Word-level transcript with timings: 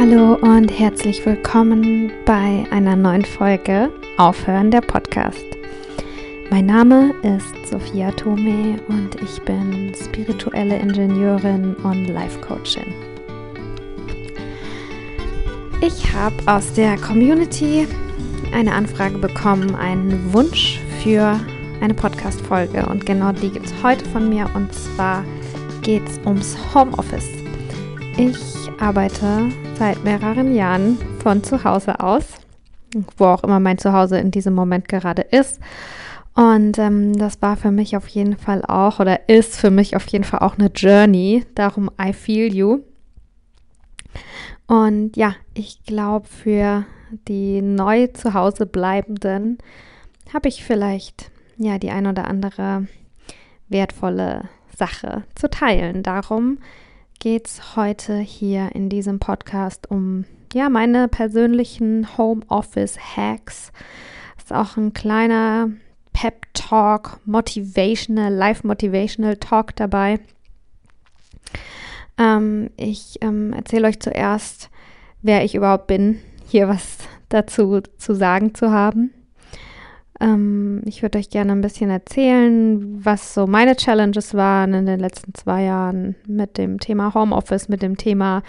Hallo 0.00 0.34
und 0.34 0.76
herzlich 0.76 1.24
willkommen 1.24 2.10
bei 2.26 2.64
einer 2.72 2.96
neuen 2.96 3.24
Folge 3.24 3.90
Aufhören 4.18 4.72
der 4.72 4.80
Podcast. 4.80 5.44
Mein 6.50 6.66
Name 6.66 7.14
ist 7.22 7.70
Sophia 7.70 8.10
Tome 8.10 8.80
und 8.88 9.14
ich 9.22 9.40
bin 9.42 9.94
spirituelle 9.94 10.76
Ingenieurin 10.78 11.74
und 11.76 12.08
Life 12.08 12.40
Coachin. 12.40 12.92
Ich 15.80 16.12
habe 16.12 16.34
aus 16.46 16.72
der 16.72 16.96
Community 16.98 17.86
eine 18.52 18.72
Anfrage 18.72 19.18
bekommen, 19.18 19.76
einen 19.76 20.32
Wunsch 20.32 20.80
für 21.02 21.38
eine 21.80 21.94
Podcast-Folge 21.94 22.84
und 22.86 23.06
genau 23.06 23.30
die 23.30 23.50
gibt 23.50 23.66
es 23.66 23.82
heute 23.82 24.04
von 24.06 24.28
mir 24.28 24.50
und 24.54 24.74
zwar 24.74 25.24
geht 25.82 26.02
es 26.08 26.18
ums 26.26 26.56
Homeoffice. 26.74 27.43
Ich 28.16 28.70
arbeite 28.78 29.50
seit 29.76 30.04
mehreren 30.04 30.54
Jahren 30.54 30.98
von 31.18 31.42
zu 31.42 31.64
Hause 31.64 31.98
aus, 31.98 32.24
wo 33.16 33.24
auch 33.24 33.42
immer 33.42 33.58
mein 33.58 33.78
Zuhause 33.78 34.18
in 34.18 34.30
diesem 34.30 34.54
Moment 34.54 34.88
gerade 34.88 35.22
ist. 35.22 35.60
Und 36.34 36.78
ähm, 36.78 37.18
das 37.18 37.42
war 37.42 37.56
für 37.56 37.72
mich 37.72 37.96
auf 37.96 38.06
jeden 38.06 38.36
Fall 38.36 38.64
auch 38.64 39.00
oder 39.00 39.28
ist 39.28 39.56
für 39.56 39.70
mich 39.70 39.96
auf 39.96 40.06
jeden 40.06 40.22
Fall 40.22 40.40
auch 40.40 40.56
eine 40.58 40.68
Journey. 40.68 41.44
Darum 41.56 41.90
I 42.00 42.12
feel 42.12 42.54
you. 42.54 42.80
Und 44.68 45.16
ja, 45.16 45.34
ich 45.52 45.82
glaube, 45.82 46.28
für 46.28 46.84
die 47.26 47.62
neu 47.62 48.06
zu 48.08 48.32
Hause 48.32 48.66
bleibenden 48.66 49.58
habe 50.32 50.48
ich 50.48 50.62
vielleicht 50.62 51.32
ja 51.56 51.78
die 51.78 51.90
ein 51.90 52.06
oder 52.06 52.28
andere 52.28 52.86
wertvolle 53.68 54.48
Sache 54.76 55.24
zu 55.34 55.50
teilen. 55.50 56.04
Darum 56.04 56.58
geht 57.18 57.46
es 57.46 57.76
heute 57.76 58.18
hier 58.18 58.74
in 58.74 58.88
diesem 58.88 59.18
Podcast 59.18 59.90
um 59.90 60.24
ja 60.52 60.68
meine 60.68 61.08
persönlichen 61.08 62.16
Homeoffice 62.16 62.98
Hacks. 63.16 63.72
Ist 64.38 64.52
auch 64.52 64.76
ein 64.76 64.92
kleiner 64.92 65.70
Pep 66.12 66.46
Talk, 66.54 67.20
Motivational, 67.24 68.32
Live 68.32 68.64
Motivational 68.64 69.36
Talk 69.36 69.74
dabei. 69.76 70.20
Ähm, 72.18 72.70
ich 72.76 73.18
ähm, 73.20 73.52
erzähle 73.52 73.88
euch 73.88 74.00
zuerst, 74.00 74.70
wer 75.22 75.44
ich 75.44 75.54
überhaupt 75.54 75.86
bin, 75.86 76.20
hier 76.46 76.68
was 76.68 76.98
dazu 77.28 77.80
zu 77.98 78.14
sagen 78.14 78.54
zu 78.54 78.70
haben. 78.70 79.12
Ähm, 80.20 80.82
ich 80.84 81.02
würde 81.02 81.18
euch 81.18 81.30
gerne 81.30 81.52
ein 81.52 81.60
bisschen 81.60 81.90
erzählen, 81.90 83.04
was 83.04 83.34
so 83.34 83.46
meine 83.46 83.76
Challenges 83.76 84.34
waren 84.34 84.74
in 84.74 84.86
den 84.86 85.00
letzten 85.00 85.34
zwei 85.34 85.64
Jahren 85.64 86.14
mit 86.26 86.58
dem 86.58 86.78
Thema 86.78 87.14
Homeoffice, 87.14 87.68
mit 87.68 87.82
dem 87.82 87.96
Thema 87.96 88.42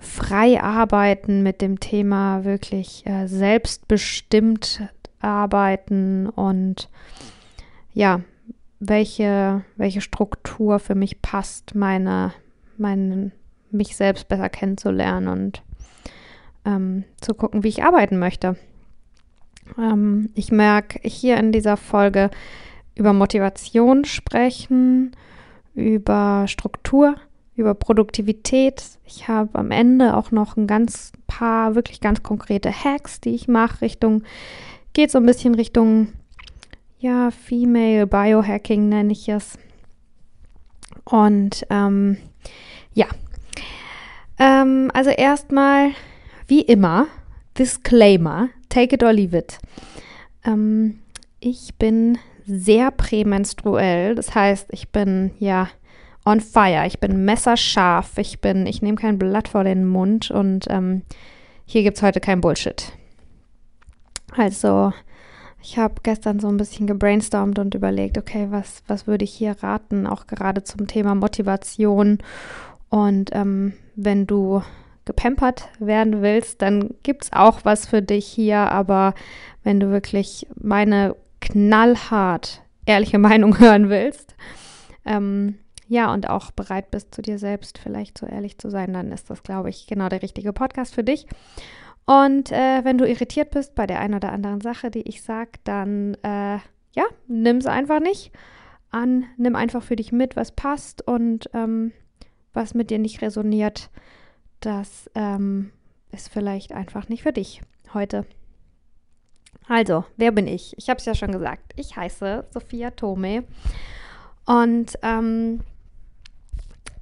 frei 0.00 0.62
arbeiten, 0.62 1.42
mit 1.42 1.60
dem 1.60 1.80
Thema 1.80 2.44
wirklich 2.44 3.06
äh, 3.06 3.26
selbstbestimmt 3.26 4.88
arbeiten 5.20 6.28
und 6.28 6.88
ja, 7.92 8.20
welche, 8.80 9.64
welche 9.76 10.00
Struktur 10.00 10.78
für 10.78 10.94
mich 10.94 11.20
passt, 11.20 11.74
meine, 11.74 12.32
meine, 12.76 13.32
mich 13.70 13.96
selbst 13.96 14.28
besser 14.28 14.48
kennenzulernen 14.48 15.28
und 15.28 15.62
ähm, 16.64 17.04
zu 17.20 17.34
gucken, 17.34 17.64
wie 17.64 17.68
ich 17.68 17.82
arbeiten 17.82 18.18
möchte. 18.18 18.56
Ähm, 19.76 20.30
ich 20.34 20.52
merke 20.52 21.00
hier 21.02 21.36
in 21.36 21.52
dieser 21.52 21.76
Folge 21.76 22.30
über 22.94 23.12
Motivation 23.12 24.04
sprechen, 24.04 25.12
über 25.74 26.46
Struktur, 26.48 27.16
über 27.56 27.74
Produktivität. 27.74 28.82
Ich 29.04 29.28
habe 29.28 29.58
am 29.58 29.70
Ende 29.70 30.16
auch 30.16 30.30
noch 30.30 30.56
ein 30.56 30.66
ganz 30.66 31.12
paar 31.26 31.74
wirklich 31.74 32.00
ganz 32.00 32.22
konkrete 32.22 32.70
Hacks, 32.72 33.20
die 33.20 33.34
ich 33.34 33.48
mache, 33.48 33.82
Richtung, 33.82 34.22
geht 34.92 35.10
so 35.10 35.18
ein 35.18 35.26
bisschen 35.26 35.54
Richtung, 35.54 36.08
ja, 36.98 37.30
Female 37.30 38.06
Biohacking 38.06 38.88
nenne 38.88 39.12
ich 39.12 39.28
es. 39.28 39.58
Und 41.04 41.64
ähm, 41.70 42.16
ja, 42.92 43.06
ähm, 44.38 44.90
also 44.94 45.10
erstmal, 45.10 45.90
wie 46.46 46.60
immer, 46.62 47.06
Disclaimer, 47.58 48.48
take 48.68 48.94
it 48.94 49.02
or 49.02 49.12
leave 49.12 49.36
it. 49.36 49.58
Ähm, 50.44 51.00
ich 51.40 51.74
bin 51.78 52.18
sehr 52.46 52.90
prämenstruell, 52.90 54.14
das 54.14 54.34
heißt, 54.34 54.68
ich 54.72 54.88
bin 54.88 55.32
ja 55.38 55.68
on 56.24 56.40
fire, 56.40 56.86
ich 56.86 56.98
bin 56.98 57.24
messerscharf, 57.24 58.18
ich 58.18 58.40
bin, 58.40 58.66
ich 58.66 58.82
nehme 58.82 58.96
kein 58.96 59.18
Blatt 59.18 59.48
vor 59.48 59.64
den 59.64 59.86
Mund 59.86 60.30
und 60.30 60.66
ähm, 60.68 61.02
hier 61.64 61.82
gibt 61.82 61.96
es 61.98 62.02
heute 62.02 62.20
kein 62.20 62.40
Bullshit. 62.40 62.92
Also, 64.36 64.92
ich 65.62 65.78
habe 65.78 65.94
gestern 66.02 66.38
so 66.40 66.48
ein 66.48 66.56
bisschen 66.56 66.86
gebrainstormt 66.86 67.58
und 67.58 67.74
überlegt, 67.74 68.16
okay, 68.16 68.46
was, 68.50 68.82
was 68.86 69.06
würde 69.06 69.24
ich 69.24 69.32
hier 69.32 69.56
raten, 69.62 70.06
auch 70.06 70.26
gerade 70.26 70.62
zum 70.64 70.86
Thema 70.86 71.14
Motivation. 71.14 72.18
Und 72.88 73.30
ähm, 73.32 73.74
wenn 73.96 74.26
du 74.26 74.62
gepampert 75.08 75.68
werden 75.80 76.22
willst, 76.22 76.62
dann 76.62 76.94
gibt 77.02 77.24
es 77.24 77.32
auch 77.32 77.64
was 77.64 77.88
für 77.88 78.02
dich 78.02 78.26
hier. 78.26 78.58
Aber 78.58 79.14
wenn 79.64 79.80
du 79.80 79.90
wirklich 79.90 80.46
meine 80.54 81.16
knallhart 81.40 82.62
ehrliche 82.86 83.18
Meinung 83.28 83.58
hören 83.58 83.88
willst, 83.88 84.36
ähm, 85.04 85.58
ja, 85.88 86.12
und 86.12 86.28
auch 86.28 86.50
bereit 86.50 86.90
bist, 86.90 87.14
zu 87.14 87.22
dir 87.22 87.38
selbst 87.38 87.78
vielleicht 87.78 88.18
so 88.18 88.26
ehrlich 88.26 88.58
zu 88.58 88.68
sein, 88.68 88.92
dann 88.92 89.10
ist 89.10 89.30
das, 89.30 89.42
glaube 89.42 89.70
ich, 89.70 89.86
genau 89.86 90.10
der 90.10 90.22
richtige 90.22 90.52
Podcast 90.52 90.94
für 90.94 91.02
dich. 91.02 91.26
Und 92.04 92.52
äh, 92.52 92.84
wenn 92.84 92.98
du 92.98 93.08
irritiert 93.08 93.50
bist 93.50 93.74
bei 93.74 93.86
der 93.86 94.00
einen 94.00 94.14
oder 94.14 94.32
anderen 94.32 94.60
Sache, 94.60 94.90
die 94.90 95.08
ich 95.08 95.22
sage, 95.22 95.52
dann 95.64 96.14
äh, 96.22 96.58
ja, 96.94 97.04
nimm 97.26 97.56
es 97.56 97.66
einfach 97.66 98.00
nicht 98.00 98.32
an. 98.90 99.24
Nimm 99.36 99.56
einfach 99.56 99.82
für 99.82 99.96
dich 99.96 100.12
mit, 100.12 100.36
was 100.36 100.52
passt 100.52 101.06
und 101.06 101.48
ähm, 101.54 101.92
was 102.52 102.74
mit 102.74 102.90
dir 102.90 102.98
nicht 102.98 103.22
resoniert 103.22 103.90
das 104.60 105.10
ähm, 105.14 105.70
ist 106.12 106.28
vielleicht 106.28 106.72
einfach 106.72 107.08
nicht 107.08 107.22
für 107.22 107.32
dich 107.32 107.62
heute. 107.94 108.26
Also, 109.68 110.04
wer 110.16 110.32
bin 110.32 110.46
ich? 110.46 110.76
Ich 110.78 110.88
habe 110.88 110.98
es 110.98 111.04
ja 111.04 111.14
schon 111.14 111.32
gesagt. 111.32 111.72
Ich 111.76 111.96
heiße 111.96 112.46
Sophia 112.50 112.90
Tome 112.90 113.44
und 114.46 114.98
ähm, 115.02 115.60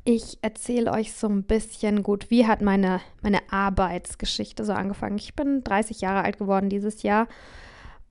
ich 0.05 0.39
erzähle 0.43 0.93
euch 0.93 1.13
so 1.13 1.29
ein 1.29 1.43
bisschen 1.43 2.03
gut, 2.03 2.31
wie 2.31 2.47
hat 2.47 2.63
meine, 2.63 3.01
meine 3.23 3.41
Arbeitsgeschichte 3.51 4.65
so 4.65 4.73
angefangen. 4.73 5.19
Ich 5.19 5.35
bin 5.35 5.65
30 5.65 6.01
Jahre 6.01 6.25
alt 6.25 6.39
geworden 6.39 6.69
dieses 6.69 7.03
Jahr 7.03 7.27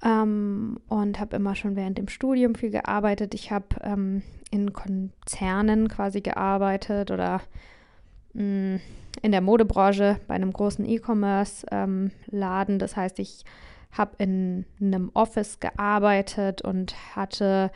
ähm, 0.03 0.79
und 0.87 1.19
habe 1.19 1.37
immer 1.37 1.55
schon 1.55 1.75
während 1.75 1.97
dem 1.97 2.09
Studium 2.09 2.55
viel 2.55 2.69
gearbeitet. 2.69 3.33
Ich 3.33 3.51
habe 3.51 3.67
ähm, 3.81 4.23
in 4.51 4.73
Konzernen 4.73 5.87
quasi 5.87 6.21
gearbeitet 6.21 7.11
oder 7.11 7.41
in 8.35 9.31
der 9.31 9.41
Modebranche 9.41 10.19
bei 10.27 10.35
einem 10.35 10.51
großen 10.51 10.85
E-Commerce-Laden. 10.85 12.73
Ähm, 12.75 12.79
das 12.79 12.95
heißt, 12.95 13.19
ich 13.19 13.45
habe 13.91 14.15
in 14.17 14.65
einem 14.81 15.09
Office 15.13 15.59
gearbeitet 15.61 16.61
und 16.61 16.95
hatte, 17.15 17.71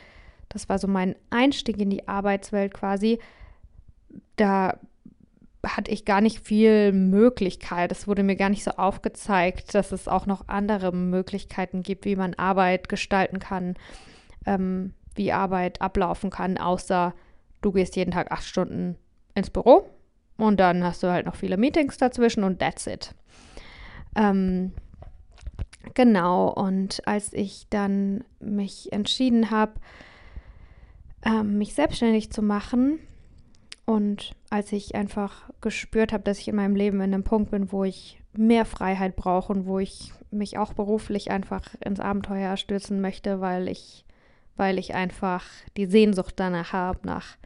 das 0.49 0.67
war 0.67 0.77
so 0.77 0.87
mein 0.87 1.15
Einstieg 1.29 1.79
in 1.79 1.89
die 1.89 2.07
Arbeitswelt 2.07 2.73
quasi. 2.73 3.19
Da 4.35 4.77
hatte 5.65 5.91
ich 5.91 6.05
gar 6.05 6.19
nicht 6.19 6.45
viel 6.45 6.91
Möglichkeit. 6.91 7.91
Es 7.91 8.07
wurde 8.07 8.23
mir 8.23 8.35
gar 8.35 8.49
nicht 8.49 8.63
so 8.63 8.71
aufgezeigt, 8.71 9.75
dass 9.75 9.91
es 9.91 10.07
auch 10.07 10.25
noch 10.25 10.47
andere 10.47 10.93
Möglichkeiten 10.93 11.83
gibt, 11.83 12.05
wie 12.05 12.15
man 12.15 12.33
Arbeit 12.33 12.89
gestalten 12.89 13.39
kann, 13.39 13.75
ähm, 14.45 14.93
wie 15.15 15.31
Arbeit 15.31 15.81
ablaufen 15.81 16.29
kann, 16.29 16.57
außer 16.57 17.13
du 17.61 17.71
gehst 17.71 17.95
jeden 17.95 18.11
Tag 18.11 18.31
acht 18.31 18.45
Stunden 18.45 18.97
ins 19.35 19.49
Büro 19.49 19.89
und 20.39 20.59
dann 20.59 20.83
hast 20.83 21.03
du 21.03 21.07
halt 21.07 21.25
noch 21.25 21.35
viele 21.35 21.57
Meetings 21.57 21.97
dazwischen 21.97 22.43
und 22.43 22.59
that's 22.59 22.87
it. 22.87 23.13
Ähm, 24.15 24.73
genau, 25.93 26.49
und 26.49 27.01
als 27.07 27.33
ich 27.33 27.67
dann 27.69 28.23
mich 28.39 28.91
entschieden 28.91 29.51
habe, 29.51 29.73
ähm, 31.25 31.57
mich 31.57 31.73
selbstständig 31.73 32.31
zu 32.31 32.41
machen 32.41 32.99
und 33.85 34.35
als 34.49 34.71
ich 34.71 34.95
einfach 34.95 35.49
gespürt 35.61 36.13
habe, 36.13 36.23
dass 36.23 36.39
ich 36.39 36.47
in 36.47 36.55
meinem 36.55 36.75
Leben 36.75 36.97
in 36.97 37.13
einem 37.13 37.23
Punkt 37.23 37.51
bin, 37.51 37.71
wo 37.71 37.83
ich 37.83 38.21
mehr 38.33 38.65
Freiheit 38.65 39.15
brauche 39.15 39.51
und 39.51 39.65
wo 39.65 39.79
ich 39.79 40.13
mich 40.31 40.57
auch 40.57 40.73
beruflich 40.73 41.31
einfach 41.31 41.75
ins 41.83 41.99
Abenteuer 41.99 42.55
stürzen 42.57 43.01
möchte, 43.01 43.41
weil 43.41 43.67
ich, 43.67 44.05
weil 44.55 44.77
ich 44.77 44.93
einfach 44.93 45.43
die 45.75 45.87
Sehnsucht 45.87 46.35
danach 46.37 46.71
habe, 46.71 46.99
nach 47.03 47.37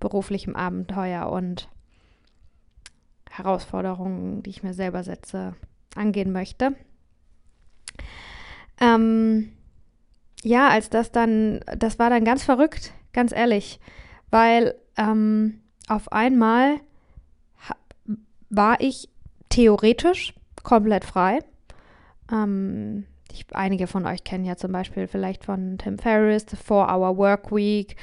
beruflichem 0.00 0.56
Abenteuer 0.56 1.30
und 1.30 1.68
Herausforderungen, 3.36 4.42
die 4.42 4.50
ich 4.50 4.62
mir 4.62 4.74
selber 4.74 5.02
setze, 5.02 5.54
angehen 5.96 6.32
möchte. 6.32 6.74
Ähm, 8.80 9.52
ja, 10.42 10.68
als 10.68 10.90
das 10.90 11.12
dann, 11.12 11.60
das 11.76 11.98
war 11.98 12.10
dann 12.10 12.24
ganz 12.24 12.44
verrückt, 12.44 12.92
ganz 13.12 13.32
ehrlich, 13.32 13.80
weil 14.30 14.74
ähm, 14.96 15.60
auf 15.88 16.12
einmal 16.12 16.80
war 18.50 18.80
ich 18.80 19.08
theoretisch 19.48 20.34
komplett 20.62 21.04
frei. 21.04 21.40
Ähm, 22.30 23.06
ich, 23.32 23.46
einige 23.52 23.86
von 23.86 24.06
euch 24.06 24.22
kennen 24.22 24.44
ja 24.44 24.56
zum 24.56 24.72
Beispiel 24.72 25.08
vielleicht 25.08 25.44
von 25.44 25.78
Tim 25.78 25.98
Ferriss, 25.98 26.46
The 26.48 26.56
Four-Hour 26.56 27.16
Work 27.16 27.50
Week. 27.52 27.96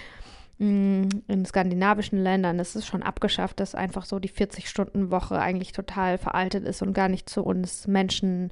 Mm, 0.61 1.07
in 1.27 1.43
skandinavischen 1.43 2.21
Ländern 2.21 2.59
ist 2.59 2.75
es 2.75 2.85
schon 2.85 3.01
abgeschafft, 3.01 3.59
dass 3.59 3.73
einfach 3.73 4.05
so 4.05 4.19
die 4.19 4.29
40-Stunden-Woche 4.29 5.39
eigentlich 5.39 5.71
total 5.71 6.19
veraltet 6.19 6.65
ist 6.65 6.83
und 6.83 6.93
gar 6.93 7.09
nicht 7.09 7.27
zu 7.27 7.41
uns 7.41 7.87
Menschen 7.87 8.51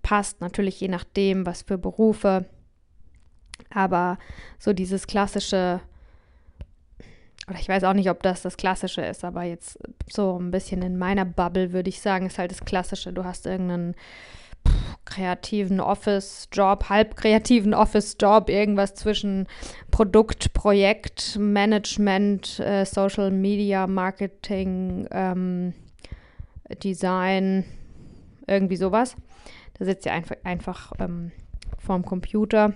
passt. 0.00 0.40
Natürlich 0.40 0.80
je 0.80 0.88
nachdem, 0.88 1.44
was 1.44 1.60
für 1.60 1.76
Berufe. 1.76 2.46
Aber 3.68 4.16
so 4.58 4.72
dieses 4.72 5.06
klassische, 5.06 5.82
oder 7.46 7.58
ich 7.58 7.68
weiß 7.68 7.84
auch 7.84 7.92
nicht, 7.92 8.08
ob 8.08 8.22
das 8.22 8.40
das 8.40 8.56
Klassische 8.56 9.02
ist, 9.02 9.22
aber 9.22 9.42
jetzt 9.42 9.78
so 10.10 10.38
ein 10.40 10.50
bisschen 10.50 10.80
in 10.80 10.96
meiner 10.96 11.26
Bubble 11.26 11.74
würde 11.74 11.90
ich 11.90 12.00
sagen, 12.00 12.24
ist 12.24 12.38
halt 12.38 12.52
das 12.52 12.64
Klassische. 12.64 13.12
Du 13.12 13.22
hast 13.24 13.44
irgendeinen 13.44 13.96
kreativen 15.04 15.80
Office-Job, 15.80 16.88
halb 16.88 17.16
kreativen 17.16 17.74
Office-Job, 17.74 18.48
irgendwas 18.48 18.94
zwischen 18.94 19.46
Produkt, 19.90 20.52
Projekt, 20.54 21.36
Management, 21.38 22.58
äh, 22.60 22.84
Social 22.84 23.30
Media, 23.30 23.86
Marketing, 23.86 25.06
ähm, 25.10 25.74
Design, 26.82 27.64
irgendwie 28.46 28.76
sowas. 28.76 29.16
Da 29.78 29.84
sitzt 29.84 30.06
ihr 30.06 30.12
einfach, 30.12 30.36
einfach 30.44 30.92
ähm, 30.98 31.32
vorm 31.78 32.04
Computer. 32.04 32.72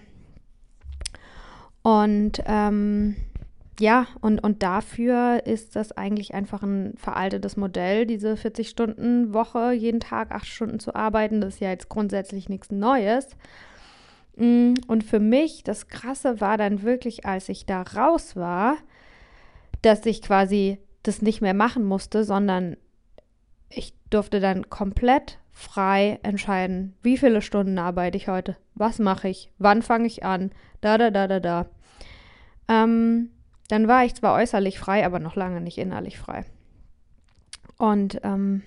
Und 1.82 2.42
ähm, 2.46 3.16
ja, 3.80 4.06
und, 4.20 4.42
und 4.42 4.62
dafür 4.62 5.42
ist 5.46 5.76
das 5.76 5.92
eigentlich 5.92 6.34
einfach 6.34 6.62
ein 6.62 6.94
veraltetes 6.96 7.56
Modell, 7.56 8.06
diese 8.06 8.34
40-Stunden-Woche, 8.34 9.72
jeden 9.72 10.00
Tag 10.00 10.32
acht 10.32 10.46
Stunden 10.46 10.80
zu 10.80 10.94
arbeiten. 10.94 11.40
Das 11.40 11.54
ist 11.54 11.60
ja 11.60 11.70
jetzt 11.70 11.88
grundsätzlich 11.88 12.48
nichts 12.48 12.70
Neues. 12.70 13.28
Mm, 14.36 14.74
und 14.88 15.04
für 15.04 15.20
mich, 15.20 15.62
das 15.62 15.86
Krasse 15.88 16.40
war 16.40 16.56
dann 16.56 16.82
wirklich, 16.82 17.24
als 17.24 17.48
ich 17.48 17.66
da 17.66 17.82
raus 17.82 18.34
war, 18.34 18.76
dass 19.82 20.04
ich 20.06 20.22
quasi 20.22 20.78
das 21.04 21.22
nicht 21.22 21.40
mehr 21.40 21.54
machen 21.54 21.84
musste, 21.84 22.24
sondern 22.24 22.76
ich 23.68 23.94
durfte 24.10 24.40
dann 24.40 24.70
komplett 24.70 25.38
frei 25.52 26.18
entscheiden, 26.22 26.96
wie 27.02 27.16
viele 27.16 27.42
Stunden 27.42 27.78
arbeite 27.78 28.16
ich 28.16 28.28
heute, 28.28 28.56
was 28.74 28.98
mache 28.98 29.28
ich, 29.28 29.50
wann 29.58 29.82
fange 29.82 30.06
ich 30.06 30.24
an, 30.24 30.50
da, 30.80 30.98
da, 30.98 31.10
da, 31.10 31.26
da, 31.26 31.40
da. 31.40 31.66
Ähm, 32.68 33.30
dann 33.68 33.86
war 33.86 34.04
ich 34.04 34.14
zwar 34.14 34.34
äußerlich 34.34 34.78
frei, 34.78 35.04
aber 35.04 35.18
noch 35.18 35.36
lange 35.36 35.60
nicht 35.60 35.78
innerlich 35.78 36.18
frei. 36.18 36.44
Und 37.76 38.20
ähm, 38.24 38.62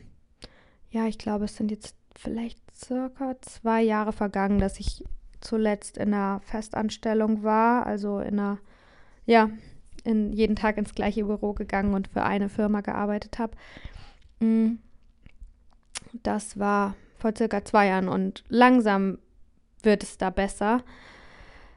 ja, 0.90 1.08
ich 1.08 1.18
glaube, 1.18 1.46
es 1.46 1.56
sind 1.56 1.72
jetzt 1.72 1.96
vielleicht 2.16 2.60
circa 2.74 3.36
zwei 3.42 3.82
Jahre 3.82 4.14
vergangen, 4.14 4.60
dass 4.60 4.80
ich 4.80 5.04
zuletzt 5.42 5.98
in 5.98 6.14
einer 6.14 6.40
Festanstellung 6.42 7.44
war, 7.44 7.86
also 7.86 8.20
in 8.20 8.40
einer, 8.40 8.60
ja, 9.26 9.50
in 10.04 10.34
jeden 10.34 10.56
Tag 10.56 10.78
ins 10.78 10.96
gleiche 10.96 11.26
Büro 11.26 11.54
gegangen 11.54 11.94
und 11.94 12.08
für 12.08 12.24
eine 12.24 12.50
Firma 12.50 12.82
gearbeitet 12.82 13.40
habe. 13.40 13.58
Mm. 14.40 14.78
Das 16.24 16.60
war 16.60 16.96
vor 17.18 17.32
circa 17.38 17.64
zwei 17.64 17.88
Jahren 17.88 18.10
und 18.10 18.44
langsam 18.50 19.20
wird 19.82 20.04
es 20.04 20.18
da 20.18 20.30
besser. 20.30 20.84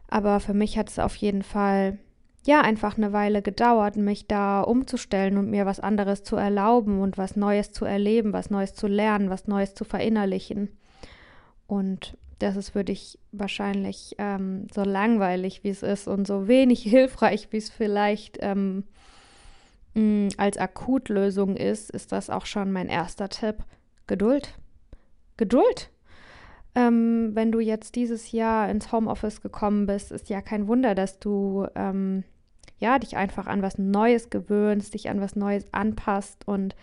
Aber 0.08 0.40
für 0.40 0.54
mich 0.54 0.76
hat 0.76 0.90
es 0.90 0.98
auf 0.98 1.14
jeden 1.16 1.42
Fall 1.42 1.98
ja 2.46 2.60
einfach 2.60 2.96
eine 2.96 3.12
Weile 3.12 3.42
gedauert, 3.42 3.96
mich 3.96 4.26
da 4.26 4.60
umzustellen 4.60 5.38
und 5.38 5.50
mir 5.50 5.66
was 5.66 5.80
anderes 5.80 6.22
zu 6.22 6.36
erlauben 6.36 7.00
und 7.00 7.18
was 7.18 7.36
Neues 7.36 7.72
zu 7.72 7.84
erleben, 7.84 8.32
was 8.32 8.50
Neues 8.50 8.74
zu 8.74 8.86
lernen, 8.86 9.30
was 9.30 9.46
Neues 9.46 9.74
zu 9.74 9.84
verinnerlichen. 9.84 10.76
Und 11.66 12.16
das 12.38 12.56
ist 12.56 12.70
für 12.70 12.84
dich 12.84 13.18
wahrscheinlich 13.32 14.14
ähm, 14.18 14.66
so 14.72 14.82
langweilig, 14.82 15.64
wie 15.64 15.70
es 15.70 15.82
ist 15.82 16.08
und 16.08 16.26
so 16.26 16.48
wenig 16.48 16.82
hilfreich, 16.84 17.48
wie 17.50 17.58
es 17.58 17.70
vielleicht 17.70 18.38
ähm, 18.40 18.84
mh, 19.94 20.34
als 20.36 20.58
Akutlösung 20.58 21.56
ist, 21.56 21.90
ist 21.90 22.12
das 22.12 22.30
auch 22.30 22.46
schon 22.46 22.72
mein 22.72 22.88
erster 22.88 23.28
Tipp. 23.28 23.56
Geduld. 24.06 24.58
Geduld. 25.36 25.90
Ähm, 26.74 27.30
wenn 27.34 27.52
du 27.52 27.60
jetzt 27.60 27.94
dieses 27.94 28.32
Jahr 28.32 28.68
ins 28.68 28.92
Homeoffice 28.92 29.40
gekommen 29.40 29.86
bist, 29.86 30.12
ist 30.12 30.28
ja 30.28 30.42
kein 30.42 30.66
Wunder, 30.66 30.94
dass 30.94 31.20
du 31.20 31.66
ähm, 31.74 32.24
ja, 32.84 32.98
dich 32.98 33.16
einfach 33.16 33.46
an 33.46 33.62
was 33.62 33.78
Neues 33.78 34.28
gewöhnst, 34.28 34.92
dich 34.92 35.08
an 35.08 35.18
was 35.18 35.36
Neues 35.36 35.64
anpasst 35.72 36.46
und 36.46 36.76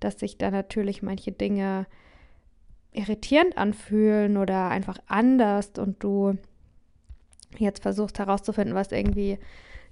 dass 0.00 0.18
sich 0.18 0.36
da 0.36 0.50
natürlich 0.50 1.00
manche 1.00 1.30
Dinge 1.30 1.86
irritierend 2.90 3.56
anfühlen 3.56 4.36
oder 4.36 4.68
einfach 4.68 4.98
anders 5.06 5.70
und 5.78 6.02
du 6.02 6.36
jetzt 7.56 7.82
versuchst 7.82 8.18
herauszufinden, 8.18 8.74
was 8.74 8.90
irgendwie 8.90 9.38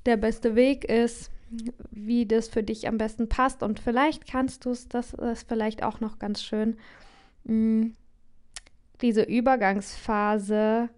der 0.04 0.16
beste 0.16 0.56
Weg 0.56 0.84
ist, 0.84 1.30
wie 1.92 2.26
das 2.26 2.48
für 2.48 2.64
dich 2.64 2.88
am 2.88 2.98
besten 2.98 3.28
passt 3.28 3.62
und 3.62 3.78
vielleicht 3.78 4.26
kannst 4.26 4.64
du 4.64 4.70
es, 4.70 4.88
das 4.88 5.14
ist 5.14 5.46
vielleicht 5.46 5.84
auch 5.84 6.00
noch 6.00 6.18
ganz 6.18 6.42
schön, 6.42 6.76
mh, 7.44 7.54
mm, 7.54 7.94
diese 9.00 9.22
Übergangsphase 9.22 10.88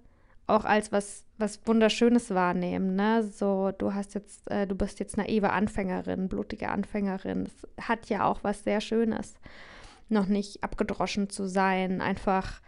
auch 0.46 0.64
als 0.64 0.92
was, 0.92 1.24
was 1.38 1.60
Wunderschönes 1.66 2.30
wahrnehmen. 2.30 2.96
Ne? 2.96 3.22
So, 3.22 3.72
du 3.76 3.94
hast 3.94 4.14
jetzt, 4.14 4.50
äh, 4.50 4.66
du 4.66 4.74
bist 4.74 5.00
jetzt 5.00 5.16
naive 5.16 5.50
Anfängerin, 5.50 6.28
blutige 6.28 6.68
Anfängerin. 6.68 7.46
Es 7.46 7.88
hat 7.88 8.08
ja 8.08 8.24
auch 8.24 8.44
was 8.44 8.64
sehr 8.64 8.80
Schönes, 8.80 9.34
noch 10.08 10.26
nicht 10.26 10.62
abgedroschen 10.62 11.30
zu 11.30 11.46
sein, 11.46 12.00
einfach 12.00 12.60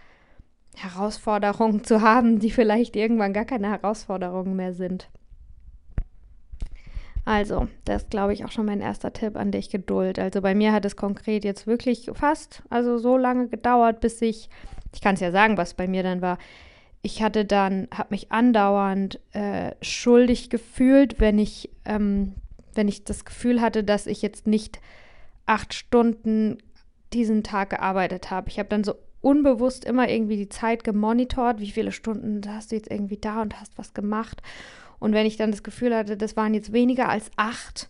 Herausforderungen 0.75 1.85
zu 1.85 2.01
haben, 2.01 2.39
die 2.39 2.51
vielleicht 2.51 2.97
irgendwann 2.97 3.33
gar 3.33 3.45
keine 3.45 3.71
Herausforderungen 3.71 4.57
mehr 4.57 4.73
sind. 4.73 5.09
Also, 7.25 7.67
das 7.85 8.09
glaube 8.09 8.33
ich, 8.35 8.45
auch 8.45 8.53
schon 8.53 8.67
mein 8.67 8.81
erster 8.81 9.13
Tipp 9.13 9.37
an 9.37 9.51
dich, 9.51 9.69
Geduld. 9.69 10.19
Also 10.19 10.41
bei 10.41 10.55
mir 10.55 10.73
hat 10.73 10.85
es 10.85 10.95
konkret 10.95 11.45
jetzt 11.45 11.67
wirklich 11.67 12.09
fast, 12.15 12.63
also 12.71 12.99
so 12.99 13.17
lange 13.17 13.49
gedauert, 13.49 14.01
bis 14.01 14.23
ich, 14.23 14.49
ich 14.95 15.01
kann 15.01 15.15
es 15.15 15.21
ja 15.21 15.33
sagen, 15.33 15.57
was 15.57 15.75
bei 15.75 15.89
mir 15.89 16.05
dann 16.05 16.23
war, 16.23 16.39
ich 17.07 17.23
hatte 17.23 17.45
dann, 17.45 17.87
habe 17.95 18.09
mich 18.11 18.33
andauernd 18.33 19.21
äh, 19.33 19.77
schuldig 19.81 20.51
gefühlt, 20.51 21.21
wenn 21.21 21.39
ich, 21.39 21.71
ähm, 21.85 22.35
wenn 22.75 22.89
ich 22.89 23.05
das 23.05 23.25
Gefühl 23.25 23.61
hatte, 23.61 23.85
dass 23.85 24.09
ich 24.09 24.23
jetzt 24.23 24.49
nicht 24.49 24.81
acht 25.47 25.73
Stunden 25.73 26.59
diesen 27.13 27.45
Tag 27.45 27.71
gearbeitet 27.71 28.33
habe. 28.33 28.49
Ich 28.49 28.59
habe 28.59 28.69
dann 28.69 28.83
so 28.83 28.97
unbewusst 29.21 29.85
immer 29.85 30.09
irgendwie 30.09 30.37
die 30.37 30.49
Zeit 30.49 30.83
gemonitort, 30.83 31.61
wie 31.61 31.71
viele 31.71 31.93
Stunden 31.93 32.41
hast 32.53 32.73
du 32.73 32.77
jetzt 32.77 32.91
irgendwie 32.91 33.19
da 33.19 33.41
und 33.41 33.61
hast 33.61 33.79
was 33.79 33.95
gemacht. 33.95 34.43
Und 34.99 35.13
wenn 35.13 35.27
ich 35.27 35.37
dann 35.37 35.53
das 35.53 35.63
Gefühl 35.63 35.95
hatte, 35.95 36.17
das 36.17 36.37
waren 36.37 36.55
jetzt 36.55 36.73
weniger 36.73 37.09
als 37.09 37.31
acht, 37.37 37.89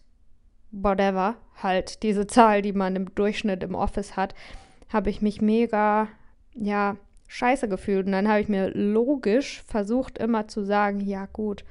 whatever, 0.73 1.37
halt 1.63 2.03
diese 2.03 2.27
Zahl, 2.27 2.61
die 2.61 2.75
man 2.75 2.97
im 2.97 3.15
Durchschnitt 3.15 3.63
im 3.63 3.75
Office 3.77 4.15
hat, 4.15 4.35
habe 4.93 5.09
ich 5.09 5.23
mich 5.23 5.41
mega, 5.41 6.09
ja, 6.55 6.97
scheiße 7.29 7.69
gefühlt. 7.69 8.07
Und 8.07 8.13
dann 8.13 8.29
habe 8.29 8.41
ich 8.41 8.49
mir 8.49 8.71
logisch 8.71 9.63
versucht, 9.67 10.19
immer 10.19 10.49
zu 10.49 10.65
sagen, 10.65 11.01
ja 11.01 11.27
gut, 11.33 11.65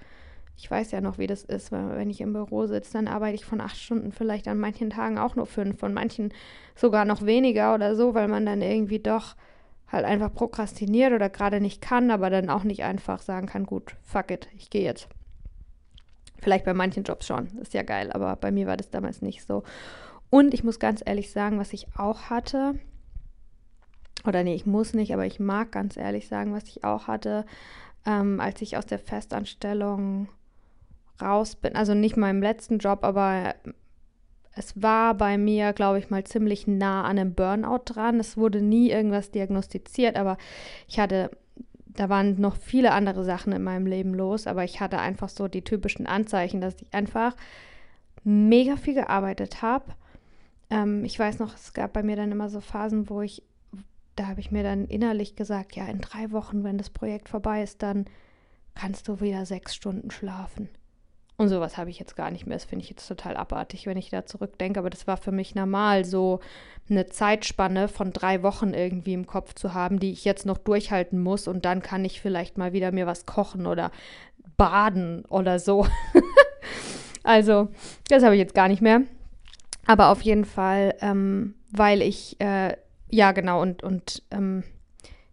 ich 0.57 0.71
weiß 0.71 0.91
ja 0.91 1.01
noch, 1.01 1.17
wie 1.17 1.27
das 1.27 1.43
ist, 1.43 1.71
wenn 1.71 2.09
ich 2.09 2.21
im 2.21 2.33
Büro 2.33 2.65
sitze, 2.65 2.93
dann 2.93 3.07
arbeite 3.07 3.35
ich 3.35 3.45
von 3.45 3.59
acht 3.59 3.77
Stunden 3.77 4.12
vielleicht 4.12 4.47
an 4.47 4.57
manchen 4.57 4.89
Tagen 4.89 5.17
auch 5.17 5.35
nur 5.35 5.45
fünf, 5.45 5.79
von 5.79 5.93
manchen 5.93 6.33
sogar 6.75 7.05
noch 7.05 7.25
weniger 7.25 7.75
oder 7.75 7.95
so, 7.95 8.13
weil 8.13 8.27
man 8.27 8.45
dann 8.45 8.62
irgendwie 8.62 9.00
doch 9.00 9.35
halt 9.91 10.05
einfach 10.05 10.33
prokrastiniert 10.33 11.13
oder 11.13 11.29
gerade 11.29 11.59
nicht 11.59 11.81
kann, 11.81 12.09
aber 12.09 12.29
dann 12.29 12.50
auch 12.50 12.63
nicht 12.63 12.83
einfach 12.83 13.21
sagen 13.21 13.47
kann, 13.47 13.65
gut, 13.65 13.95
fuck 14.03 14.31
it, 14.31 14.47
ich 14.55 14.69
gehe 14.69 14.83
jetzt. 14.83 15.07
Vielleicht 16.39 16.65
bei 16.65 16.74
manchen 16.74 17.03
Jobs 17.03 17.27
schon, 17.27 17.47
ist 17.59 17.74
ja 17.74 17.83
geil, 17.83 18.12
aber 18.12 18.35
bei 18.35 18.51
mir 18.51 18.67
war 18.67 18.77
das 18.77 18.89
damals 18.89 19.21
nicht 19.21 19.45
so. 19.45 19.63
Und 20.29 20.53
ich 20.53 20.63
muss 20.63 20.79
ganz 20.79 21.01
ehrlich 21.05 21.31
sagen, 21.31 21.59
was 21.59 21.74
ich 21.74 21.88
auch 21.97 22.24
hatte, 22.24 22.75
oder 24.27 24.44
nee, 24.44 24.55
ich 24.55 24.65
muss 24.65 24.94
nicht, 24.94 25.13
aber 25.13 25.25
ich 25.25 25.39
mag 25.39 25.72
ganz 25.72 25.98
ehrlich 25.98 26.27
sagen, 26.27 26.53
was 26.53 26.63
ich 26.65 26.84
auch 26.84 27.08
hatte, 27.08 27.46
ähm, 28.05 28.39
als 28.39 28.62
ich 28.62 28.77
aus 28.77 28.86
der 28.86 29.00
Festanstellung 29.00 30.27
raus 31.22 31.55
bin. 31.55 31.75
Also 31.75 31.94
nicht 31.94 32.17
meinem 32.17 32.41
letzten 32.41 32.79
Job, 32.79 33.03
aber 33.03 33.55
es 34.55 34.82
war 34.82 35.13
bei 35.15 35.38
mir, 35.38 35.74
glaube 35.74 36.00
ich, 36.00 36.10
mal 36.10 36.24
ziemlich 36.24 36.65
nah 36.65 37.03
an 37.03 37.20
einem 37.20 37.34
Burnout 37.34 37.82
dran. 37.86 38.20
Es 38.20 38.38
wurde 38.38 38.62
nie 38.62 38.89
irgendwas 38.89 39.32
diagnostiziert, 39.32 40.15
aber 40.15 40.38
ich 40.88 41.00
hatte, 41.00 41.29
da 41.88 42.10
waren 42.10 42.39
noch 42.39 42.55
viele 42.55 42.91
andere 42.91 43.24
Sachen 43.24 43.53
in 43.53 43.63
meinem 43.63 43.86
Leben 43.86 44.13
los, 44.13 44.48
aber 44.48 44.63
ich 44.63 44.79
hatte 44.79 45.00
einfach 45.00 45.29
so 45.29 45.48
die 45.48 45.63
typischen 45.63 46.08
Anzeichen, 46.08 46.62
dass 46.62 46.82
ich 46.82 46.94
einfach 46.94 47.36
mega 48.24 48.77
viel 48.77 48.94
gearbeitet 48.94 49.62
habe. 49.62 49.86
Ähm, 50.70 51.03
ich 51.03 51.20
weiß 51.20 51.39
noch, 51.39 51.53
es 51.55 51.74
gab 51.74 51.94
bei 51.94 52.03
mir 52.03 52.15
dann 52.15 52.32
immer 52.32 52.50
so 52.50 52.62
Phasen, 52.62 53.10
wo 53.10 53.22
ich 53.22 53.44
da 54.15 54.27
habe 54.27 54.39
ich 54.39 54.51
mir 54.51 54.63
dann 54.63 54.86
innerlich 54.86 55.36
gesagt, 55.36 55.75
ja, 55.75 55.86
in 55.88 56.01
drei 56.01 56.31
Wochen, 56.31 56.63
wenn 56.63 56.77
das 56.77 56.89
Projekt 56.89 57.29
vorbei 57.29 57.63
ist, 57.63 57.84
dann 57.84 58.05
kannst 58.74 59.07
du 59.07 59.19
wieder 59.22 59.45
sechs 59.45 59.75
Stunden 59.75 60.12
schlafen. 60.12 60.69
Und 61.38 61.50
sowas 61.50 61.77
habe 61.77 61.89
ich 61.89 62.00
jetzt 62.00 62.15
gar 62.15 62.31
nicht 62.31 62.45
mehr. 62.45 62.55
Das 62.55 62.63
finde 62.63 62.84
ich 62.84 62.89
jetzt 62.89 63.07
total 63.07 63.36
abartig, 63.36 63.88
wenn 63.88 63.98
ich 63.98 64.10
da 64.10 64.25
zurückdenke. 64.25 64.79
Aber 64.79 64.89
das 64.89 65.05
war 65.05 65.17
für 65.17 65.34
mich 65.34 65.53
normal, 65.53 66.05
so 66.05 66.39
eine 66.89 67.07
Zeitspanne 67.07 67.89
von 67.89 68.13
drei 68.13 68.41
Wochen 68.41 68.74
irgendwie 68.74 69.13
im 69.13 69.27
Kopf 69.27 69.53
zu 69.53 69.74
haben, 69.74 70.00
die 70.00 70.12
ich 70.12 70.24
jetzt 70.24 70.45
noch 70.45 70.57
durchhalten 70.57 71.22
muss. 71.22 71.50
Und 71.50 71.65
dann 71.65 71.81
kann 71.81 72.05
ich 72.05 72.22
vielleicht 72.22 72.57
mal 72.57 72.72
wieder 72.72 72.93
mir 72.93 73.05
was 73.05 73.25
kochen 73.25 73.67
oder 73.67 73.91
baden 74.55 75.25
oder 75.25 75.60
so. 75.60 75.86
also, 77.24 77.67
das 78.07 78.24
habe 78.24 78.36
ich 78.36 78.39
jetzt 78.39 78.55
gar 78.55 78.69
nicht 78.69 78.81
mehr. 78.81 79.01
Aber 79.86 80.10
auf 80.10 80.22
jeden 80.22 80.45
Fall, 80.45 80.95
ähm, 81.01 81.55
weil 81.69 82.01
ich, 82.01 82.39
äh, 82.39 82.77
ja 83.09 83.31
genau, 83.31 83.62
und, 83.62 83.83
und 83.83 84.24
ähm, 84.31 84.63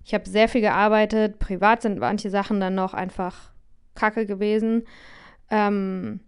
ich 0.04 0.14
habe 0.14 0.28
sehr 0.28 0.48
viel 0.48 0.60
gearbeitet. 0.60 1.38
Privat 1.38 1.82
sind 1.82 1.98
manche 1.98 2.30
Sachen 2.30 2.60
dann 2.60 2.74
noch 2.74 2.94
einfach 2.94 3.52
kacke 3.94 4.26
gewesen 4.26 4.84
ähm, 5.52 6.20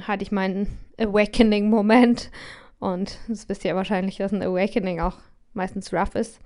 hatte 0.00 0.22
ich 0.22 0.30
meinen 0.30 0.78
Awakening-Moment. 0.98 2.30
Und 2.78 3.18
das 3.26 3.48
wisst 3.48 3.64
ihr 3.64 3.74
wahrscheinlich, 3.74 4.18
dass 4.18 4.30
ein 4.30 4.42
Awakening 4.42 5.00
auch 5.00 5.16
meistens 5.54 5.92
rough 5.92 6.14
ist. 6.14 6.38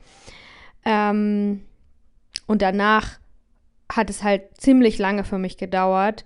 Ähm, 0.87 1.67
und 2.47 2.63
danach 2.63 3.19
hat 3.93 4.09
es 4.09 4.23
halt 4.23 4.57
ziemlich 4.57 4.99
lange 4.99 5.25
für 5.25 5.37
mich 5.37 5.59
gedauert, 5.59 6.25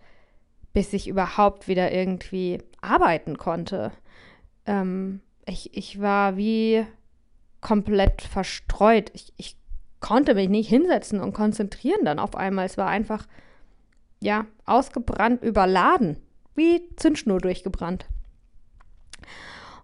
bis 0.72 0.92
ich 0.92 1.08
überhaupt 1.08 1.66
wieder 1.66 1.90
irgendwie 1.90 2.62
arbeiten 2.80 3.38
konnte. 3.38 3.90
Ähm, 4.66 5.20
ich, 5.46 5.76
ich 5.76 6.00
war 6.00 6.36
wie 6.36 6.86
komplett 7.60 8.22
verstreut. 8.22 9.10
Ich, 9.14 9.32
ich 9.36 9.56
konnte 10.00 10.34
mich 10.34 10.48
nicht 10.48 10.68
hinsetzen 10.68 11.20
und 11.20 11.32
konzentrieren 11.32 12.04
dann 12.04 12.18
auf 12.18 12.36
einmal. 12.36 12.66
Es 12.66 12.78
war 12.78 12.88
einfach 12.88 13.26
ja, 14.20 14.46
ausgebrannt, 14.64 15.42
überladen, 15.42 16.18
wie 16.54 16.82
Zündschnur 16.96 17.40
durchgebrannt. 17.40 18.06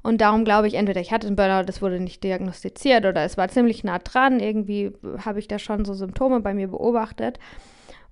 Und 0.03 0.21
darum 0.21 0.45
glaube 0.45 0.67
ich, 0.67 0.75
entweder 0.75 1.01
ich 1.01 1.13
hatte 1.13 1.29
einen 1.29 1.37
Burnout, 1.37 1.65
das 1.65 1.81
wurde 1.81 2.01
nicht 2.01 2.25
diagnostiziert 2.25 3.05
oder 3.05 3.23
es 3.23 3.37
war 3.37 3.49
ziemlich 3.49 3.85
nah 3.85 3.99
dran. 3.99 4.41
Irgendwie 4.41 4.93
habe 5.25 5.39
ich 5.39 5.47
da 5.47 5.59
schon 5.59 5.85
so 5.85 5.95
Symptome 5.95 6.41
bei 6.41 6.55
mir 6.55 6.69
beobachtet. 6.69 7.39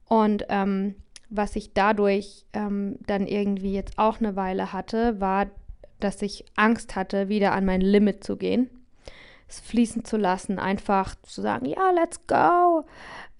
Und 0.07 0.47
ähm, 0.49 0.95
was 1.31 1.57
ich 1.57 1.75
dadurch 1.75 2.45
ähm, 2.52 2.97
dann 3.07 3.26
irgendwie 3.26 3.73
jetzt 3.73 3.99
auch 3.99 4.21
eine 4.21 4.37
Weile 4.37 4.73
hatte, 4.73 5.21
war, 5.21 5.47
dass 5.99 6.23
ich 6.23 6.45
Angst 6.57 6.97
hatte, 6.97 7.29
wieder 7.29 7.52
an 7.52 7.64
mein 7.64 7.81
Limit 7.81 8.23
zu 8.25 8.37
gehen, 8.37 8.71
fließen 9.59 10.04
zu 10.04 10.16
lassen, 10.16 10.61
einfach 10.61 11.16
zu 11.23 11.42
sagen, 11.42 11.66
ja, 11.66 11.90
let's 11.90 12.26
go. 12.28 12.85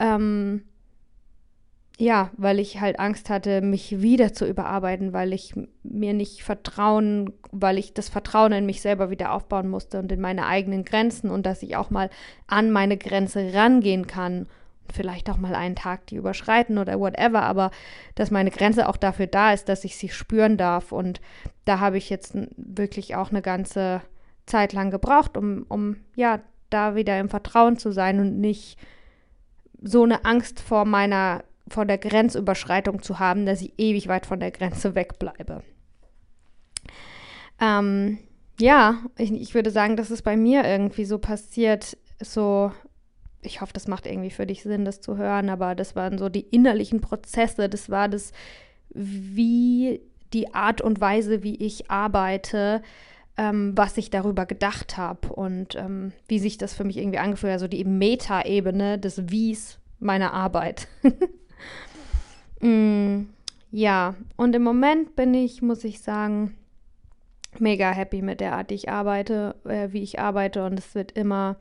Ähm, 0.00 0.64
ja, 2.00 2.31
weil 2.38 2.61
ich 2.61 2.81
halt 2.81 2.99
Angst 2.99 3.29
hatte, 3.29 3.61
mich 3.61 4.00
wieder 4.00 4.33
zu 4.33 4.47
überarbeiten, 4.47 5.12
weil 5.12 5.35
ich 5.35 5.52
mir 5.83 6.14
nicht 6.14 6.43
vertrauen, 6.43 7.35
weil 7.52 7.76
ich 7.76 7.93
das 7.93 8.09
Vertrauen 8.09 8.52
in 8.52 8.64
mich 8.64 8.81
selber 8.81 9.11
wieder 9.11 9.33
aufbauen 9.33 9.69
musste 9.69 9.99
und 9.99 10.11
in 10.11 10.21
meine 10.21 10.47
eigenen 10.47 10.87
Grenzen 10.87 11.29
und 11.31 11.45
dass 11.45 11.62
ich 11.62 11.76
auch 11.76 11.90
mal 11.90 12.09
an 12.47 12.71
meine 12.71 12.97
Grenze 12.97 13.52
rangehen 13.52 14.07
kann. 14.07 14.47
Vielleicht 14.90 15.29
auch 15.29 15.37
mal 15.37 15.55
einen 15.55 15.76
Tag 15.76 16.07
die 16.07 16.17
überschreiten 16.17 16.79
oder 16.79 16.99
whatever, 16.99 17.43
aber 17.43 17.71
dass 18.14 18.31
meine 18.31 18.50
Grenze 18.50 18.88
auch 18.88 18.97
dafür 18.97 19.26
da 19.26 19.52
ist, 19.52 19.69
dass 19.69 19.85
ich 19.85 19.97
sie 19.97 20.09
spüren 20.09 20.57
darf. 20.57 20.93
Und 20.93 21.21
da 21.67 21.81
habe 21.81 21.99
ich 21.99 22.09
jetzt 22.09 22.35
wirklich 22.57 23.14
auch 23.14 23.29
eine 23.29 23.43
ganze 23.43 24.00
Zeit 24.50 24.73
lang 24.73 24.90
gebraucht, 24.90 25.37
um, 25.37 25.64
um 25.69 25.97
ja, 26.14 26.40
da 26.71 26.95
wieder 26.95 27.19
im 27.19 27.28
Vertrauen 27.28 27.78
zu 27.78 27.92
sein 27.92 28.21
und 28.21 28.40
nicht 28.40 28.78
so 29.83 30.04
eine 30.04 30.25
Angst 30.25 30.61
vor 30.61 30.85
meiner 30.85 31.45
von 31.69 31.87
der 31.87 31.99
Grenzüberschreitung 31.99 33.02
zu 33.02 33.19
haben, 33.19 33.47
dass 33.47 33.62
ich 33.62 33.73
ewig 33.78 34.09
weit 34.09 34.26
von 34.26 34.40
der 34.40 34.50
Grenze 34.50 34.95
wegbleibe. 34.95 35.62
Ähm, 37.61 38.19
ja, 38.59 38.99
ich, 39.16 39.33
ich 39.33 39.54
würde 39.54 39.71
sagen, 39.71 39.97
dass 39.97 40.11
es 40.11 40.23
bei 40.23 40.37
mir 40.37 40.64
irgendwie 40.64 41.04
so 41.04 41.19
passiert, 41.19 41.97
so, 42.21 42.73
ich 43.42 43.61
hoffe, 43.61 43.73
das 43.73 43.87
macht 43.87 44.07
irgendwie 44.07 44.30
für 44.30 44.47
dich 44.47 44.62
Sinn, 44.62 44.85
das 44.85 45.00
zu 45.00 45.16
hören, 45.16 45.49
aber 45.49 45.75
das 45.75 45.95
waren 45.95 46.19
so 46.19 46.28
die 46.28 46.40
innerlichen 46.40 47.00
Prozesse, 47.00 47.69
das 47.69 47.88
war 47.88 48.09
das, 48.09 48.33
wie 48.90 50.00
die 50.33 50.52
Art 50.54 50.80
und 50.80 51.00
Weise, 51.00 51.42
wie 51.42 51.57
ich 51.57 51.90
arbeite, 51.90 52.83
ähm, 53.40 53.73
was 53.75 53.97
ich 53.97 54.11
darüber 54.11 54.44
gedacht 54.44 54.99
habe 54.99 55.32
und 55.32 55.75
ähm, 55.75 56.12
wie 56.28 56.38
sich 56.38 56.59
das 56.59 56.75
für 56.75 56.85
mich 56.85 56.99
irgendwie 56.99 57.18
angefühlt 57.18 57.52
hat, 57.52 57.62
also 57.62 57.68
die 57.68 57.82
Meta-Ebene 57.85 58.99
des 58.99 59.30
Wies 59.30 59.78
meiner 59.99 60.35
Arbeit. 60.35 60.88
mm, 62.61 63.23
ja, 63.70 64.14
und 64.37 64.54
im 64.54 64.62
Moment 64.62 65.16
bin 65.16 65.32
ich, 65.32 65.62
muss 65.62 65.85
ich 65.85 66.02
sagen, 66.02 66.54
mega 67.59 67.90
happy 67.92 68.20
mit 68.20 68.40
der 68.40 68.56
Art, 68.56 68.68
die 68.68 68.75
ich 68.75 68.90
arbeite, 68.90 69.54
äh, 69.64 69.88
wie 69.90 70.02
ich 70.02 70.20
arbeite. 70.20 70.62
Und 70.66 70.78
es 70.78 70.94
wird 70.94 71.12
immer, 71.12 71.56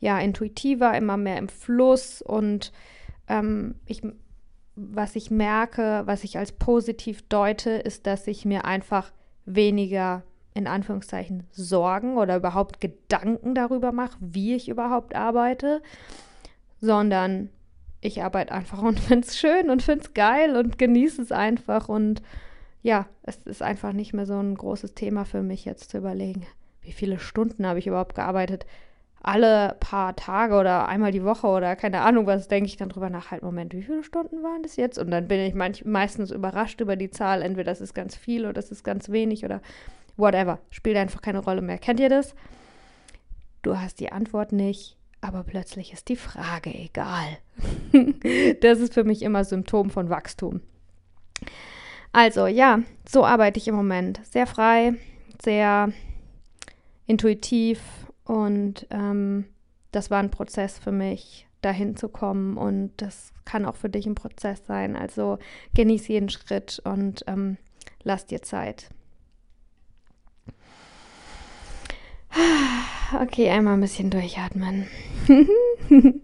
ja, 0.00 0.18
intuitiver, 0.18 0.96
immer 0.96 1.18
mehr 1.18 1.36
im 1.36 1.50
Fluss. 1.50 2.22
Und 2.22 2.72
ähm, 3.28 3.74
ich, 3.84 4.00
was 4.76 5.14
ich 5.14 5.30
merke, 5.30 6.04
was 6.06 6.24
ich 6.24 6.38
als 6.38 6.52
positiv 6.52 7.20
deute, 7.28 7.68
ist, 7.68 8.06
dass 8.06 8.26
ich 8.26 8.46
mir 8.46 8.64
einfach 8.64 9.12
weniger 9.44 10.22
in 10.54 10.66
Anführungszeichen 10.66 11.44
Sorgen 11.50 12.18
oder 12.18 12.36
überhaupt 12.36 12.80
Gedanken 12.80 13.54
darüber 13.54 13.92
mache, 13.92 14.16
wie 14.20 14.54
ich 14.54 14.68
überhaupt 14.68 15.14
arbeite, 15.14 15.82
sondern 16.80 17.48
ich 18.02 18.22
arbeite 18.22 18.52
einfach 18.52 18.82
und 18.82 19.00
finde 19.00 19.26
es 19.26 19.38
schön 19.38 19.70
und 19.70 19.82
finde 19.82 20.04
es 20.04 20.14
geil 20.14 20.56
und 20.56 20.78
genieße 20.78 21.22
es 21.22 21.32
einfach. 21.32 21.88
Und 21.88 22.22
ja, 22.82 23.06
es 23.22 23.36
ist 23.38 23.62
einfach 23.62 23.92
nicht 23.92 24.12
mehr 24.12 24.26
so 24.26 24.38
ein 24.38 24.54
großes 24.54 24.94
Thema 24.94 25.24
für 25.24 25.42
mich 25.42 25.64
jetzt 25.64 25.90
zu 25.90 25.98
überlegen, 25.98 26.44
wie 26.82 26.92
viele 26.92 27.18
Stunden 27.18 27.66
habe 27.66 27.78
ich 27.78 27.86
überhaupt 27.86 28.14
gearbeitet. 28.14 28.66
Alle 29.24 29.76
paar 29.78 30.16
Tage 30.16 30.56
oder 30.56 30.88
einmal 30.88 31.12
die 31.12 31.22
Woche 31.22 31.46
oder 31.46 31.76
keine 31.76 32.00
Ahnung 32.00 32.26
was, 32.26 32.48
denke 32.48 32.66
ich 32.66 32.76
dann 32.76 32.88
drüber 32.88 33.08
nach, 33.08 33.30
halt, 33.30 33.44
Moment, 33.44 33.72
wie 33.72 33.82
viele 33.82 34.02
Stunden 34.02 34.42
waren 34.42 34.64
das 34.64 34.74
jetzt? 34.74 34.98
Und 34.98 35.12
dann 35.12 35.28
bin 35.28 35.38
ich 35.38 35.54
manch, 35.54 35.84
meistens 35.84 36.32
überrascht 36.32 36.80
über 36.80 36.96
die 36.96 37.08
Zahl. 37.08 37.40
Entweder 37.42 37.70
das 37.70 37.80
ist 37.80 37.94
ganz 37.94 38.16
viel 38.16 38.42
oder 38.42 38.54
das 38.54 38.72
ist 38.72 38.82
ganz 38.82 39.10
wenig 39.10 39.44
oder 39.44 39.62
whatever. 40.16 40.58
Spielt 40.70 40.96
einfach 40.96 41.22
keine 41.22 41.40
Rolle 41.40 41.62
mehr. 41.62 41.78
Kennt 41.78 42.00
ihr 42.00 42.08
das? 42.08 42.34
Du 43.62 43.78
hast 43.78 44.00
die 44.00 44.12
Antwort 44.12 44.52
nicht 44.52 44.96
aber 45.22 45.44
plötzlich 45.44 45.92
ist 45.92 46.08
die 46.08 46.16
Frage 46.16 46.74
egal. 46.74 47.38
das 48.60 48.80
ist 48.80 48.92
für 48.92 49.04
mich 49.04 49.22
immer 49.22 49.44
Symptom 49.44 49.88
von 49.88 50.10
Wachstum. 50.10 50.60
Also 52.10 52.46
ja, 52.46 52.80
so 53.08 53.24
arbeite 53.24 53.58
ich 53.58 53.68
im 53.68 53.76
Moment. 53.76 54.20
Sehr 54.26 54.46
frei, 54.46 54.94
sehr 55.40 55.92
intuitiv 57.06 57.80
und 58.24 58.86
ähm, 58.90 59.46
das 59.92 60.10
war 60.10 60.18
ein 60.18 60.30
Prozess 60.30 60.78
für 60.78 60.92
mich, 60.92 61.46
dahin 61.62 61.96
zu 61.96 62.08
kommen 62.08 62.56
und 62.56 62.92
das 62.96 63.32
kann 63.44 63.64
auch 63.64 63.76
für 63.76 63.88
dich 63.88 64.06
ein 64.06 64.16
Prozess 64.16 64.66
sein. 64.66 64.96
Also 64.96 65.38
genieß 65.74 66.08
jeden 66.08 66.30
Schritt 66.30 66.82
und 66.84 67.24
ähm, 67.28 67.58
lass 68.02 68.26
dir 68.26 68.42
Zeit. 68.42 68.90
Okay, 73.20 73.50
einmal 73.50 73.74
ein 73.74 73.80
bisschen 73.80 74.08
durchatmen. 74.08 74.86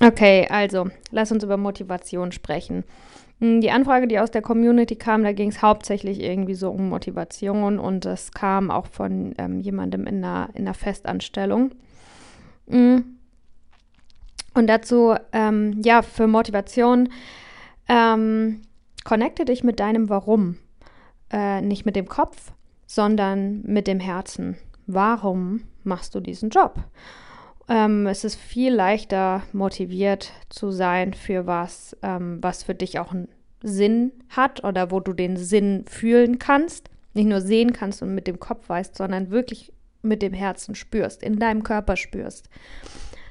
okay, 0.00 0.46
also, 0.50 0.88
lass 1.10 1.32
uns 1.32 1.44
über 1.44 1.56
Motivation 1.56 2.30
sprechen. 2.32 2.84
Hm, 3.40 3.60
die 3.60 3.70
Anfrage, 3.70 4.06
die 4.06 4.18
aus 4.18 4.30
der 4.30 4.42
Community 4.42 4.96
kam, 4.96 5.22
da 5.22 5.32
ging 5.32 5.48
es 5.48 5.62
hauptsächlich 5.62 6.20
irgendwie 6.20 6.54
so 6.54 6.70
um 6.70 6.88
Motivation 6.88 7.78
und 7.78 8.04
es 8.04 8.32
kam 8.32 8.70
auch 8.70 8.86
von 8.86 9.34
ähm, 9.38 9.60
jemandem 9.60 10.06
in 10.06 10.24
einer, 10.24 10.50
in 10.54 10.62
einer 10.62 10.74
Festanstellung. 10.74 11.72
Hm. 12.68 13.16
Und 14.54 14.66
dazu, 14.68 15.14
ähm, 15.32 15.80
ja, 15.82 16.02
für 16.02 16.26
Motivation, 16.26 17.08
ähm, 17.88 18.62
connecte 19.04 19.44
dich 19.44 19.64
mit 19.64 19.80
deinem 19.80 20.08
Warum. 20.08 20.58
Äh, 21.32 21.60
nicht 21.62 21.84
mit 21.84 21.96
dem 21.96 22.06
Kopf, 22.06 22.52
sondern 22.86 23.62
mit 23.62 23.86
dem 23.86 24.00
Herzen. 24.00 24.56
Warum 24.86 25.62
machst 25.82 26.14
du 26.14 26.20
diesen 26.20 26.50
Job? 26.50 26.82
Ähm, 27.68 28.06
es 28.06 28.24
ist 28.24 28.36
viel 28.36 28.74
leichter 28.74 29.42
motiviert 29.52 30.32
zu 30.50 30.70
sein 30.70 31.14
für 31.14 31.46
was, 31.46 31.96
ähm, 32.02 32.38
was 32.42 32.62
für 32.62 32.74
dich 32.74 32.98
auch 32.98 33.12
einen 33.12 33.28
Sinn 33.62 34.12
hat 34.28 34.62
oder 34.62 34.90
wo 34.90 35.00
du 35.00 35.14
den 35.14 35.36
Sinn 35.36 35.84
fühlen 35.88 36.38
kannst. 36.38 36.90
Nicht 37.14 37.26
nur 37.26 37.40
sehen 37.40 37.72
kannst 37.72 38.02
und 38.02 38.14
mit 38.14 38.26
dem 38.26 38.40
Kopf 38.40 38.68
weißt, 38.68 38.96
sondern 38.96 39.30
wirklich 39.30 39.72
mit 40.02 40.20
dem 40.20 40.34
Herzen 40.34 40.74
spürst, 40.74 41.22
in 41.22 41.38
deinem 41.38 41.62
Körper 41.62 41.96
spürst. 41.96 42.50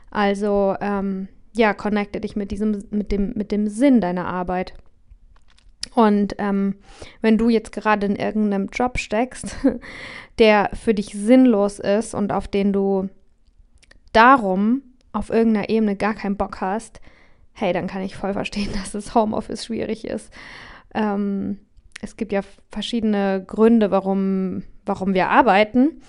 Also 0.09 0.75
ähm, 0.81 1.27
ja, 1.55 1.73
connecte 1.73 2.19
dich 2.19 2.35
mit 2.35 2.49
diesem, 2.49 2.83
mit 2.89 3.11
dem, 3.11 3.33
mit 3.35 3.51
dem 3.51 3.67
Sinn 3.67 4.01
deiner 4.01 4.25
Arbeit. 4.25 4.73
Und 5.95 6.35
ähm, 6.39 6.75
wenn 7.21 7.37
du 7.37 7.49
jetzt 7.49 7.71
gerade 7.71 8.05
in 8.05 8.15
irgendeinem 8.15 8.69
Job 8.71 8.97
steckst, 8.97 9.55
der 10.39 10.69
für 10.73 10.93
dich 10.93 11.07
sinnlos 11.07 11.79
ist 11.79 12.13
und 12.13 12.31
auf 12.31 12.47
den 12.47 12.73
du 12.73 13.09
darum 14.11 14.81
auf 15.11 15.29
irgendeiner 15.29 15.69
Ebene 15.69 15.95
gar 15.95 16.15
keinen 16.15 16.37
Bock 16.37 16.61
hast, 16.61 16.99
hey, 17.53 17.71
dann 17.71 17.87
kann 17.87 18.01
ich 18.01 18.15
voll 18.15 18.33
verstehen, 18.33 18.69
dass 18.73 18.91
das 18.91 19.13
Homeoffice 19.13 19.65
schwierig 19.65 20.05
ist. 20.05 20.31
Ähm, 20.93 21.59
es 22.01 22.17
gibt 22.17 22.31
ja 22.31 22.41
verschiedene 22.69 23.43
Gründe, 23.45 23.91
warum, 23.91 24.63
warum 24.85 25.13
wir 25.13 25.29
arbeiten, 25.29 26.01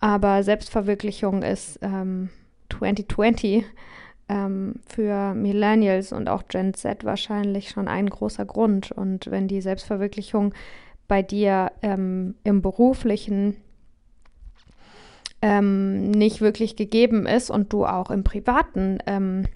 aber 0.00 0.42
Selbstverwirklichung 0.42 1.42
ist 1.42 1.78
ähm, 1.82 2.30
2020 2.70 3.64
ähm, 4.28 4.76
für 4.86 5.34
Millennials 5.34 6.12
und 6.12 6.28
auch 6.28 6.48
Gen 6.48 6.74
Z 6.74 7.04
wahrscheinlich 7.04 7.70
schon 7.70 7.88
ein 7.88 8.08
großer 8.08 8.44
Grund. 8.44 8.92
Und 8.92 9.30
wenn 9.30 9.48
die 9.48 9.60
Selbstverwirklichung 9.60 10.54
bei 11.06 11.22
dir 11.22 11.72
ähm, 11.82 12.34
im 12.44 12.62
beruflichen 12.62 13.56
ähm, 15.40 16.10
nicht 16.10 16.40
wirklich 16.40 16.76
gegeben 16.76 17.26
ist 17.26 17.50
und 17.50 17.72
du 17.72 17.86
auch 17.86 18.10
im 18.10 18.24
privaten, 18.24 18.98
ähm, 19.06 19.46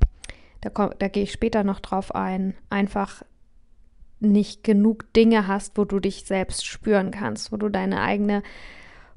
da, 0.61 0.91
da 0.99 1.09
gehe 1.09 1.25
ich 1.25 1.33
später 1.33 1.65
noch 1.65 1.81
drauf 1.81 2.15
ein, 2.15 2.55
einfach 2.71 3.23
nicht 4.21 4.63
genug 4.63 5.13
Dinge 5.15 5.49
hast, 5.49 5.77
wo 5.77 5.85
du 5.85 5.99
dich 5.99 6.25
selbst 6.25 6.65
spüren 6.65 7.11
kannst, 7.11 7.53
wo 7.53 7.57
du 7.57 7.69
deine 7.69 8.01
eigene 8.01 8.43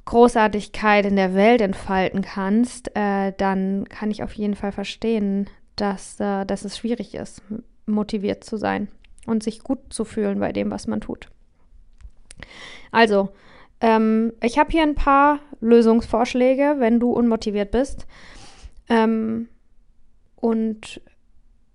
Großartigkeit 0.05 1.05
in 1.05 1.15
der 1.15 1.33
Welt 1.33 1.62
entfalten 1.62 2.21
kannst, 2.21 2.95
äh, 2.95 3.33
dann 3.38 3.89
kann 3.89 4.12
ich 4.12 4.24
auf 4.24 4.33
jeden 4.33 4.55
Fall 4.55 4.71
verstehen, 4.71 5.50
dass, 5.75 6.19
äh, 6.19 6.45
dass 6.45 6.63
es 6.63 6.77
schwierig 6.77 7.15
ist, 7.15 7.41
motiviert 7.85 8.43
zu 8.43 8.57
sein 8.57 8.88
und 9.25 9.43
sich 9.43 9.63
gut 9.63 9.79
zu 9.89 10.05
fühlen 10.05 10.39
bei 10.39 10.51
dem, 10.51 10.71
was 10.71 10.88
man 10.88 11.01
tut. 11.01 11.29
Also, 12.91 13.29
ähm, 13.81 14.33
ich 14.41 14.57
habe 14.57 14.71
hier 14.71 14.83
ein 14.83 14.95
paar 14.95 15.39
Lösungsvorschläge, 15.59 16.75
wenn 16.77 17.00
du 17.00 17.12
unmotiviert 17.12 17.71
bist. 17.71 18.05
Ähm, 18.89 19.50
und 20.35 21.01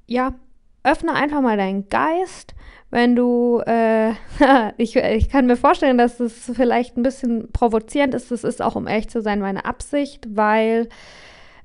ja, 0.06 0.34
öffne 0.82 1.12
einfach 1.12 1.40
mal 1.40 1.56
deinen 1.56 1.88
Geist. 1.88 2.54
Wenn 2.90 3.14
du, 3.14 3.60
äh, 3.66 4.10
ich, 4.76 4.96
ich 4.96 5.28
kann 5.28 5.46
mir 5.46 5.56
vorstellen, 5.56 5.98
dass 5.98 6.20
es 6.20 6.50
vielleicht 6.54 6.96
ein 6.96 7.02
bisschen 7.02 7.50
provozierend 7.52 8.14
ist. 8.14 8.30
Das 8.30 8.44
ist 8.44 8.60
auch, 8.60 8.76
um 8.76 8.86
ehrlich 8.86 9.08
zu 9.08 9.22
sein, 9.22 9.40
meine 9.40 9.64
Absicht, 9.64 10.26
weil 10.34 10.88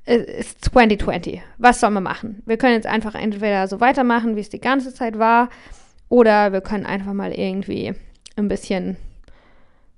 es 0.06 0.24
ist 0.26 0.66
2020. 0.66 1.42
Was 1.58 1.80
soll 1.80 1.90
man 1.90 2.04
machen? 2.04 2.44
Wir 2.46 2.58
können 2.58 2.76
jetzt 2.76 2.88
einfach 2.88 3.16
entweder 3.16 3.68
so 3.68 3.80
weitermachen, 3.80 4.36
wie 4.36 4.42
es 4.42 4.50
die 4.50 4.62
ganze 4.62 4.94
Zeit 4.94 5.18
war, 5.18 5.50
oder 6.10 6.54
wir 6.54 6.62
können 6.62 6.86
einfach 6.86 7.14
mal 7.14 7.32
irgendwie 7.32 7.96
ein 8.36 8.48
bisschen, 8.48 8.98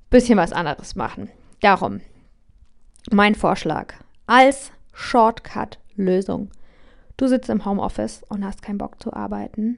bisschen 0.09 0.37
was 0.37 0.53
anderes 0.53 0.95
machen. 0.95 1.29
Darum 1.59 1.99
mein 3.11 3.35
Vorschlag 3.35 3.93
als 4.25 4.71
Shortcut-Lösung. 4.93 6.51
Du 7.15 7.27
sitzt 7.27 7.49
im 7.49 7.65
Homeoffice 7.65 8.23
und 8.29 8.45
hast 8.45 8.61
keinen 8.61 8.77
Bock 8.77 9.01
zu 9.01 9.13
arbeiten. 9.13 9.77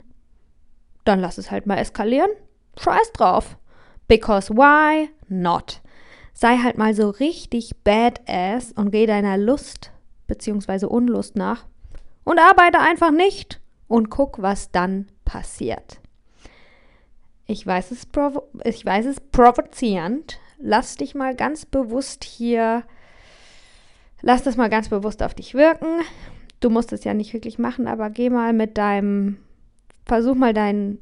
Dann 1.05 1.19
lass 1.19 1.37
es 1.37 1.51
halt 1.51 1.65
mal 1.65 1.77
eskalieren. 1.77 2.29
Scheiß 2.77 3.11
drauf. 3.13 3.57
Because 4.07 4.53
why 4.53 5.09
not? 5.27 5.81
Sei 6.33 6.57
halt 6.57 6.77
mal 6.77 6.93
so 6.93 7.09
richtig 7.09 7.83
badass 7.83 8.71
und 8.71 8.91
geh 8.91 9.05
deiner 9.05 9.37
Lust 9.37 9.91
bzw. 10.27 10.85
Unlust 10.85 11.35
nach 11.35 11.65
und 12.23 12.39
arbeite 12.39 12.79
einfach 12.79 13.11
nicht 13.11 13.59
und 13.87 14.09
guck, 14.09 14.41
was 14.41 14.71
dann 14.71 15.07
passiert. 15.25 15.99
Ich 17.45 17.65
weiß 17.65 17.91
es, 17.91 18.07
ich 18.63 18.85
weiß 18.85 19.05
es 19.07 19.19
provozierend. 19.19 20.39
Lass 20.59 20.95
dich 20.95 21.15
mal 21.15 21.35
ganz 21.35 21.65
bewusst 21.65 22.23
hier, 22.23 22.83
lass 24.21 24.43
das 24.43 24.57
mal 24.57 24.69
ganz 24.69 24.89
bewusst 24.89 25.23
auf 25.23 25.33
dich 25.33 25.53
wirken 25.53 26.01
du 26.59 26.69
musst 26.69 26.93
es 26.93 27.03
ja 27.03 27.13
nicht 27.13 27.33
wirklich 27.33 27.59
machen, 27.59 27.87
aber 27.87 28.09
geh 28.09 28.29
mal 28.29 28.53
mit 28.53 28.77
deinem, 28.77 29.37
versuch 30.09 30.35
mal 30.35 30.53
deinen 30.53 30.99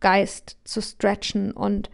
Geist 0.00 0.58
zu 0.64 0.82
stretchen 0.82 1.52
und 1.52 1.88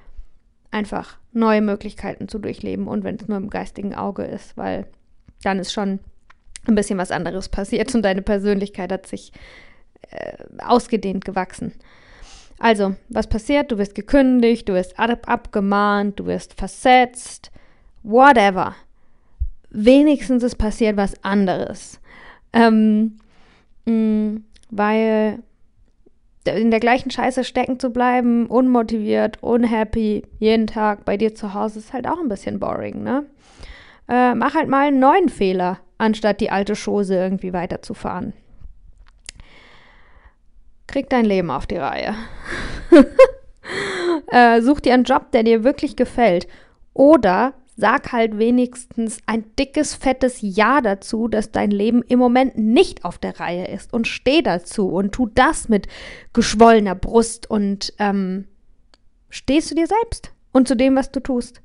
einfach 0.71 1.19
neue 1.33 1.61
Möglichkeiten 1.61 2.27
zu 2.29 2.39
durchleben 2.39 2.89
und 2.89 3.05
wenn 3.05 3.17
es 3.17 3.29
nur 3.29 3.37
im 3.37 3.51
geistigen 3.51 3.95
Auge 3.95 4.25
ist, 4.25 4.57
weil 4.57 4.87
dann 5.43 5.61
ist 5.61 5.73
schon 5.73 6.01
ein 6.67 6.75
bisschen 6.75 6.99
was 6.99 7.13
anderes 7.13 7.49
passiert 7.59 7.95
und 7.95 8.03
deine 8.03 8.23
Persönlichkeit 8.23 8.91
hat 8.91 9.07
sich 9.07 9.33
äh, 10.11 10.37
ausgedehnt 10.59 11.25
gewachsen. 11.25 11.73
Also, 12.59 12.97
was 13.09 13.29
passiert? 13.29 13.71
Du 13.71 13.79
wirst 13.79 13.95
gekündigt, 13.95 14.69
du 14.69 14.75
wirst 14.75 14.99
ab 14.99 15.29
abgemahnt, 15.29 16.19
du 16.19 16.27
wirst 16.27 16.55
versetzt, 16.55 17.53
whatever. 18.03 18.75
Wenigstens 19.71 20.43
ist 20.43 20.57
passiert 20.57 20.97
was 20.97 21.23
anderes. 21.23 22.01
Ähm, 22.53 23.19
mh, 23.85 23.93
mm, 23.93 24.45
weil 24.71 25.43
in 26.57 26.71
der 26.71 26.81
gleichen 26.81 27.11
Scheiße 27.11 27.45
stecken 27.45 27.79
zu 27.79 27.91
bleiben, 27.91 28.47
unmotiviert, 28.47 29.43
unhappy, 29.43 30.23
jeden 30.39 30.67
Tag 30.67 31.05
bei 31.05 31.17
dir 31.17 31.35
zu 31.35 31.55
Hause, 31.55 31.79
ist 31.79 31.93
halt 31.93 32.07
auch 32.07 32.21
ein 32.21 32.29
bisschen 32.29 32.59
boring, 32.59 33.03
ne? 33.03 33.25
Äh, 34.09 34.35
mach 34.35 34.55
halt 34.55 34.69
mal 34.69 34.89
einen 34.89 35.01
neuen 35.01 35.29
Fehler, 35.29 35.79
anstatt 35.99 36.41
die 36.41 36.51
alte 36.51 36.75
Chose 36.75 37.15
irgendwie 37.15 37.53
weiterzufahren. 37.53 38.33
Krieg 40.87 41.11
dein 41.11 41.27
Leben 41.27 41.51
auf 41.51 41.67
die 41.67 41.77
Reihe. 41.77 42.15
äh, 44.29 44.63
such 44.63 44.81
dir 44.81 44.95
einen 44.95 45.05
Job, 45.05 45.31
der 45.33 45.43
dir 45.43 45.65
wirklich 45.65 45.97
gefällt. 45.97 46.49
Oder 46.95 47.53
sag 47.79 48.11
halt 48.11 48.39
wenigstens 48.39 49.19
ein 49.27 49.45
dickes, 49.57 49.95
fettes 49.95 50.39
Ja 50.41 50.81
dazu, 50.81 51.29
dass 51.29 51.53
dein 51.53 51.71
Leben 51.71 52.03
im 52.03 52.19
Moment 52.19 52.59
nicht 52.59 53.05
auf 53.05 53.19
der 53.19 53.39
Reihe 53.39 53.69
ist 53.69 53.93
und 53.93 54.09
steh 54.09 54.43
dazu 54.43 54.89
und 54.89 55.13
tu 55.13 55.29
das 55.33 55.69
mit 55.69 55.87
geschwollener 56.33 56.97
Brust 56.97 57.49
und 57.49 57.95
ähm, 58.01 58.49
stehst 59.31 59.71
du 59.71 59.77
dir 59.77 59.87
selbst 59.87 60.33
und 60.51 60.67
zu 60.67 60.77
dem, 60.77 60.97
was 60.97 61.13
du 61.13 61.21
tust. 61.21 61.63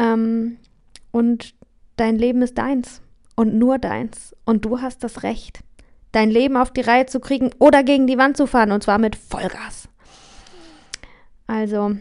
Ähm, 0.00 0.56
und 1.12 1.54
dein 1.94 2.18
Leben 2.18 2.42
ist 2.42 2.58
deins 2.58 3.00
und 3.36 3.54
nur 3.54 3.78
deins 3.78 4.34
und 4.44 4.64
du 4.64 4.80
hast 4.80 5.04
das 5.04 5.22
Recht, 5.22 5.60
dein 6.10 6.28
Leben 6.28 6.56
auf 6.56 6.72
die 6.72 6.80
Reihe 6.80 7.06
zu 7.06 7.20
kriegen 7.20 7.52
oder 7.60 7.84
gegen 7.84 8.08
die 8.08 8.18
Wand 8.18 8.36
zu 8.36 8.48
fahren 8.48 8.72
und 8.72 8.82
zwar 8.82 8.98
mit 8.98 9.14
Vollgas. 9.14 9.88
Also, 11.46 11.96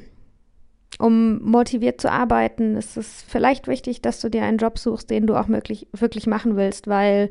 um 0.98 1.42
motiviert 1.44 2.02
zu 2.02 2.12
arbeiten, 2.12 2.76
ist 2.76 2.98
es 2.98 3.24
vielleicht 3.28 3.68
wichtig, 3.68 4.02
dass 4.02 4.20
du 4.20 4.30
dir 4.30 4.44
einen 4.44 4.58
Job 4.58 4.80
suchst, 4.80 5.10
den 5.10 5.28
du 5.28 5.36
auch 5.36 5.48
möglich, 5.48 5.88
wirklich 5.94 6.28
machen 6.28 6.56
willst, 6.56 6.88
weil 6.88 7.30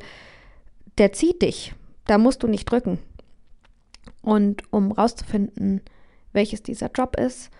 der 0.98 1.12
zieht 1.12 1.42
dich. 1.42 1.74
Da 2.06 2.18
musst 2.18 2.42
du 2.42 2.46
nicht 2.46 2.70
drücken. 2.70 2.98
Und 4.22 4.62
um 4.72 4.92
rauszufinden, 4.92 5.80
welches 6.32 6.62
dieser 6.62 6.90
Job 6.90 7.16
ist, 7.18 7.50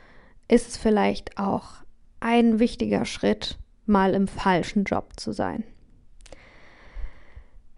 ist 0.49 0.69
es 0.69 0.77
vielleicht 0.77 1.38
auch 1.38 1.75
ein 2.21 2.59
wichtiger 2.59 3.05
Schritt, 3.05 3.59
mal 3.85 4.14
im 4.14 4.29
falschen 4.29 4.85
Job 4.85 5.12
zu 5.16 5.33
sein. 5.33 5.64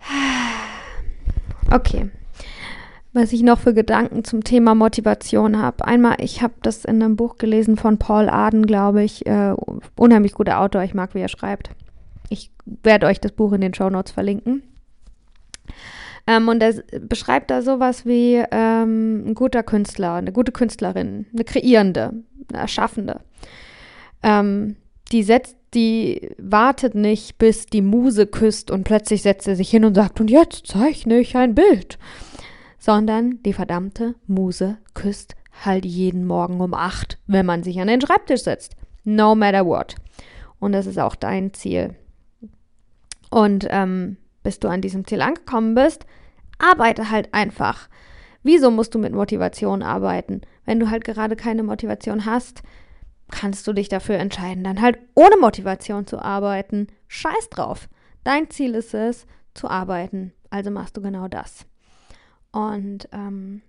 Okay, 1.71 2.11
was 3.19 3.33
ich 3.33 3.43
noch 3.43 3.59
für 3.59 3.75
Gedanken 3.75 4.23
zum 4.23 4.45
Thema 4.45 4.75
Motivation 4.75 5.61
habe. 5.61 5.85
Einmal, 5.85 6.17
ich 6.21 6.41
habe 6.41 6.55
das 6.63 6.85
in 6.85 7.03
einem 7.03 7.17
Buch 7.17 7.37
gelesen 7.37 7.77
von 7.77 7.99
Paul 7.99 8.29
Aden, 8.29 8.65
glaube 8.65 9.03
ich. 9.03 9.27
Äh, 9.27 9.55
unheimlich 9.97 10.35
guter 10.35 10.61
Autor, 10.61 10.83
ich 10.85 10.95
mag, 10.95 11.15
wie 11.15 11.21
er 11.21 11.29
schreibt. 11.29 11.71
Ich 12.29 12.53
werde 12.65 13.07
euch 13.07 13.21
das 13.21 13.33
Buch 13.33 13.53
in 13.53 13.61
den 13.61 13.75
Show 13.75 13.91
Notes 13.91 14.13
verlinken. 14.13 14.63
Ähm, 16.29 16.49
und 16.49 16.63
er 16.63 16.75
beschreibt 17.01 17.51
da 17.51 17.61
sowas 17.63 18.07
wie 18.07 18.43
ähm, 18.53 19.29
ein 19.29 19.35
guter 19.35 19.65
Künstler, 19.65 20.15
eine 20.15 20.33
gute 20.33 20.53
Künstlerin, 20.53 21.27
eine 21.33 21.45
Kreierende, 21.45 22.13
eine 22.53 22.63
Erschaffende. 22.63 23.21
Ähm, 24.23 24.77
die 25.11 25.25
setzt, 25.25 25.57
die 25.75 26.31
wartet 26.39 26.95
nicht, 26.95 27.39
bis 27.39 27.67
die 27.67 27.83
Muse 27.83 28.27
küsst 28.27 28.71
und 28.71 28.85
plötzlich 28.85 29.23
setzt 29.23 29.49
er 29.49 29.57
sich 29.57 29.71
hin 29.71 29.85
und 29.85 29.95
sagt, 29.95 30.21
und 30.21 30.31
jetzt 30.31 30.67
zeichne 30.69 31.19
ich 31.19 31.37
ein 31.37 31.55
Bild 31.55 31.99
sondern 32.79 33.43
die 33.43 33.53
verdammte 33.53 34.14
Muse 34.27 34.79
küsst 34.95 35.35
halt 35.64 35.85
jeden 35.85 36.25
Morgen 36.27 36.61
um 36.61 36.75
acht, 36.75 37.19
wenn 37.27 37.47
man 37.47 37.62
sich 37.62 37.81
an 37.81 37.88
den 37.88 38.01
Schreibtisch 38.01 38.43
setzt. 38.43 38.77
No 39.05 39.35
matter 39.35 39.67
what. 39.67 39.97
Und 40.61 40.73
das 40.73 40.87
ist 40.87 40.99
auch 40.99 41.17
dein 41.17 41.53
Ziel. 41.53 41.97
Und 43.31 43.67
ähm, 43.71 44.17
bis 44.43 44.61
du 44.61 44.69
an 44.69 44.81
diesem 44.81 45.07
Ziel 45.07 45.21
angekommen 45.21 45.75
bist, 45.75 46.07
arbeite 46.59 47.11
halt 47.11 47.35
einfach. 47.35 47.88
Wieso 48.43 48.71
musst 48.71 48.95
du 48.95 48.99
mit 48.99 49.12
Motivation 49.12 49.83
arbeiten? 49.83 50.43
Wenn 50.64 50.81
du 50.81 50.91
halt 50.91 51.05
gerade 51.05 51.37
keine 51.37 51.62
Motivation 51.62 52.25
hast, 52.25 52.62
kannst 53.31 53.67
du 53.67 53.73
dich 53.73 53.88
dafür 53.88 54.17
entscheiden, 54.17 54.64
dann 54.64 54.81
halt 54.81 54.99
ohne 55.14 55.37
Motivation 55.37 56.07
zu 56.07 56.19
arbeiten. 56.19 56.87
Scheiß 57.09 57.51
drauf. 57.51 57.88
Dein 58.25 58.51
Ziel 58.51 58.75
ist 58.75 58.95
es, 58.95 59.27
zu 59.55 59.69
arbeiten. 59.69 60.33
Also 60.51 60.71
machst 60.71 60.97
du 60.97 61.03
genau 61.03 61.29
das. 61.29 61.67
Und 62.59 63.09
ähm, 63.12 63.62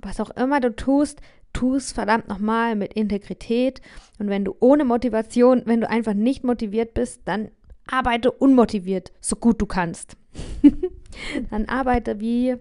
was 0.00 0.20
auch 0.20 0.30
immer 0.30 0.60
du 0.60 0.70
tust, 0.76 1.20
tu 1.52 1.74
es 1.74 1.90
verdammt 1.90 2.28
nochmal 2.28 2.76
mit 2.76 2.94
Integrität. 2.94 3.82
Und 4.20 4.28
wenn 4.28 4.44
du 4.44 4.54
ohne 4.60 4.84
Motivation, 4.84 5.62
wenn 5.64 5.80
du 5.80 5.90
einfach 5.90 6.14
nicht 6.14 6.44
motiviert 6.44 6.94
bist, 6.94 7.22
dann 7.24 7.50
arbeite 7.90 8.30
unmotiviert, 8.30 9.12
so 9.20 9.34
gut 9.34 9.60
du 9.60 9.66
kannst. 9.66 10.16
dann 11.50 11.64
arbeite 11.66 12.20
wie 12.20 12.56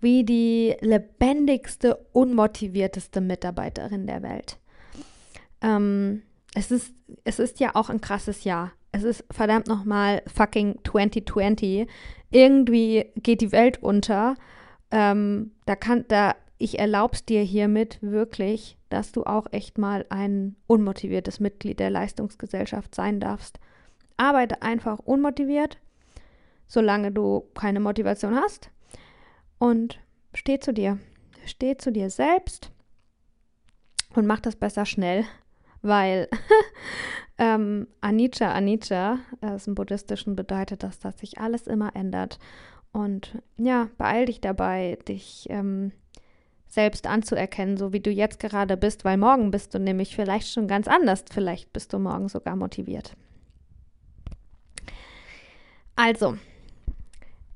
wie 0.00 0.24
die 0.24 0.76
lebendigste, 0.80 1.96
unmotivierteste 2.12 3.20
Mitarbeiterin 3.20 4.06
der 4.06 4.22
Welt. 4.22 4.58
Ähm, 5.60 6.22
es, 6.54 6.70
ist, 6.70 6.94
es 7.24 7.38
ist 7.38 7.60
ja 7.60 7.74
auch 7.74 7.90
ein 7.90 8.00
krasses 8.00 8.44
Jahr. 8.44 8.72
Es 8.92 9.02
ist 9.02 9.24
verdammt 9.30 9.66
nochmal 9.66 10.22
fucking 10.32 10.78
2020. 10.86 11.88
Irgendwie 12.34 13.12
geht 13.14 13.42
die 13.42 13.52
Welt 13.52 13.80
unter. 13.80 14.34
Ähm, 14.90 15.52
da 15.66 15.76
kann, 15.76 16.04
da, 16.08 16.34
ich 16.58 16.80
erlaub's 16.80 17.24
dir 17.24 17.42
hiermit 17.42 17.98
wirklich, 18.00 18.76
dass 18.88 19.12
du 19.12 19.22
auch 19.22 19.46
echt 19.52 19.78
mal 19.78 20.04
ein 20.08 20.56
unmotiviertes 20.66 21.38
Mitglied 21.38 21.78
der 21.78 21.90
Leistungsgesellschaft 21.90 22.92
sein 22.92 23.20
darfst. 23.20 23.60
Arbeite 24.16 24.62
einfach 24.62 24.98
unmotiviert, 24.98 25.78
solange 26.66 27.12
du 27.12 27.44
keine 27.54 27.78
Motivation 27.78 28.34
hast. 28.34 28.68
Und 29.58 30.00
steh 30.34 30.58
zu 30.58 30.74
dir. 30.74 30.98
Steh 31.46 31.76
zu 31.76 31.92
dir 31.92 32.10
selbst 32.10 32.72
und 34.16 34.26
mach 34.26 34.40
das 34.40 34.56
besser 34.56 34.86
schnell, 34.86 35.24
weil 35.84 36.28
ähm, 37.38 37.86
Anicca, 38.00 38.52
Anicca, 38.52 39.18
das 39.40 39.66
im 39.66 39.74
Buddhistischen 39.74 40.36
bedeutet 40.36 40.82
das, 40.82 40.98
dass 40.98 41.18
sich 41.18 41.38
alles 41.38 41.66
immer 41.66 41.94
ändert. 41.94 42.38
Und 42.92 43.42
ja, 43.56 43.88
beeil 43.98 44.26
dich 44.26 44.40
dabei, 44.40 44.98
dich 45.08 45.46
ähm, 45.50 45.92
selbst 46.66 47.06
anzuerkennen, 47.06 47.76
so 47.76 47.92
wie 47.92 48.00
du 48.00 48.10
jetzt 48.10 48.40
gerade 48.40 48.76
bist, 48.76 49.04
weil 49.04 49.16
morgen 49.16 49.50
bist 49.50 49.74
du 49.74 49.78
nämlich 49.78 50.14
vielleicht 50.14 50.52
schon 50.52 50.68
ganz 50.68 50.88
anders. 50.88 51.24
Vielleicht 51.30 51.72
bist 51.72 51.92
du 51.92 51.98
morgen 51.98 52.28
sogar 52.28 52.56
motiviert. 52.56 53.16
Also, 55.96 56.36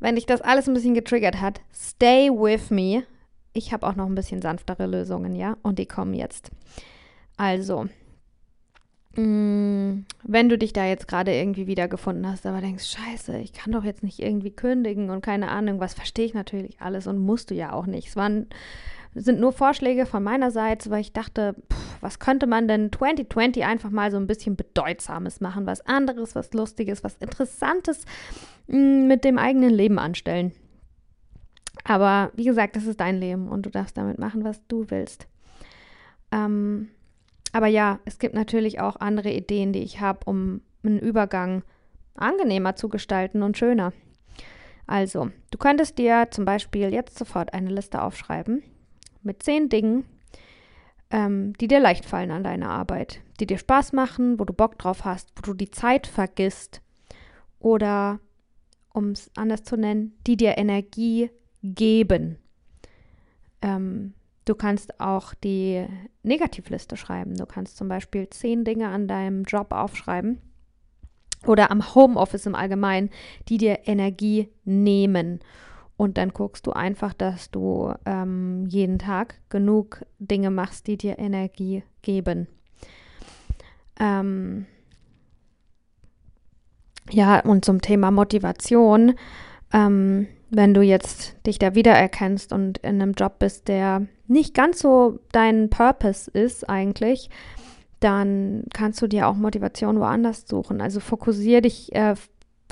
wenn 0.01 0.15
dich 0.15 0.27
das 0.27 0.41
alles 0.41 0.69
ein 0.69 0.75
bisschen 0.75 0.95
getriggert 0.95 1.41
hat, 1.41 1.61
stay 1.75 2.31
with 2.31 2.71
me. 2.71 3.05
Ich 3.53 3.73
habe 3.73 3.87
auch 3.87 3.97
noch 3.97 4.07
ein 4.07 4.15
bisschen 4.15 4.41
sanftere 4.41 4.87
Lösungen, 4.87 5.35
ja, 5.35 5.57
und 5.63 5.79
die 5.79 5.87
kommen 5.87 6.15
jetzt. 6.15 6.51
Also, 7.37 7.89
wenn 9.19 10.49
du 10.49 10.57
dich 10.57 10.73
da 10.73 10.87
jetzt 10.87 11.09
gerade 11.09 11.35
irgendwie 11.35 11.67
wiedergefunden 11.67 12.31
hast, 12.31 12.47
aber 12.47 12.61
denkst, 12.61 12.85
scheiße, 12.87 13.39
ich 13.39 13.53
kann 13.53 13.73
doch 13.73 13.83
jetzt 13.83 14.05
nicht 14.05 14.21
irgendwie 14.21 14.51
kündigen 14.51 15.11
und 15.11 15.23
keine 15.23 15.49
Ahnung, 15.49 15.81
was 15.81 15.95
verstehe 15.95 16.27
ich 16.27 16.35
natürlich 16.35 16.81
alles 16.81 17.07
und 17.09 17.19
musst 17.19 17.51
du 17.51 17.55
ja 17.55 17.73
auch 17.73 17.87
nicht. 17.87 18.09
Es 18.09 18.17
waren 18.17 18.47
sind 19.15 19.41
nur 19.41 19.53
Vorschläge 19.53 20.07
von 20.07 20.23
meiner 20.23 20.51
Seite, 20.51 20.91
weil 20.91 21.01
ich 21.01 21.13
dachte, 21.13 21.57
pff, 21.73 22.03
was 22.03 22.19
könnte 22.21 22.47
man 22.47 22.69
denn 22.69 22.93
2020 22.93 23.65
einfach 23.65 23.91
mal 23.91 24.11
so 24.11 24.17
ein 24.17 24.29
bisschen 24.29 24.55
Bedeutsames 24.55 25.41
machen, 25.41 25.67
was 25.67 25.85
anderes, 25.87 26.37
was 26.37 26.53
Lustiges, 26.53 27.03
was 27.03 27.17
Interessantes 27.17 28.05
mm, 28.69 29.07
mit 29.09 29.25
dem 29.25 29.39
eigenen 29.39 29.71
Leben 29.71 29.99
anstellen. 29.99 30.53
Aber 31.85 32.31
wie 32.35 32.45
gesagt, 32.45 32.77
das 32.77 32.87
ist 32.87 33.01
dein 33.01 33.19
Leben 33.19 33.49
und 33.49 33.67
du 33.67 33.71
darfst 33.71 33.97
damit 33.97 34.19
machen, 34.19 34.45
was 34.45 34.65
du 34.69 34.91
willst. 34.91 35.27
Ähm, 36.31 36.91
aber 37.53 37.67
ja, 37.67 38.01
es 38.05 38.19
gibt 38.19 38.35
natürlich 38.35 38.81
auch 38.81 38.97
andere 38.97 39.31
Ideen, 39.31 39.73
die 39.73 39.83
ich 39.83 40.01
habe, 40.01 40.21
um 40.25 40.61
einen 40.83 40.99
Übergang 40.99 41.63
angenehmer 42.15 42.77
zu 42.77 42.89
gestalten 42.89 43.43
und 43.43 43.57
schöner. 43.57 43.93
Also, 44.87 45.31
du 45.51 45.59
könntest 45.59 45.99
dir 45.99 46.29
zum 46.31 46.45
Beispiel 46.45 46.93
jetzt 46.93 47.19
sofort 47.19 47.53
eine 47.53 47.71
Liste 47.71 48.03
aufschreiben 48.03 48.63
mit 49.23 49.43
zehn 49.43 49.69
Dingen, 49.69 50.05
ähm, 51.11 51.53
die 51.55 51.69
dir 51.69 51.81
leicht 51.81 52.05
fallen 52.05 52.31
an 52.31 52.45
deiner 52.45 52.71
Arbeit, 52.71 53.21
die 53.41 53.47
dir 53.47 53.59
Spaß 53.59 53.93
machen, 53.93 54.39
wo 54.39 54.45
du 54.45 54.53
Bock 54.53 54.79
drauf 54.79 55.05
hast, 55.05 55.31
wo 55.37 55.43
du 55.43 55.55
die 55.55 55.71
Zeit 55.71 56.07
vergisst 56.07 56.81
oder, 57.59 58.21
um 58.93 59.11
es 59.11 59.31
anders 59.37 59.63
zu 59.63 59.77
nennen, 59.77 60.17
die 60.27 60.37
dir 60.37 60.57
Energie 60.59 61.31
geben. 61.63 62.39
Ähm, 63.61 64.15
du 64.49 64.55
kannst 64.55 65.01
auch 65.01 65.35
die 65.35 65.87
Negativliste 66.23 66.97
schreiben. 66.97 67.37
Du 67.37 67.47
kannst 67.47 67.77
zum 67.77 67.89
Beispiel 67.89 68.29
zehn 68.31 68.65
Dinge 68.65 68.89
an 68.89 69.09
deinem 69.09 69.45
Job 69.45 69.73
aufschreiben 69.73 70.41
oder 71.47 71.71
am 71.71 71.95
Homeoffice 71.95 72.47
im 72.47 72.55
Allgemeinen, 72.55 73.11
die 73.49 73.59
dir 73.59 73.81
Energie 73.87 74.49
nehmen. 74.65 75.41
Und 75.97 76.17
dann 76.17 76.31
guckst 76.31 76.67
du 76.67 76.73
einfach, 76.73 77.13
dass 77.13 77.51
du 77.51 77.93
ähm, 78.07 78.67
jeden 78.69 78.99
Tag 78.99 79.41
genug 79.49 80.05
Dinge 80.19 80.51
machst, 80.51 80.87
die 80.87 80.97
dir 80.97 81.19
Energie 81.19 81.83
geben. 82.03 82.47
Ähm 83.99 84.67
ja, 87.11 87.41
und 87.41 87.65
zum 87.65 87.81
Thema 87.81 88.11
Motivation, 88.11 89.15
ähm, 89.73 90.29
wenn 90.51 90.75
du 90.75 90.83
jetzt 90.83 91.37
dich 91.47 91.59
da 91.59 91.75
wiedererkennst 91.75 92.53
und 92.53 92.79
in 92.79 93.03
einem 93.03 93.13
Job 93.13 93.39
bist, 93.39 93.69
der 93.69 94.07
nicht 94.27 94.55
ganz 94.55 94.81
so 94.81 95.19
dein 95.33 95.71
Purpose 95.71 96.31
ist 96.31 96.69
eigentlich, 96.69 97.31
dann 98.01 98.65
kannst 98.73 99.03
du 99.03 99.07
dir 99.07 99.29
auch 99.29 99.35
Motivation 99.35 99.99
woanders 100.01 100.47
suchen. 100.47 100.81
Also 100.81 101.01
fokussiere 101.01 101.63
dich 101.63 101.95
äh, 101.95 102.15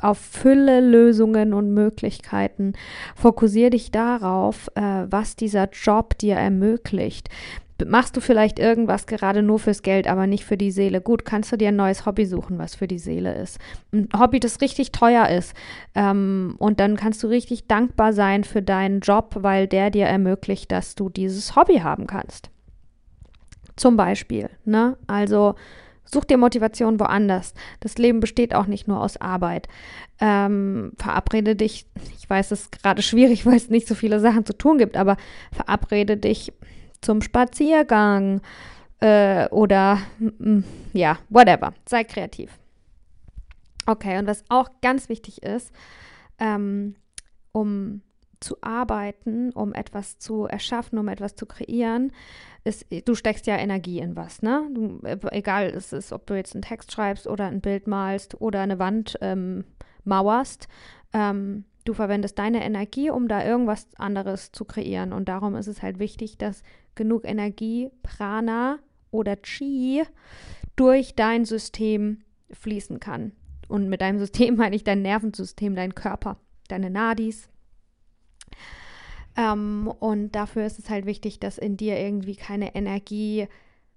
auf 0.03 0.19
Fülle 0.19 0.81
Lösungen 0.81 1.53
und 1.53 1.73
Möglichkeiten. 1.73 2.75
Fokussiere 3.15 3.71
dich 3.71 3.91
darauf, 3.91 4.69
äh, 4.75 5.07
was 5.09 5.37
dieser 5.37 5.69
Job 5.71 6.19
dir 6.19 6.37
ermöglicht. 6.37 7.29
Machst 7.85 8.17
du 8.17 8.21
vielleicht 8.21 8.59
irgendwas 8.59 9.07
gerade 9.07 9.43
nur 9.43 9.59
fürs 9.59 9.83
Geld, 9.83 10.07
aber 10.07 10.27
nicht 10.27 10.45
für 10.45 10.57
die 10.57 10.71
Seele? 10.71 11.01
Gut, 11.01 11.25
kannst 11.25 11.53
du 11.53 11.57
dir 11.57 11.69
ein 11.69 11.77
neues 11.77 12.07
Hobby 12.07 12.25
suchen, 12.25 12.59
was 12.59 12.75
für 12.75 12.89
die 12.89 12.99
Seele 12.99 13.35
ist. 13.35 13.59
Ein 13.93 14.09
Hobby, 14.19 14.41
das 14.41 14.62
richtig 14.62 14.93
teuer 14.93 15.29
ist. 15.29 15.55
Ähm, 15.95 16.55
und 16.59 16.81
dann 16.81 16.97
kannst 16.97 17.23
du 17.23 17.27
richtig 17.27 17.67
dankbar 17.67 18.12
sein 18.12 18.45
für 18.45 18.62
deinen 18.62 19.01
Job, 19.01 19.37
weil 19.41 19.67
der 19.67 19.91
dir 19.91 20.07
ermöglicht, 20.07 20.73
dass 20.73 20.95
du 20.95 21.11
dieses 21.11 21.55
Hobby 21.55 21.81
haben 21.81 22.07
kannst. 22.07 22.51
Zum 23.77 23.97
Beispiel. 23.97 24.49
Ne? 24.65 24.97
Also 25.07 25.55
Such 26.07 26.25
dir 26.25 26.39
Motivation 26.39 27.01
woanders. 27.01 27.53
Das 27.81 27.99
Leben 27.99 28.21
besteht 28.21 28.55
auch 28.55 28.67
nicht 28.67 28.87
nur 28.87 29.01
aus 29.01 29.17
Arbeit. 29.21 29.69
Ähm, 30.21 30.93
verabrede 30.97 31.57
dich, 31.57 31.87
ich 32.19 32.31
weiß, 32.31 32.53
es 32.53 32.62
ist 32.62 32.83
gerade 32.83 33.03
schwierig, 33.03 33.45
weil 33.47 33.57
es 33.57 33.69
nicht 33.69 33.89
so 33.89 33.95
viele 33.95 34.21
Sachen 34.21 34.47
zu 34.47 34.57
tun 34.57 34.79
gibt, 34.79 34.97
aber 34.97 35.17
verabrede 35.53 36.17
dich 36.17 36.53
zum 37.07 37.23
Spaziergang 37.23 38.40
äh, 38.99 39.49
oder 39.51 40.01
mm, 40.19 40.61
ja, 40.92 41.19
whatever. 41.29 41.73
Sei 41.88 42.03
kreativ. 42.03 42.59
Okay, 43.87 44.19
und 44.19 44.27
was 44.27 44.42
auch 44.49 44.69
ganz 44.83 45.09
wichtig 45.09 45.45
ist, 45.45 45.73
ähm, 46.40 46.97
um 47.53 48.03
zu 48.40 48.57
arbeiten, 48.61 49.53
um 49.53 49.73
etwas 49.73 50.19
zu 50.19 50.47
erschaffen, 50.47 50.99
um 50.99 51.07
etwas 51.07 51.37
zu 51.37 51.47
kreieren, 51.47 52.11
ist, 52.64 52.87
du 53.05 53.14
steckst 53.14 53.47
ja 53.47 53.57
Energie 53.57 54.01
in 54.01 54.16
was, 54.16 54.42
ne? 54.42 54.69
Du, 54.75 55.01
äh, 55.07 55.16
egal, 55.31 55.66
es 55.69 56.12
ob 56.12 56.27
du 56.27 56.35
jetzt 56.35 56.57
einen 56.57 56.62
Text 56.62 56.90
schreibst 56.90 57.29
oder 57.29 57.47
ein 57.47 57.61
Bild 57.61 57.87
malst 57.87 58.40
oder 58.40 58.62
eine 58.62 58.81
Wand 58.81 59.16
ähm, 59.21 59.64
mauerst, 60.03 60.66
ähm, 61.12 61.66
du 61.85 61.95
verwendest 61.95 62.37
deine 62.40 62.64
Energie, 62.64 63.11
um 63.11 63.29
da 63.29 63.45
irgendwas 63.45 63.87
anderes 63.97 64.51
zu 64.51 64.64
kreieren. 64.64 65.12
Und 65.12 65.29
darum 65.29 65.55
ist 65.55 65.69
es 65.69 65.83
halt 65.83 66.01
wichtig, 66.01 66.37
dass 66.37 66.64
genug 66.97 67.25
Energie, 67.25 67.91
Prana 68.03 68.79
oder 69.11 69.37
Chi 69.37 70.03
durch 70.75 71.15
dein 71.15 71.45
System 71.45 72.23
fließen 72.51 73.01
kann. 73.01 73.33
Und 73.69 73.89
mit 73.89 74.01
deinem 74.01 74.19
System 74.19 74.57
meine 74.57 74.77
ich 74.77 74.85
dein 74.85 75.03
Nervensystem, 75.03 75.75
dein 75.75 75.95
Körper, 75.95 76.39
deine 76.69 76.91
Nadis, 76.91 77.49
ähm, 79.37 79.93
und 79.99 80.33
dafür 80.33 80.65
ist 80.65 80.79
es 80.79 80.89
halt 80.91 81.07
wichtig, 81.07 81.39
dass 81.41 81.59
in 81.59 81.77
dir 81.77 81.99
irgendwie 81.99 82.37
keine 82.37 82.75
Energie 82.75 83.49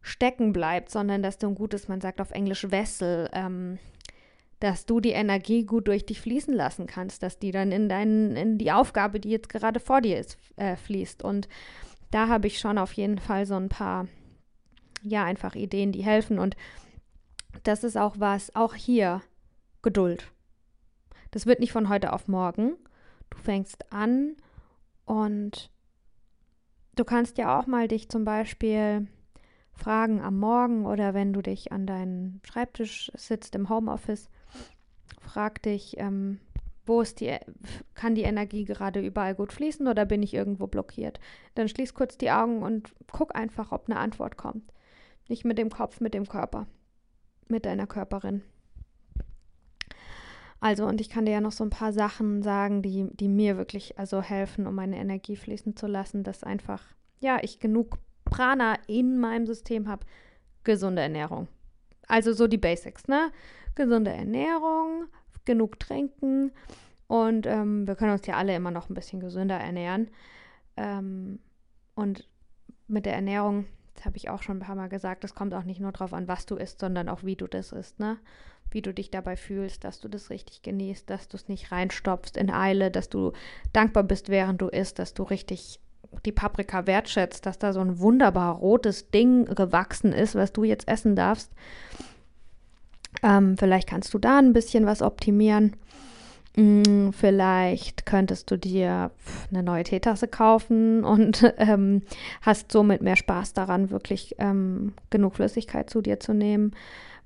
stecken 0.02 0.54
bleibt, 0.54 0.90
sondern 0.90 1.24
dass 1.24 1.38
du 1.38 1.48
ein 1.48 1.56
gutes, 1.56 1.88
man 1.88 2.02
sagt 2.02 2.22
auf 2.22 2.32
Englisch 2.32 2.70
Wessel, 2.72 3.30
ähm, 3.34 3.80
dass 4.60 4.86
du 4.86 5.00
die 5.00 5.12
Energie 5.12 5.64
gut 5.64 5.88
durch 5.88 6.06
dich 6.06 6.20
fließen 6.20 6.54
lassen 6.54 6.86
kannst, 6.86 7.24
dass 7.24 7.40
die 7.40 7.52
dann 7.52 7.72
in, 7.72 7.88
dein, 7.88 8.36
in 8.36 8.58
die 8.58 8.72
Aufgabe, 8.74 9.22
die 9.22 9.30
jetzt 9.30 9.48
gerade 9.48 9.80
vor 9.80 10.02
dir 10.02 10.20
ist, 10.20 10.38
äh, 10.58 10.76
fließt. 10.76 11.24
Und 11.24 11.48
da 12.12 12.28
habe 12.28 12.48
ich 12.48 12.60
schon 12.60 12.78
auf 12.78 12.94
jeden 12.94 13.20
Fall 13.20 13.46
so 13.46 13.56
ein 13.56 13.70
paar, 13.70 14.08
ja, 15.02 15.24
einfach 15.24 15.56
Ideen, 15.56 15.92
die 15.92 16.04
helfen. 16.04 16.40
Und 16.40 16.56
das 17.64 17.84
ist 17.84 17.98
auch 17.98 18.16
was, 18.20 18.56
auch 18.56 18.76
hier, 18.76 19.22
Geduld. 19.82 20.32
Das 21.32 21.46
wird 21.46 21.60
nicht 21.60 21.72
von 21.72 21.90
heute 21.90 22.12
auf 22.12 22.28
morgen. 22.28 22.76
Du 23.30 23.38
fängst 23.38 23.94
an, 23.94 24.36
und 25.10 25.72
du 26.96 27.04
kannst 27.04 27.40
ja 27.40 27.60
auch 27.60 27.66
mal 27.66 27.88
dich 27.88 28.10
zum 28.10 28.26
Beispiel 28.26 29.08
fragen 29.74 30.22
am 30.22 30.38
Morgen 30.38 30.86
oder 30.86 31.16
wenn 31.16 31.34
du 31.34 31.42
dich 31.42 31.72
an 31.72 31.88
deinen 31.88 32.42
Schreibtisch 32.46 33.12
sitzt 33.16 33.56
im 33.56 33.70
Homeoffice, 33.70 34.30
frag 35.20 35.64
dich, 35.64 35.98
ähm, 35.98 36.40
wo 36.90 37.02
ist 37.02 37.22
die, 37.22 37.38
kann 37.94 38.16
die 38.16 38.24
Energie 38.24 38.66
gerade 38.66 39.00
überall 39.00 39.36
gut 39.36 39.54
fließen 39.54 39.88
oder 39.88 40.06
bin 40.06 40.24
ich 40.24 40.34
irgendwo 40.34 40.68
blockiert? 40.68 41.20
Dann 41.56 41.70
schließ 41.70 41.94
kurz 41.94 42.18
die 42.18 42.32
Augen 42.32 42.64
und 42.64 42.94
guck 43.12 43.36
einfach, 43.36 43.72
ob 43.72 43.88
eine 43.88 44.00
Antwort 44.00 44.36
kommt. 44.36 44.74
Nicht 45.30 45.46
mit 45.46 45.58
dem 45.58 45.70
Kopf, 45.70 46.02
mit 46.02 46.14
dem 46.14 46.28
Körper, 46.28 46.68
mit 47.48 47.66
deiner 47.66 47.88
Körperin. 47.88 48.42
Also, 50.60 50.86
und 50.86 51.00
ich 51.00 51.10
kann 51.10 51.26
dir 51.26 51.34
ja 51.34 51.42
noch 51.42 51.54
so 51.54 51.64
ein 51.64 51.70
paar 51.70 51.94
Sachen 51.94 52.42
sagen, 52.42 52.82
die, 52.82 53.08
die 53.14 53.30
mir 53.30 53.56
wirklich 53.56 53.98
also 53.98 54.22
helfen, 54.22 54.68
um 54.68 54.76
meine 54.76 54.98
Energie 54.98 55.38
fließen 55.38 55.78
zu 55.78 55.88
lassen, 55.88 56.24
dass 56.24 56.44
einfach, 56.44 56.84
ja, 57.20 57.38
ich 57.42 57.60
genug 57.60 57.98
Prana 58.26 58.78
in 58.88 59.20
meinem 59.20 59.46
System 59.46 59.88
habe. 59.88 60.06
Gesunde 60.64 61.02
Ernährung. 61.02 61.48
Also 62.08 62.34
so 62.34 62.48
die 62.48 62.58
Basics, 62.58 63.08
ne? 63.08 63.32
Gesunde 63.76 64.12
Ernährung, 64.12 65.06
genug 65.46 65.80
trinken 65.80 66.52
und 67.10 67.48
ähm, 67.48 67.88
wir 67.88 67.96
können 67.96 68.12
uns 68.12 68.28
ja 68.28 68.36
alle 68.36 68.56
immer 68.56 68.70
noch 68.70 68.90
ein 68.90 68.94
bisschen 68.94 69.20
gesünder 69.20 69.58
ernähren. 69.58 70.10
Ähm, 70.78 71.40
und 71.96 72.28
mit 72.88 73.08
der 73.08 73.16
Ernährung, 73.16 73.66
das 73.96 74.06
habe 74.06 74.18
ich 74.18 74.30
auch 74.30 74.44
schon 74.44 74.58
ein 74.58 74.66
paar 74.66 74.76
Mal 74.76 74.90
gesagt, 74.90 75.24
es 75.24 75.34
kommt 75.34 75.56
auch 75.56 75.64
nicht 75.64 75.80
nur 75.80 75.92
darauf 75.92 76.14
an, 76.14 76.28
was 76.28 76.46
du 76.46 76.56
isst, 76.56 76.80
sondern 76.80 77.10
auch 77.10 77.24
wie 77.24 77.36
du 77.36 77.48
das 77.48 77.72
isst, 77.72 78.00
ne? 78.00 78.20
Wie 78.70 78.84
du 78.84 78.94
dich 78.94 79.10
dabei 79.10 79.36
fühlst, 79.36 79.84
dass 79.84 80.00
du 80.00 80.08
das 80.08 80.30
richtig 80.30 80.62
genießt, 80.62 81.10
dass 81.10 81.28
du 81.28 81.38
es 81.38 81.48
nicht 81.48 81.72
reinstopfst 81.72 82.38
in 82.38 82.52
Eile, 82.52 82.92
dass 82.92 83.10
du 83.10 83.34
dankbar 83.74 84.04
bist, 84.04 84.30
während 84.30 84.62
du 84.62 84.68
isst, 84.68 85.00
dass 85.00 85.16
du 85.16 85.24
richtig 85.24 85.80
die 86.26 86.32
Paprika 86.32 86.86
wertschätzt, 86.86 87.48
dass 87.48 87.58
da 87.58 87.74
so 87.74 87.80
ein 87.80 87.98
wunderbar 87.98 88.56
rotes 88.56 89.10
Ding 89.10 89.46
gewachsen 89.46 90.14
ist, 90.14 90.36
was 90.36 90.54
du 90.54 90.64
jetzt 90.64 90.88
essen 90.88 91.16
darfst. 91.16 91.52
Ähm, 93.24 93.58
vielleicht 93.58 93.88
kannst 93.88 94.14
du 94.14 94.20
da 94.20 94.38
ein 94.38 94.54
bisschen 94.54 94.86
was 94.86 95.02
optimieren. 95.02 95.76
Hm, 96.56 97.14
vielleicht 97.14 98.06
könntest 98.06 98.50
du 98.50 98.58
dir 98.58 99.12
eine 99.50 99.64
neue 99.64 99.84
Teetasse 99.84 100.28
kaufen 100.28 101.04
und 101.04 101.54
ähm, 101.58 102.02
hast 102.42 102.72
somit 102.72 103.02
mehr 103.02 103.16
Spaß 103.16 103.54
daran, 103.54 103.92
wirklich 103.92 104.36
ähm, 104.40 104.94
genug 105.10 105.36
Flüssigkeit 105.36 105.90
zu 105.90 106.02
dir 106.02 106.20
zu 106.20 106.34
nehmen. 106.34 106.72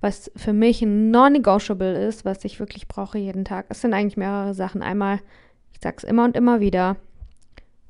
Was 0.01 0.31
für 0.35 0.51
mich 0.51 0.81
ein 0.81 1.11
non-negotiable 1.11 2.05
ist, 2.05 2.25
was 2.25 2.43
ich 2.43 2.59
wirklich 2.59 2.89
brauche 2.89 3.17
jeden 3.17 3.45
Tag. 3.45 3.67
Es 3.69 3.81
sind 3.81 3.93
eigentlich 3.93 4.17
mehrere 4.17 4.53
Sachen. 4.53 4.81
Einmal, 4.81 5.19
ich 5.71 5.79
sage 5.81 5.95
es 5.97 6.03
immer 6.03 6.25
und 6.25 6.35
immer 6.35 6.59
wieder, 6.59 6.97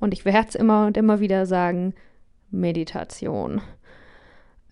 und 0.03 0.13
ich 0.13 0.25
werde 0.25 0.49
es 0.49 0.55
immer 0.55 0.85
und 0.85 0.97
immer 0.97 1.21
wieder 1.21 1.45
sagen, 1.45 1.93
Meditation. 2.51 3.61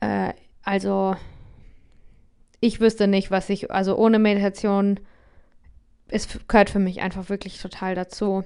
Äh, 0.02 0.34
also, 0.62 1.16
ich 2.62 2.80
wüsste 2.80 3.08
nicht, 3.08 3.30
was 3.32 3.50
ich, 3.50 3.72
also 3.72 3.98
ohne 3.98 4.20
Meditation 4.20 5.00
es 6.12 6.28
gehört 6.48 6.70
für 6.70 6.80
mich 6.80 7.02
einfach 7.02 7.30
wirklich 7.30 7.60
total 7.60 7.96
dazu. 7.96 8.44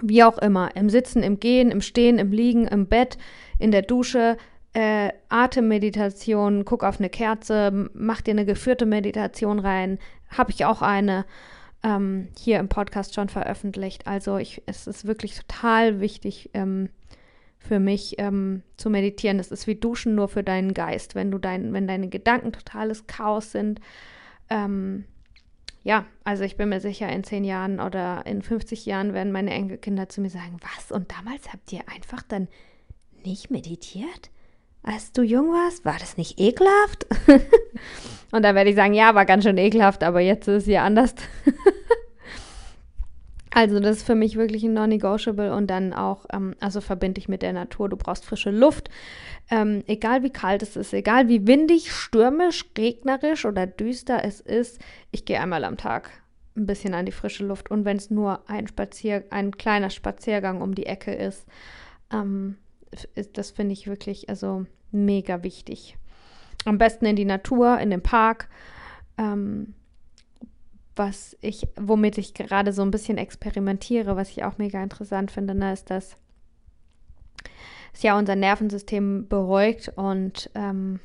Wie 0.00 0.24
auch 0.24 0.38
immer, 0.38 0.74
im 0.76 0.88
Sitzen, 0.88 1.22
im 1.22 1.38
Gehen, 1.38 1.70
im 1.70 1.80
Stehen, 1.80 2.18
im 2.18 2.32
Liegen, 2.32 2.66
im 2.66 2.86
Bett, 2.86 3.18
in 3.58 3.70
der 3.70 3.82
Dusche, 3.82 4.36
äh, 4.72 5.10
Atemmeditation, 5.28 6.64
guck 6.64 6.82
auf 6.82 6.98
eine 6.98 7.10
Kerze, 7.10 7.90
mach 7.92 8.20
dir 8.20 8.32
eine 8.32 8.46
geführte 8.46 8.86
Meditation 8.86 9.58
rein. 9.58 9.98
Habe 10.30 10.50
ich 10.50 10.64
auch 10.64 10.82
eine 10.82 11.24
ähm, 11.84 12.28
hier 12.36 12.58
im 12.58 12.68
Podcast 12.68 13.14
schon 13.14 13.28
veröffentlicht. 13.28 14.06
Also 14.06 14.38
ich, 14.38 14.62
es 14.66 14.86
ist 14.86 15.06
wirklich 15.06 15.36
total 15.36 16.00
wichtig 16.00 16.50
ähm, 16.54 16.88
für 17.66 17.80
mich 17.80 18.16
ähm, 18.18 18.62
zu 18.76 18.90
meditieren. 18.90 19.38
Es 19.38 19.50
ist 19.50 19.66
wie 19.66 19.74
Duschen 19.74 20.14
nur 20.14 20.28
für 20.28 20.42
deinen 20.42 20.74
Geist. 20.74 21.14
Wenn 21.14 21.30
du 21.30 21.38
dein, 21.38 21.72
wenn 21.72 21.88
deine 21.88 22.08
Gedanken 22.08 22.52
totales 22.52 23.06
Chaos 23.06 23.52
sind, 23.52 23.80
ähm, 24.50 25.04
ja, 25.82 26.06
also 26.24 26.44
ich 26.44 26.56
bin 26.56 26.68
mir 26.70 26.80
sicher, 26.80 27.08
in 27.08 27.24
zehn 27.24 27.44
Jahren 27.44 27.80
oder 27.80 28.24
in 28.26 28.42
50 28.42 28.86
Jahren 28.86 29.12
werden 29.12 29.32
meine 29.32 29.52
Enkelkinder 29.52 30.08
zu 30.08 30.20
mir 30.20 30.30
sagen, 30.30 30.58
was? 30.60 30.92
Und 30.92 31.10
damals 31.12 31.52
habt 31.52 31.72
ihr 31.72 31.80
einfach 31.94 32.22
dann 32.22 32.48
nicht 33.24 33.50
meditiert? 33.50 34.30
Als 34.82 35.12
du 35.12 35.22
jung 35.22 35.48
warst, 35.48 35.84
war 35.86 35.96
das 35.98 36.18
nicht 36.18 36.38
ekelhaft? 36.38 37.06
und 38.32 38.42
dann 38.42 38.54
werde 38.54 38.70
ich 38.70 38.76
sagen, 38.76 38.92
ja, 38.92 39.14
war 39.14 39.24
ganz 39.24 39.44
schön 39.44 39.56
ekelhaft, 39.56 40.02
aber 40.02 40.20
jetzt 40.20 40.46
ist 40.48 40.64
es 40.64 40.66
ja 40.66 40.84
anders. 40.84 41.14
also 43.54 43.78
das 43.78 43.98
ist 43.98 44.06
für 44.06 44.16
mich 44.16 44.34
wirklich 44.34 44.64
ein 44.64 44.74
non-negotiable 44.74 45.54
und 45.54 45.68
dann 45.68 45.92
auch, 45.92 46.26
ähm, 46.32 46.56
also 46.58 46.80
verbinde 46.80 47.20
ich 47.20 47.28
mit 47.28 47.40
der 47.40 47.52
Natur. 47.52 47.88
Du 47.88 47.96
brauchst 47.96 48.24
frische 48.24 48.50
Luft, 48.50 48.90
ähm, 49.48 49.84
egal 49.86 50.24
wie 50.24 50.30
kalt 50.30 50.62
es 50.62 50.74
ist, 50.74 50.92
egal 50.92 51.28
wie 51.28 51.46
windig, 51.46 51.92
stürmisch, 51.92 52.64
regnerisch 52.76 53.44
oder 53.44 53.68
düster 53.68 54.24
es 54.24 54.40
ist, 54.40 54.80
ich 55.12 55.24
gehe 55.24 55.40
einmal 55.40 55.62
am 55.62 55.76
Tag 55.76 56.10
ein 56.56 56.66
bisschen 56.66 56.94
an 56.94 57.06
die 57.06 57.12
frische 57.12 57.46
Luft. 57.46 57.70
Und 57.70 57.84
wenn 57.84 57.96
es 57.96 58.10
nur 58.10 58.48
ein 58.50 58.66
Spazier, 58.66 59.22
ein 59.30 59.56
kleiner 59.56 59.90
Spaziergang 59.90 60.60
um 60.60 60.74
die 60.74 60.86
Ecke 60.86 61.14
ist, 61.14 61.46
ähm, 62.12 62.56
ist 63.14 63.38
das 63.38 63.52
finde 63.52 63.72
ich 63.72 63.86
wirklich 63.86 64.28
also 64.28 64.66
mega 64.90 65.44
wichtig. 65.44 65.96
Am 66.64 66.78
besten 66.78 67.06
in 67.06 67.14
die 67.14 67.24
Natur, 67.24 67.78
in 67.78 67.90
den 67.90 68.02
Park. 68.02 68.48
Ähm, 69.16 69.74
was 70.96 71.36
ich, 71.40 71.66
womit 71.76 72.18
ich 72.18 72.34
gerade 72.34 72.72
so 72.72 72.82
ein 72.82 72.90
bisschen 72.90 73.18
experimentiere, 73.18 74.16
was 74.16 74.30
ich 74.30 74.44
auch 74.44 74.58
mega 74.58 74.82
interessant 74.82 75.30
finde, 75.30 75.54
ne, 75.54 75.72
ist, 75.72 75.90
dass 75.90 76.16
es 77.92 78.02
ja 78.02 78.18
unser 78.18 78.36
Nervensystem 78.36 79.28
beruhigt 79.28 79.92
und 79.96 80.50
ähm, 80.54 81.00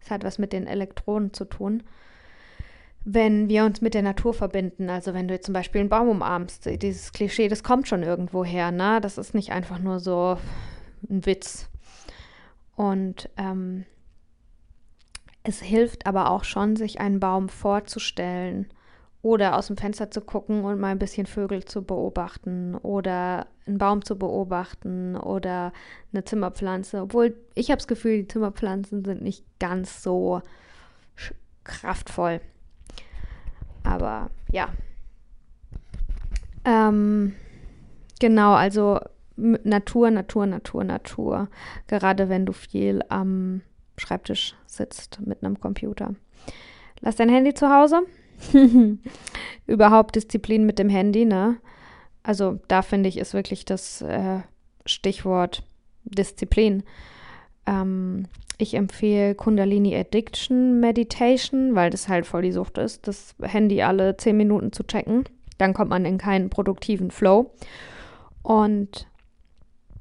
es 0.00 0.10
hat 0.10 0.24
was 0.24 0.38
mit 0.38 0.52
den 0.52 0.66
Elektronen 0.66 1.32
zu 1.32 1.44
tun. 1.44 1.82
Wenn 3.04 3.48
wir 3.48 3.64
uns 3.64 3.80
mit 3.80 3.94
der 3.94 4.02
Natur 4.02 4.34
verbinden, 4.34 4.90
also 4.90 5.14
wenn 5.14 5.28
du 5.28 5.34
jetzt 5.34 5.46
zum 5.46 5.54
Beispiel 5.54 5.80
einen 5.80 5.88
Baum 5.88 6.08
umarmst, 6.08 6.66
dieses 6.82 7.12
Klischee, 7.12 7.48
das 7.48 7.62
kommt 7.62 7.88
schon 7.88 8.02
irgendwo 8.02 8.44
her, 8.44 8.70
ne? 8.70 9.00
Das 9.00 9.16
ist 9.16 9.34
nicht 9.34 9.50
einfach 9.50 9.78
nur 9.78 9.98
so 9.98 10.36
ein 11.08 11.24
Witz. 11.24 11.68
Und 12.76 13.30
ähm, 13.36 13.86
es 15.42 15.62
hilft 15.62 16.06
aber 16.06 16.30
auch 16.30 16.44
schon, 16.44 16.76
sich 16.76 17.00
einen 17.00 17.18
Baum 17.18 17.48
vorzustellen 17.48 18.68
oder 19.22 19.56
aus 19.56 19.66
dem 19.66 19.76
Fenster 19.76 20.10
zu 20.10 20.20
gucken 20.20 20.64
und 20.64 20.78
mal 20.78 20.88
ein 20.88 20.98
bisschen 20.98 21.26
Vögel 21.26 21.64
zu 21.64 21.82
beobachten 21.82 22.76
oder 22.76 23.46
einen 23.66 23.78
Baum 23.78 24.04
zu 24.04 24.16
beobachten 24.16 25.16
oder 25.16 25.72
eine 26.12 26.24
Zimmerpflanze. 26.24 27.02
Obwohl 27.02 27.36
ich 27.54 27.70
habe 27.70 27.78
das 27.78 27.88
Gefühl, 27.88 28.18
die 28.18 28.28
Zimmerpflanzen 28.28 29.04
sind 29.04 29.22
nicht 29.22 29.44
ganz 29.58 30.02
so 30.02 30.40
kraftvoll. 31.64 32.40
Aber 33.82 34.30
ja. 34.52 34.68
Ähm, 36.64 37.34
genau, 38.20 38.54
also 38.54 39.00
Natur, 39.36 40.10
Natur, 40.10 40.46
Natur, 40.46 40.84
Natur. 40.84 41.48
Gerade 41.88 42.28
wenn 42.28 42.46
du 42.46 42.52
viel 42.52 43.02
am 43.08 43.62
Schreibtisch 43.96 44.54
sitzt 44.66 45.20
mit 45.26 45.42
einem 45.42 45.58
Computer. 45.58 46.14
Lass 47.00 47.16
dein 47.16 47.28
Handy 47.28 47.52
zu 47.52 47.68
Hause 47.68 48.02
Überhaupt 49.66 50.16
Disziplin 50.16 50.66
mit 50.66 50.78
dem 50.78 50.88
Handy, 50.88 51.24
ne? 51.24 51.58
Also 52.22 52.58
da 52.68 52.82
finde 52.82 53.08
ich 53.08 53.18
ist 53.18 53.34
wirklich 53.34 53.64
das 53.64 54.02
äh, 54.02 54.40
Stichwort 54.86 55.62
Disziplin. 56.04 56.82
Ähm, 57.66 58.26
ich 58.58 58.74
empfehle 58.74 59.34
Kundalini 59.34 59.94
Addiction 59.96 60.80
Meditation, 60.80 61.74
weil 61.74 61.90
das 61.90 62.08
halt 62.08 62.26
voll 62.26 62.42
die 62.42 62.52
Sucht 62.52 62.78
ist, 62.78 63.06
das 63.06 63.34
Handy 63.40 63.82
alle 63.82 64.16
zehn 64.16 64.36
Minuten 64.36 64.72
zu 64.72 64.82
checken. 64.82 65.24
Dann 65.58 65.74
kommt 65.74 65.90
man 65.90 66.04
in 66.04 66.18
keinen 66.18 66.50
produktiven 66.50 67.10
Flow. 67.10 67.52
Und 68.42 69.08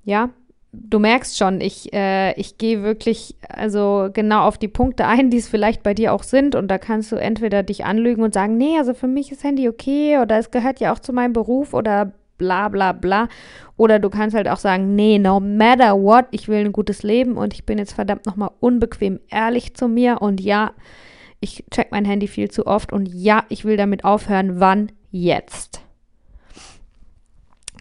ja, 0.03 0.31
du 0.71 0.99
merkst 0.99 1.37
schon, 1.37 1.61
ich, 1.61 1.93
äh, 1.93 2.33
ich 2.39 2.57
gehe 2.57 2.83
wirklich 2.83 3.35
also 3.47 4.09
genau 4.13 4.43
auf 4.43 4.57
die 4.57 4.67
Punkte 4.67 5.05
ein, 5.05 5.29
die 5.29 5.37
es 5.37 5.47
vielleicht 5.47 5.83
bei 5.83 5.93
dir 5.93 6.13
auch 6.13 6.23
sind. 6.23 6.55
Und 6.55 6.67
da 6.69 6.77
kannst 6.77 7.11
du 7.11 7.15
entweder 7.15 7.63
dich 7.63 7.85
anlügen 7.85 8.23
und 8.23 8.33
sagen, 8.33 8.57
nee, 8.57 8.77
also 8.77 8.93
für 8.93 9.07
mich 9.07 9.31
ist 9.31 9.43
Handy 9.43 9.67
okay 9.69 10.19
oder 10.19 10.37
es 10.37 10.51
gehört 10.51 10.79
ja 10.79 10.93
auch 10.93 10.99
zu 10.99 11.13
meinem 11.13 11.33
Beruf 11.33 11.73
oder 11.73 12.11
bla 12.37 12.69
bla 12.69 12.91
bla. 12.91 13.27
Oder 13.77 13.99
du 13.99 14.09
kannst 14.09 14.35
halt 14.35 14.47
auch 14.47 14.57
sagen, 14.57 14.95
nee, 14.95 15.19
no 15.19 15.39
matter 15.39 15.95
what, 15.95 16.25
ich 16.31 16.47
will 16.47 16.65
ein 16.65 16.71
gutes 16.71 17.03
Leben 17.03 17.37
und 17.37 17.53
ich 17.53 17.65
bin 17.65 17.77
jetzt 17.77 17.93
verdammt 17.93 18.25
nochmal 18.25 18.51
unbequem 18.59 19.19
ehrlich 19.29 19.75
zu 19.75 19.87
mir 19.87 20.21
und 20.21 20.41
ja, 20.41 20.71
ich 21.39 21.63
check 21.71 21.91
mein 21.91 22.05
Handy 22.05 22.27
viel 22.27 22.49
zu 22.49 22.65
oft 22.65 22.91
und 22.91 23.07
ja, 23.07 23.43
ich 23.49 23.65
will 23.65 23.77
damit 23.77 24.03
aufhören. 24.03 24.59
Wann? 24.59 24.91
Jetzt. 25.11 25.81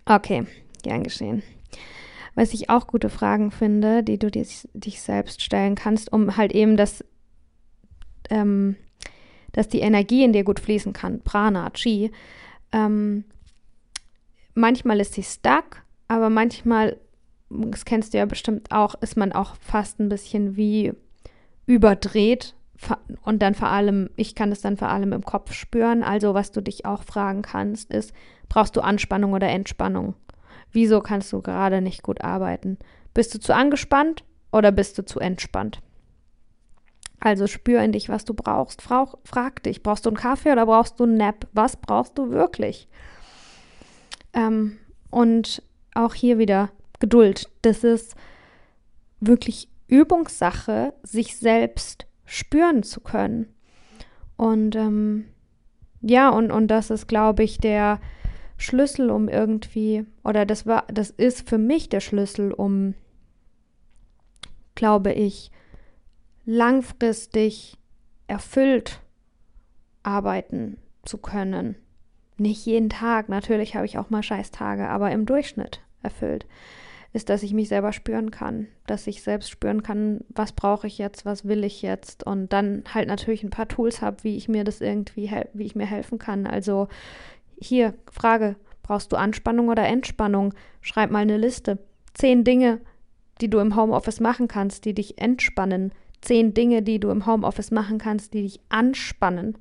Okay, 0.05 0.47
gern 0.83 1.03
geschehen. 1.03 1.43
Was 2.37 2.53
ich 2.53 2.71
auch 2.71 2.87
gute 2.87 3.09
Fragen 3.09 3.51
finde, 3.51 4.05
die 4.05 4.19
du 4.19 4.31
dich, 4.31 4.69
dich 4.75 5.01
selbst 5.01 5.43
stellen 5.43 5.75
kannst, 5.75 6.13
um 6.13 6.37
halt 6.37 6.53
eben 6.53 6.77
das, 6.77 7.05
ähm, 8.31 8.77
dass 9.53 9.69
die 9.69 9.81
Energie 9.81 10.23
in 10.23 10.33
dir 10.33 10.45
gut 10.45 10.61
fließen 10.61 10.93
kann, 10.93 11.23
Prana, 11.23 11.71
Chi. 11.71 12.13
Ähm, 12.73 13.25
manchmal 14.55 15.01
ist 15.01 15.15
sie 15.15 15.23
stuck, 15.23 15.83
aber 16.09 16.29
manchmal, 16.29 16.99
das 17.49 17.87
kennst 17.87 18.13
du 18.13 18.19
ja 18.19 18.27
bestimmt 18.27 18.71
auch, 18.71 18.95
ist 19.01 19.17
man 19.17 19.33
auch 19.33 19.57
fast 19.57 19.99
ein 19.99 20.11
bisschen 20.11 20.57
wie 20.57 20.93
überdreht 21.65 22.55
und 23.23 23.41
dann 23.41 23.55
vor 23.55 23.69
allem, 23.69 24.11
ich 24.17 24.35
kann 24.35 24.51
das 24.51 24.61
dann 24.61 24.77
vor 24.77 24.89
allem 24.89 25.13
im 25.13 25.25
Kopf 25.25 25.53
spüren. 25.53 26.03
Also 26.03 26.35
was 26.35 26.53
du 26.53 26.61
dich 26.61 26.85
auch 26.85 27.03
fragen 27.03 27.41
kannst, 27.41 27.91
ist, 27.91 28.13
brauchst 28.49 28.77
du 28.77 28.83
Anspannung 28.83 29.33
oder 29.33 29.49
Entspannung? 29.49 30.15
Wieso 30.73 31.01
kannst 31.01 31.33
du 31.33 31.41
gerade 31.43 31.81
nicht 31.81 32.03
gut 32.03 32.23
arbeiten? 32.23 32.79
Bist 33.15 33.35
du 33.35 33.41
zu 33.41 33.55
angespannt 33.55 34.25
oder 34.53 34.73
bist 34.73 34.99
du 34.99 35.05
zu 35.05 35.21
entspannt? 35.21 35.81
Also 37.19 37.47
spür 37.47 37.83
in 37.83 37.93
dich, 37.93 38.09
was 38.09 38.25
du 38.25 38.35
brauchst. 38.35 38.83
Frau, 38.83 39.19
frag 39.25 39.63
dich, 39.63 39.83
brauchst 39.83 40.05
du 40.05 40.11
einen 40.11 40.19
Kaffee 40.19 40.53
oder 40.53 40.67
brauchst 40.67 41.01
du 41.01 41.05
einen 41.05 41.17
Nap? 41.17 41.47
Was 41.53 41.77
brauchst 41.77 42.19
du 42.19 42.31
wirklich? 42.31 42.89
Ähm, 44.35 44.79
und 45.11 45.63
auch 45.95 46.15
hier 46.15 46.39
wieder 46.39 46.71
Geduld. 47.01 47.49
Das 47.63 47.85
ist 47.85 48.15
wirklich 49.21 49.69
Übungssache, 49.89 50.95
sich 51.03 51.37
selbst 51.37 52.07
spüren 52.25 52.83
zu 52.83 53.01
können. 53.01 53.55
Und 54.37 54.77
ähm, 54.77 55.27
ja, 56.03 56.29
und, 56.29 56.51
und 56.51 56.69
das 56.69 56.91
ist, 56.91 57.09
glaube 57.09 57.43
ich, 57.43 57.59
der 57.59 58.01
Schlüssel, 58.57 59.11
um 59.11 59.29
irgendwie, 59.29 60.07
oder 60.25 60.47
das 60.47 60.67
war, 60.67 60.85
das 60.89 61.11
ist 61.11 61.49
für 61.49 61.59
mich 61.59 61.89
der 61.89 62.01
Schlüssel, 62.01 62.53
um, 62.53 62.95
glaube 64.75 65.13
ich, 65.13 65.51
langfristig 66.45 67.77
erfüllt 68.29 69.01
arbeiten 70.03 70.79
zu 71.05 71.19
können. 71.19 71.77
Nicht 72.39 72.65
jeden 72.67 72.91
Tag, 72.91 73.29
natürlich 73.29 73.75
habe 73.75 73.87
ich 73.87 73.99
auch 73.99 74.11
mal 74.11 74.23
Scheißtage, 74.23 74.89
aber 74.89 75.11
im 75.11 75.27
Durchschnitt 75.27 75.81
erfüllt 76.03 76.47
ist, 77.17 77.31
dass 77.31 77.43
ich 77.43 77.55
mich 77.55 77.69
selber 77.69 77.93
spüren 77.93 78.31
kann, 78.31 78.69
dass 78.87 79.07
ich 79.07 79.23
selbst 79.23 79.51
spüren 79.51 79.83
kann, 79.83 80.21
was 80.29 80.53
brauche 80.53 80.87
ich 80.87 80.99
jetzt, 80.99 81.25
was 81.25 81.47
will 81.47 81.65
ich 81.65 81.81
jetzt 81.81 82.25
und 82.25 82.53
dann 82.53 82.85
halt 82.93 83.09
natürlich 83.09 83.43
ein 83.43 83.51
paar 83.51 83.69
Tools 83.69 84.03
habe, 84.03 84.23
wie 84.23 84.37
ich 84.37 84.49
mir 84.49 84.65
das 84.65 84.83
irgendwie, 84.83 85.31
wie 85.55 85.65
ich 85.65 85.75
mir 85.75 85.87
helfen 85.87 86.19
kann. 86.19 86.47
Also 86.47 86.89
hier 87.61 87.95
Frage, 88.11 88.57
brauchst 88.83 89.13
du 89.13 89.17
Anspannung 89.17 89.69
oder 89.69 89.87
Entspannung? 89.87 90.55
Schreib 90.81 91.11
mal 91.11 91.21
eine 91.21 91.39
Liste. 91.39 91.79
Zehn 92.15 92.45
Dinge, 92.45 92.81
die 93.41 93.51
du 93.51 93.59
im 93.59 93.77
Homeoffice 93.77 94.21
machen 94.21 94.49
kannst, 94.49 94.85
die 94.85 94.95
dich 94.95 95.19
entspannen 95.19 95.93
zehn 96.27 96.55
Dinge, 96.55 96.83
die 96.83 96.99
du 96.99 97.11
im 97.11 97.27
Homeoffice 97.27 97.71
machen 97.71 97.99
kannst, 97.99 98.35
die 98.35 98.43
dich 98.43 98.61
anspannen. 98.69 99.57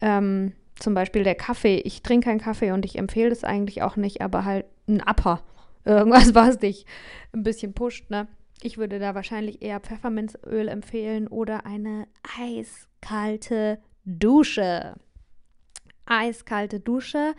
Ähm, 0.00 0.52
zum 0.78 0.94
Beispiel 0.94 1.24
der 1.24 1.34
Kaffee. 1.34 1.78
Ich 1.78 2.02
trinke 2.02 2.28
keinen 2.28 2.40
Kaffee 2.40 2.72
und 2.72 2.84
ich 2.84 2.98
empfehle 2.98 3.30
das 3.30 3.44
eigentlich 3.44 3.82
auch 3.82 3.96
nicht, 3.96 4.20
aber 4.20 4.44
halt 4.44 4.66
ein 4.88 5.00
Upper. 5.00 5.42
Irgendwas, 5.84 6.34
was 6.34 6.58
dich 6.58 6.86
ein 7.32 7.42
bisschen 7.42 7.74
pusht, 7.74 8.10
ne? 8.10 8.28
Ich 8.62 8.78
würde 8.78 8.98
da 8.98 9.14
wahrscheinlich 9.14 9.60
eher 9.60 9.80
Pfefferminzöl 9.80 10.68
empfehlen 10.68 11.28
oder 11.28 11.66
eine 11.66 12.06
eiskalte 12.40 13.78
Dusche. 14.04 14.94
Eiskalte 16.06 16.80
Dusche, 16.80 17.34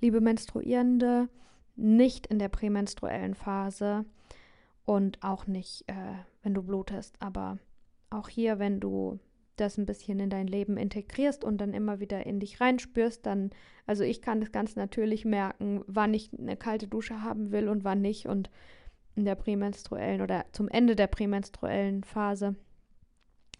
liebe 0.00 0.20
Menstruierende, 0.20 1.28
nicht 1.76 2.26
in 2.26 2.38
der 2.38 2.48
prämenstruellen 2.48 3.34
Phase 3.34 4.04
und 4.84 5.22
auch 5.22 5.46
nicht, 5.46 5.84
äh, 5.88 6.14
wenn 6.42 6.54
du 6.54 6.62
blutest. 6.62 7.16
Aber 7.20 7.58
auch 8.10 8.28
hier, 8.28 8.58
wenn 8.58 8.80
du 8.80 9.18
das 9.56 9.78
ein 9.78 9.86
bisschen 9.86 10.18
in 10.18 10.30
dein 10.30 10.46
Leben 10.46 10.76
integrierst 10.76 11.44
und 11.44 11.58
dann 11.58 11.74
immer 11.74 12.00
wieder 12.00 12.26
in 12.26 12.40
dich 12.40 12.60
reinspürst, 12.60 13.24
dann, 13.24 13.50
also 13.86 14.02
ich 14.02 14.20
kann 14.20 14.40
das 14.40 14.52
ganz 14.52 14.76
natürlich 14.76 15.24
merken, 15.24 15.82
wann 15.86 16.14
ich 16.14 16.30
eine 16.36 16.56
kalte 16.56 16.88
Dusche 16.88 17.22
haben 17.22 17.52
will 17.52 17.68
und 17.68 17.84
wann 17.84 18.00
nicht. 18.00 18.26
Und 18.26 18.50
in 19.16 19.24
der 19.24 19.36
prämenstruellen 19.36 20.22
oder 20.22 20.44
zum 20.52 20.68
Ende 20.68 20.96
der 20.96 21.06
prämenstruellen 21.06 22.02
Phase 22.02 22.56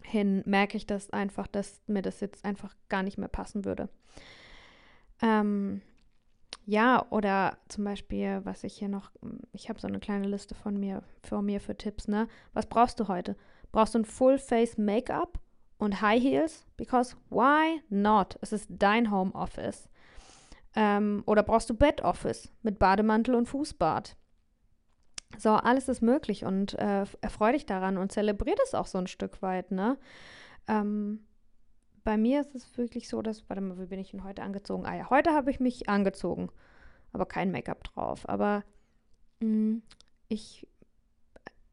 hin 0.03 0.43
merke 0.45 0.77
ich 0.77 0.85
das 0.85 1.09
einfach, 1.09 1.47
dass 1.47 1.81
mir 1.87 2.01
das 2.01 2.19
jetzt 2.19 2.45
einfach 2.45 2.75
gar 2.89 3.03
nicht 3.03 3.17
mehr 3.17 3.29
passen 3.29 3.65
würde. 3.65 3.89
Ähm, 5.21 5.81
ja, 6.65 7.05
oder 7.11 7.57
zum 7.67 7.83
Beispiel, 7.83 8.41
was 8.43 8.63
ich 8.63 8.75
hier 8.75 8.89
noch, 8.89 9.11
ich 9.53 9.69
habe 9.69 9.79
so 9.79 9.87
eine 9.87 9.99
kleine 9.99 10.27
Liste 10.27 10.55
von 10.55 10.79
mir, 10.79 11.03
für 11.21 11.41
mir 11.41 11.59
für 11.59 11.77
Tipps, 11.77 12.07
ne? 12.07 12.27
Was 12.53 12.65
brauchst 12.65 12.99
du 12.99 13.07
heute? 13.07 13.35
Brauchst 13.71 13.93
du 13.93 13.99
ein 13.99 14.05
Full 14.05 14.39
Face 14.39 14.77
Make-up 14.77 15.39
und 15.77 16.01
High 16.01 16.21
Heels? 16.21 16.65
Because 16.75 17.15
why 17.29 17.81
not? 17.89 18.37
Es 18.41 18.51
ist 18.51 18.67
dein 18.69 19.11
Homeoffice. 19.11 19.89
Ähm, 20.75 21.23
oder 21.25 21.43
brauchst 21.43 21.69
du 21.69 21.75
Bed 21.75 22.01
Office 22.01 22.51
mit 22.63 22.79
Bademantel 22.79 23.35
und 23.35 23.47
Fußbad? 23.47 24.15
So, 25.37 25.51
alles 25.51 25.87
ist 25.87 26.01
möglich 26.01 26.45
und 26.45 26.73
äh, 26.75 27.05
erfreu 27.21 27.51
dich 27.51 27.65
daran 27.65 27.97
und 27.97 28.11
zelebriere 28.11 28.61
es 28.63 28.73
auch 28.73 28.87
so 28.87 28.97
ein 28.97 29.07
Stück 29.07 29.41
weit, 29.41 29.71
ne? 29.71 29.97
Ähm, 30.67 31.25
bei 32.05 32.17
mir 32.17 32.39
ist 32.39 32.55
es 32.55 32.77
wirklich 32.77 33.09
so, 33.09 33.21
dass, 33.21 33.49
warte 33.49 33.61
mal, 33.61 33.77
wie 33.79 33.87
bin 33.87 33.99
ich 33.99 34.11
denn 34.11 34.23
heute 34.23 34.43
angezogen? 34.43 34.85
Ah 34.85 34.95
ja, 34.95 35.09
heute 35.09 35.31
habe 35.31 35.51
ich 35.51 35.59
mich 35.59 35.89
angezogen, 35.89 36.49
aber 37.11 37.25
kein 37.25 37.51
Make-up 37.51 37.83
drauf. 37.83 38.29
Aber 38.29 38.63
mh, 39.41 39.47
mm, 39.47 39.81
ich, 40.29 40.67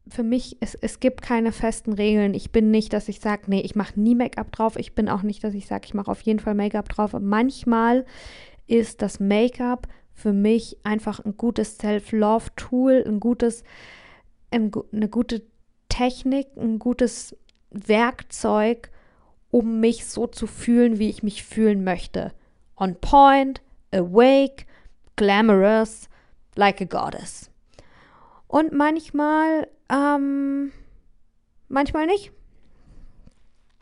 für 0.08 0.22
mich, 0.22 0.56
es, 0.60 0.74
es 0.74 1.00
gibt 1.00 1.20
keine 1.20 1.52
festen 1.52 1.92
Regeln. 1.92 2.32
Ich 2.32 2.50
bin 2.50 2.70
nicht, 2.70 2.94
dass 2.94 3.08
ich 3.08 3.20
sage, 3.20 3.42
nee, 3.46 3.60
ich 3.60 3.76
mache 3.76 4.00
nie 4.00 4.14
Make-up 4.14 4.50
drauf. 4.52 4.76
Ich 4.76 4.94
bin 4.94 5.08
auch 5.08 5.22
nicht, 5.22 5.44
dass 5.44 5.54
ich 5.54 5.66
sage, 5.66 5.84
ich 5.84 5.94
mache 5.94 6.10
auf 6.10 6.22
jeden 6.22 6.40
Fall 6.40 6.54
Make-up 6.54 6.88
drauf. 6.88 7.12
Und 7.12 7.26
manchmal 7.26 8.06
ist 8.66 9.02
das 9.02 9.20
Make-up 9.20 9.86
für 10.14 10.32
mich 10.32 10.78
einfach 10.82 11.20
ein 11.20 11.36
gutes 11.36 11.76
Self-Love-Tool, 11.76 13.04
ein 13.06 13.20
gutes, 13.20 13.64
ein, 14.50 14.72
eine 14.92 15.08
gute 15.10 15.42
Technik, 15.90 16.46
ein 16.56 16.78
gutes 16.78 17.36
Werkzeug, 17.70 18.91
um 19.52 19.78
mich 19.80 20.06
so 20.06 20.26
zu 20.26 20.48
fühlen, 20.48 20.98
wie 20.98 21.10
ich 21.10 21.22
mich 21.22 21.44
fühlen 21.44 21.84
möchte. 21.84 22.32
On 22.76 22.96
point, 22.96 23.60
awake, 23.92 24.64
glamorous, 25.14 26.08
like 26.56 26.80
a 26.80 26.86
goddess. 26.86 27.50
Und 28.48 28.72
manchmal, 28.72 29.68
ähm, 29.90 30.72
manchmal 31.68 32.06
nicht. 32.06 32.32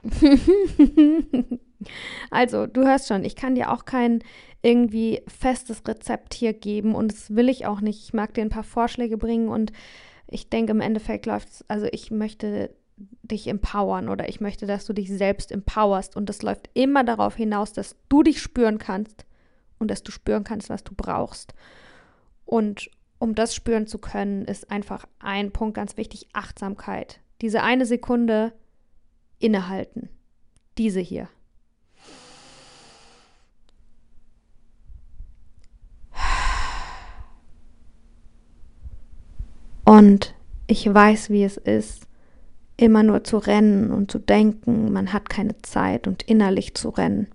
also, 2.31 2.67
du 2.67 2.85
hörst 2.85 3.07
schon, 3.07 3.25
ich 3.25 3.37
kann 3.37 3.55
dir 3.55 3.71
auch 3.71 3.85
kein 3.85 4.25
irgendwie 4.63 5.23
festes 5.29 5.87
Rezept 5.87 6.35
hier 6.35 6.53
geben 6.53 6.97
und 6.97 7.13
das 7.13 7.37
will 7.37 7.49
ich 7.49 7.67
auch 7.67 7.81
nicht. 7.81 8.03
Ich 8.03 8.13
mag 8.13 8.35
dir 8.35 8.43
ein 8.43 8.51
paar 8.51 8.65
Vorschläge 8.65 9.17
bringen 9.17 9.49
und 9.49 9.73
ich 10.27 10.51
denke, 10.51 10.73
im 10.73 10.81
Endeffekt 10.81 11.27
läuft 11.27 11.49
es, 11.49 11.65
also 11.69 11.87
ich 11.93 12.11
möchte 12.11 12.75
dich 13.23 13.47
empowern 13.47 14.09
oder 14.09 14.29
ich 14.29 14.41
möchte, 14.41 14.67
dass 14.67 14.85
du 14.85 14.93
dich 14.93 15.09
selbst 15.09 15.53
empowerst. 15.53 16.17
Und 16.17 16.29
das 16.29 16.43
läuft 16.43 16.69
immer 16.75 17.05
darauf 17.05 17.37
hinaus, 17.37 17.73
dass 17.73 17.97
du 18.09 18.23
dich 18.23 18.41
spüren 18.41 18.79
kannst 18.79 19.25
und 19.79 19.91
dass 19.91 20.03
du 20.03 20.13
spüren 20.13 20.45
kannst, 20.45 20.71
was 20.71 20.85
du 20.85 20.95
brauchst. 20.95 21.55
Und 22.45 22.91
um 23.19 23.35
das 23.35 23.55
spüren 23.55 23.87
zu 23.87 23.99
können, 23.99 24.45
ist 24.45 24.71
einfach 24.71 25.07
ein 25.19 25.53
Punkt 25.53 25.75
ganz 25.75 25.97
wichtig, 25.97 26.29
Achtsamkeit. 26.33 27.21
Diese 27.41 27.63
eine 27.63 27.87
Sekunde 27.87 28.53
innehalten. 29.39 30.09
Diese 30.79 31.01
hier. 31.01 31.29
Und 39.85 40.35
ich 40.67 40.93
weiß, 40.93 41.31
wie 41.31 41.43
es 41.43 41.57
ist, 41.57 42.07
immer 42.81 43.03
nur 43.03 43.25
zu 43.25 43.37
rennen 43.37 43.91
und 43.91 44.11
zu 44.11 44.19
denken, 44.19 44.91
man 44.91 45.13
hat 45.13 45.29
keine 45.29 45.61
Zeit 45.63 46.09
und 46.09 46.23
innerlich 46.23 46.75
zu 46.75 46.89
rennen. 46.89 47.29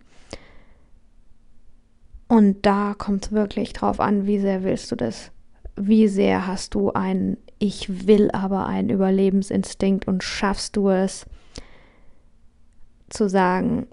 Und 2.28 2.66
da 2.66 2.96
kommt 2.98 3.28
es 3.28 3.32
wirklich 3.32 3.72
drauf 3.74 4.00
an, 4.00 4.26
wie 4.26 4.40
sehr 4.40 4.64
willst 4.64 4.92
du 4.92 4.96
das? 4.96 5.32
Wie 5.76 6.08
sehr 6.08 6.48
hast 6.48 6.74
du 6.74 6.92
einen 6.94 7.38
Ich 7.60 8.08
will 8.08 8.32
aber 8.32 8.66
einen 8.66 8.90
Überlebensinstinkt 8.90 10.08
und 10.08 10.24
schaffst 10.24 10.76
du 10.76 10.90
es 10.90 11.28
zu 13.10 13.30
sagen, 13.30 13.86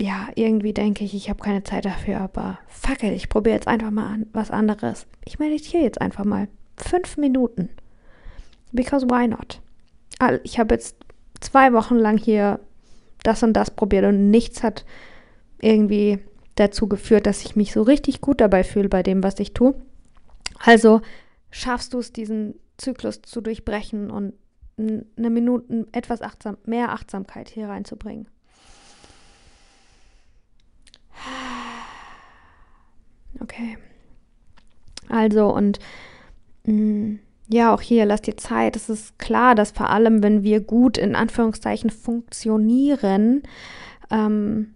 ja, 0.00 0.28
irgendwie 0.34 0.72
denke 0.72 1.04
ich, 1.04 1.14
ich 1.14 1.28
habe 1.28 1.42
keine 1.42 1.62
Zeit 1.62 1.84
dafür, 1.84 2.20
aber 2.20 2.58
fuck 2.68 3.02
it, 3.02 3.12
ich 3.12 3.28
probiere 3.28 3.56
jetzt 3.56 3.68
einfach 3.68 3.90
mal 3.90 4.06
an, 4.06 4.26
was 4.32 4.50
anderes. 4.50 5.06
Ich 5.26 5.38
meditiere 5.38 5.82
jetzt 5.82 6.00
einfach 6.00 6.24
mal 6.24 6.48
fünf 6.78 7.18
Minuten. 7.18 7.68
Because 8.72 9.06
why 9.06 9.28
not? 9.28 9.60
Ich 10.42 10.58
habe 10.58 10.74
jetzt 10.74 10.96
zwei 11.40 11.72
Wochen 11.72 11.96
lang 11.96 12.18
hier 12.18 12.60
das 13.22 13.42
und 13.42 13.52
das 13.54 13.70
probiert 13.70 14.04
und 14.04 14.30
nichts 14.30 14.62
hat 14.62 14.84
irgendwie 15.60 16.18
dazu 16.54 16.88
geführt, 16.88 17.26
dass 17.26 17.44
ich 17.44 17.56
mich 17.56 17.72
so 17.72 17.82
richtig 17.82 18.20
gut 18.20 18.40
dabei 18.40 18.64
fühle 18.64 18.88
bei 18.88 19.02
dem, 19.02 19.22
was 19.22 19.38
ich 19.38 19.54
tue. 19.54 19.74
Also 20.58 21.00
schaffst 21.50 21.94
du 21.94 21.98
es, 21.98 22.12
diesen 22.12 22.54
Zyklus 22.76 23.22
zu 23.22 23.40
durchbrechen 23.40 24.10
und 24.10 24.34
eine 24.78 25.30
Minute 25.30 25.86
etwas 25.92 26.22
achtsam, 26.22 26.56
mehr 26.64 26.90
Achtsamkeit 26.90 27.48
hier 27.48 27.68
reinzubringen. 27.68 28.26
Okay. 33.40 33.78
Also 35.08 35.52
und 35.52 35.78
mh, 36.64 36.74
mm, 36.74 37.18
ja, 37.52 37.74
auch 37.74 37.80
hier, 37.80 38.06
lass 38.06 38.22
dir 38.22 38.36
Zeit. 38.36 38.76
Es 38.76 38.88
ist 38.88 39.18
klar, 39.18 39.54
dass 39.54 39.72
vor 39.72 39.90
allem, 39.90 40.22
wenn 40.22 40.42
wir 40.42 40.60
gut 40.60 40.96
in 40.96 41.14
Anführungszeichen 41.14 41.90
funktionieren, 41.90 43.42
ähm, 44.10 44.74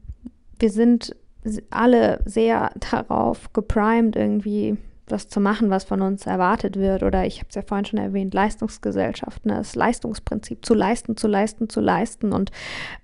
wir 0.58 0.70
sind 0.70 1.16
alle 1.70 2.20
sehr 2.24 2.72
darauf 2.76 3.52
geprimed, 3.52 4.16
irgendwie 4.16 4.76
das 5.06 5.28
zu 5.28 5.40
machen, 5.40 5.70
was 5.70 5.84
von 5.84 6.02
uns 6.02 6.26
erwartet 6.26 6.76
wird. 6.76 7.02
Oder 7.02 7.24
ich 7.24 7.38
habe 7.38 7.46
es 7.48 7.54
ja 7.54 7.62
vorhin 7.62 7.84
schon 7.84 7.98
erwähnt, 7.98 8.34
Leistungsgesellschaft, 8.34 9.46
ne? 9.46 9.54
das 9.54 9.74
Leistungsprinzip, 9.74 10.66
zu 10.66 10.74
leisten, 10.74 11.16
zu 11.16 11.28
leisten, 11.28 11.68
zu 11.68 11.80
leisten. 11.80 12.32
Und 12.32 12.50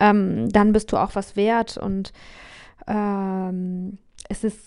ähm, 0.00 0.48
dann 0.50 0.72
bist 0.72 0.92
du 0.92 0.96
auch 0.96 1.14
was 1.14 1.36
wert. 1.36 1.78
Und 1.78 2.12
ähm, 2.88 3.98
es 4.28 4.42
ist 4.44 4.58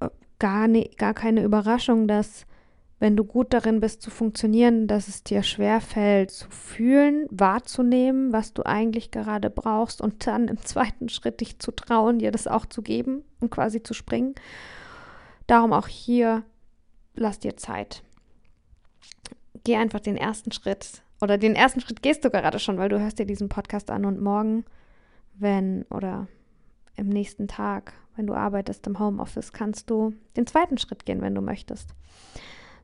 äh, 0.00 0.08
gar, 0.38 0.66
ne, 0.66 0.90
gar 0.98 1.14
keine 1.14 1.42
Überraschung, 1.44 2.08
dass 2.08 2.44
wenn 2.98 3.16
du 3.16 3.24
gut 3.24 3.52
darin 3.52 3.80
bist 3.80 4.00
zu 4.00 4.10
funktionieren, 4.10 4.86
dass 4.86 5.08
es 5.08 5.22
dir 5.22 5.42
schwerfällt 5.42 6.30
zu 6.30 6.50
fühlen, 6.50 7.26
wahrzunehmen, 7.30 8.32
was 8.32 8.54
du 8.54 8.64
eigentlich 8.64 9.10
gerade 9.10 9.50
brauchst 9.50 10.00
und 10.00 10.26
dann 10.26 10.48
im 10.48 10.58
zweiten 10.64 11.08
Schritt 11.08 11.40
dich 11.40 11.58
zu 11.58 11.72
trauen, 11.72 12.18
dir 12.18 12.30
das 12.30 12.46
auch 12.46 12.64
zu 12.64 12.82
geben 12.82 13.22
und 13.40 13.50
quasi 13.50 13.82
zu 13.82 13.92
springen. 13.92 14.34
Darum 15.46 15.72
auch 15.72 15.88
hier 15.88 16.42
lass 17.14 17.38
dir 17.38 17.56
Zeit. 17.56 18.02
Geh 19.64 19.76
einfach 19.76 20.00
den 20.00 20.16
ersten 20.16 20.52
Schritt. 20.52 21.02
Oder 21.20 21.38
den 21.38 21.54
ersten 21.54 21.80
Schritt 21.80 22.02
gehst 22.02 22.24
du 22.24 22.30
gerade 22.30 22.58
schon, 22.58 22.78
weil 22.78 22.88
du 22.88 23.00
hörst 23.00 23.18
dir 23.18 23.26
diesen 23.26 23.48
Podcast 23.48 23.90
an 23.90 24.04
und 24.04 24.20
morgen, 24.20 24.64
wenn 25.34 25.84
oder 25.90 26.28
im 26.94 27.08
nächsten 27.08 27.48
Tag, 27.48 27.92
wenn 28.16 28.26
du 28.26 28.34
arbeitest 28.34 28.86
im 28.86 28.98
Homeoffice, 28.98 29.52
kannst 29.52 29.90
du 29.90 30.14
den 30.36 30.46
zweiten 30.46 30.78
Schritt 30.78 31.04
gehen, 31.04 31.20
wenn 31.20 31.34
du 31.34 31.40
möchtest. 31.42 31.90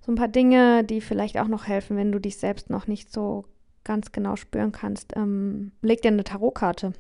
So 0.05 0.13
ein 0.13 0.17
paar 0.17 0.29
Dinge, 0.29 0.85
die 0.85 1.01
vielleicht 1.01 1.39
auch 1.39 1.49
noch 1.49 1.67
helfen, 1.69 1.97
wenn 1.97 2.13
du 2.13 2.19
dich 2.19 2.37
selbst 2.37 2.71
noch 2.71 2.89
nicht 2.89 3.13
so 3.13 3.45
ganz 3.85 4.13
genau 4.13 4.37
spüren 4.37 4.73
kannst. 4.73 5.17
Ähm, 5.17 5.73
leg 5.81 6.03
dir 6.03 6.09
eine 6.09 6.25
Tarotkarte. 6.25 6.93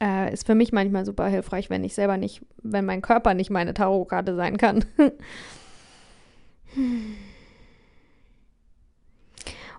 Äh, 0.00 0.32
ist 0.32 0.46
für 0.46 0.54
mich 0.54 0.72
manchmal 0.72 1.04
super 1.04 1.26
hilfreich, 1.26 1.68
wenn 1.68 1.84
ich 1.84 1.94
selber 1.94 2.16
nicht, 2.16 2.46
wenn 2.62 2.86
mein 2.86 3.02
Körper 3.02 3.34
nicht 3.34 3.50
meine 3.50 3.74
Tarotkarte 3.74 4.36
sein 4.36 4.56
kann. 4.56 4.84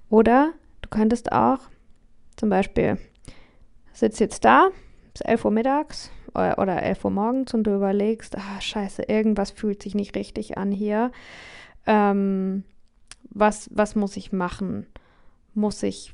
Oder 0.09 0.51
du 0.81 0.89
könntest 0.89 1.31
auch 1.31 1.59
zum 2.35 2.49
Beispiel, 2.49 2.97
sitzt 3.93 4.19
jetzt 4.19 4.43
da, 4.43 4.71
ist 5.13 5.25
11 5.25 5.45
Uhr 5.45 5.51
mittags 5.51 6.11
oder 6.33 6.81
11 6.81 7.05
Uhr 7.05 7.11
morgens 7.11 7.53
und 7.53 7.63
du 7.63 7.75
überlegst, 7.75 8.37
ah, 8.37 8.61
scheiße, 8.61 9.03
irgendwas 9.03 9.51
fühlt 9.51 9.81
sich 9.83 9.95
nicht 9.95 10.15
richtig 10.15 10.57
an 10.57 10.71
hier. 10.71 11.11
Ähm, 11.85 12.63
was, 13.29 13.69
was 13.73 13.95
muss 13.95 14.17
ich 14.17 14.31
machen? 14.31 14.87
Muss 15.53 15.83
ich 15.83 16.13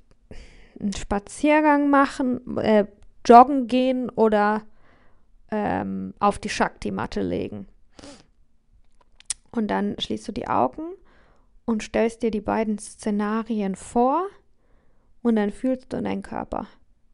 einen 0.80 0.94
Spaziergang 0.94 1.90
machen, 1.90 2.58
äh, 2.58 2.86
joggen 3.26 3.68
gehen 3.68 4.10
oder 4.10 4.64
ähm, 5.52 6.14
auf 6.20 6.40
die 6.40 6.50
Shakti-Matte 6.50 7.22
legen? 7.22 7.68
Und 9.52 9.70
dann 9.70 9.96
schließt 10.00 10.28
du 10.28 10.32
die 10.32 10.48
Augen 10.48 10.84
und 11.66 11.84
stellst 11.84 12.22
dir 12.22 12.32
die 12.32 12.42
beiden 12.42 12.78
Szenarien 12.78 13.76
vor 13.76 14.28
und 15.22 15.36
dann 15.36 15.52
fühlst 15.52 15.92
du 15.92 15.98
in 15.98 16.04
deinen 16.04 16.22
Körper. 16.22 16.68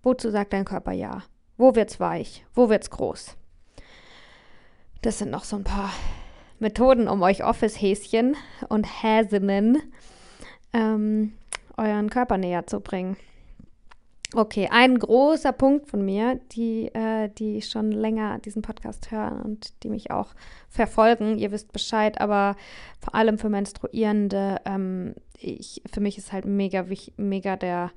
Wozu 0.03 0.29
sagt 0.29 0.53
dein 0.53 0.65
Körper 0.65 0.91
ja? 0.91 1.23
Wo 1.57 1.75
wird's 1.75 1.99
weich? 1.99 2.45
Wo 2.53 2.69
wird's 2.69 2.89
groß? 2.89 3.35
Das 5.01 5.19
sind 5.19 5.31
noch 5.31 5.43
so 5.43 5.57
ein 5.57 5.63
paar 5.63 5.91
Methoden, 6.59 7.07
um 7.07 7.21
euch 7.21 7.43
Office-Häschen 7.43 8.35
und 8.69 8.85
Häsinnen 9.03 9.81
ähm, 10.71 11.33
euren 11.77 12.09
Körper 12.09 12.37
näher 12.37 12.65
zu 12.65 12.79
bringen. 12.79 13.17
Okay, 14.35 14.67
ein 14.71 14.97
großer 14.97 15.51
Punkt 15.51 15.87
von 15.87 16.03
mir, 16.03 16.39
die, 16.53 16.87
äh, 16.95 17.29
die 17.29 17.61
schon 17.61 17.91
länger 17.91 18.39
diesen 18.39 18.63
Podcast 18.63 19.11
hören 19.11 19.39
und 19.41 19.83
die 19.83 19.89
mich 19.89 20.09
auch 20.09 20.33
verfolgen. 20.69 21.37
Ihr 21.37 21.51
wisst 21.51 21.71
Bescheid, 21.71 22.19
aber 22.19 22.55
vor 22.99 23.13
allem 23.13 23.37
für 23.37 23.49
Menstruierende, 23.49 24.59
ähm, 24.65 25.13
ich, 25.37 25.83
für 25.91 25.99
mich 25.99 26.17
ist 26.17 26.31
halt 26.31 26.45
mega, 26.45 26.85
mega 27.17 27.57
der 27.57 27.91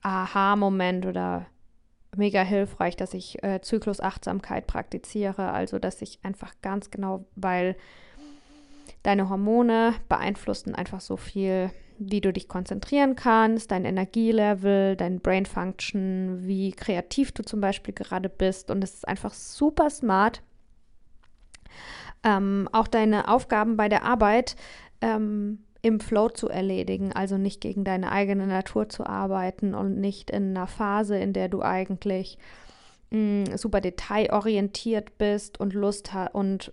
Aha-Moment 0.00 1.04
oder 1.04 1.44
mega 2.16 2.42
hilfreich, 2.42 2.96
dass 2.96 3.14
ich 3.14 3.42
äh, 3.42 3.60
Zyklusachtsamkeit 3.60 4.66
praktiziere. 4.66 5.50
Also, 5.52 5.78
dass 5.78 6.02
ich 6.02 6.18
einfach 6.22 6.54
ganz 6.62 6.90
genau, 6.90 7.24
weil 7.36 7.76
deine 9.02 9.28
Hormone 9.28 9.94
beeinflussen 10.08 10.74
einfach 10.74 11.00
so 11.00 11.16
viel 11.16 11.70
wie 11.98 12.20
du 12.20 12.32
dich 12.32 12.48
konzentrieren 12.48 13.16
kannst, 13.16 13.72
dein 13.72 13.84
Energielevel, 13.84 14.96
dein 14.96 15.20
Brain 15.20 15.46
Function, 15.46 16.46
wie 16.46 16.70
kreativ 16.70 17.32
du 17.32 17.42
zum 17.42 17.60
Beispiel 17.60 17.92
gerade 17.92 18.28
bist. 18.28 18.70
Und 18.70 18.84
es 18.84 18.94
ist 18.94 19.08
einfach 19.08 19.34
super 19.34 19.90
smart. 19.90 20.42
Ähm, 22.22 22.68
auch 22.72 22.86
deine 22.86 23.28
Aufgaben 23.28 23.76
bei 23.76 23.88
der 23.88 24.04
Arbeit 24.04 24.56
ähm, 25.00 25.64
im 25.82 26.00
Flow 26.00 26.28
zu 26.28 26.48
erledigen, 26.48 27.12
also 27.12 27.38
nicht 27.38 27.60
gegen 27.60 27.84
deine 27.84 28.10
eigene 28.10 28.46
Natur 28.46 28.88
zu 28.88 29.06
arbeiten 29.06 29.74
und 29.74 30.00
nicht 30.00 30.30
in 30.30 30.56
einer 30.56 30.66
Phase, 30.66 31.16
in 31.18 31.32
der 31.32 31.48
du 31.48 31.62
eigentlich 31.62 32.38
mh, 33.10 33.18
mm, 33.18 33.56
super 33.56 33.80
detailorientiert 33.80 35.18
bist 35.18 35.60
und 35.60 35.74
Lust 35.74 36.12
hast 36.12 36.34
und 36.34 36.72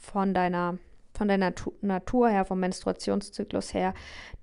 von 0.00 0.34
deiner 0.34 0.78
von 1.16 1.28
der 1.28 1.38
Natu 1.38 1.72
Natur 1.80 2.28
her, 2.28 2.44
vom 2.44 2.60
Menstruationszyklus 2.60 3.72
her, 3.72 3.94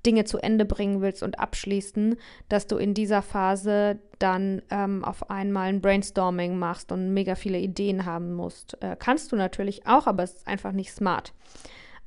Dinge 0.06 0.24
zu 0.24 0.38
Ende 0.38 0.66
bringen 0.66 1.02
willst 1.02 1.22
und 1.22 1.38
abschließen, 1.38 2.16
dass 2.50 2.66
du 2.66 2.78
in 2.78 2.94
dieser 2.94 3.22
Phase 3.22 4.00
dann 4.20 4.62
ähm, 4.70 5.04
auf 5.04 5.30
einmal 5.30 5.68
ein 5.68 5.82
Brainstorming 5.82 6.58
machst 6.58 6.92
und 6.92 7.14
mega 7.14 7.36
viele 7.36 7.60
Ideen 7.60 8.06
haben 8.06 8.34
musst. 8.34 8.82
Äh, 8.82 8.96
kannst 8.98 9.32
du 9.32 9.36
natürlich 9.36 9.86
auch, 9.86 10.08
aber 10.08 10.24
es 10.24 10.36
ist 10.36 10.48
einfach 10.48 10.72
nicht 10.72 10.94
smart. 10.94 11.34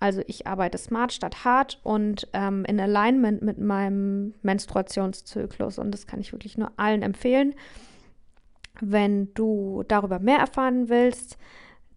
Also 0.01 0.23
ich 0.27 0.47
arbeite 0.47 0.79
smart 0.79 1.13
statt 1.13 1.45
hart 1.45 1.81
und 1.83 2.29
ähm, 2.33 2.65
in 2.67 2.79
Alignment 2.81 3.43
mit 3.43 3.59
meinem 3.59 4.35
Menstruationszyklus 4.43 5.79
und 5.79 5.93
das 5.93 6.07
kann 6.07 6.21
ich 6.21 6.33
wirklich 6.33 6.59
nur 6.59 6.73
allen 6.77 7.03
empfehlen. 7.03 7.55
Wenn 8.81 9.33
du 9.35 9.85
darüber 9.87 10.19
mehr 10.19 10.39
erfahren 10.39 10.89
willst, 10.89 11.39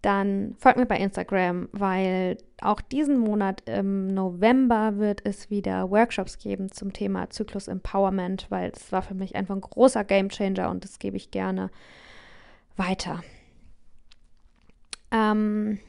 dann 0.02 0.56
folgt 0.60 0.78
mir 0.78 0.86
bei 0.86 0.98
Instagram, 0.98 1.70
weil 1.72 2.38
auch 2.62 2.82
diesen 2.82 3.18
Monat 3.18 3.68
im 3.68 4.08
November 4.08 4.98
wird 4.98 5.26
es 5.26 5.50
wieder 5.50 5.90
Workshops 5.90 6.38
geben 6.38 6.72
zum 6.72 6.94
Thema 6.94 7.30
Zyklus 7.30 7.68
Empowerment, 7.68 8.46
weil 8.50 8.72
es 8.76 8.92
war 8.92 9.02
für 9.02 9.16
mich 9.16 9.36
einfach 9.36 9.56
ein 9.56 9.62
großer 9.62 10.04
Game 10.04 10.30
Changer 10.30 10.70
und 10.70 10.84
das 10.84 11.00
gebe 11.00 11.18
ich 11.18 11.32
gerne 11.32 11.72
weiter. 12.76 13.24
Ähm, 15.12 15.80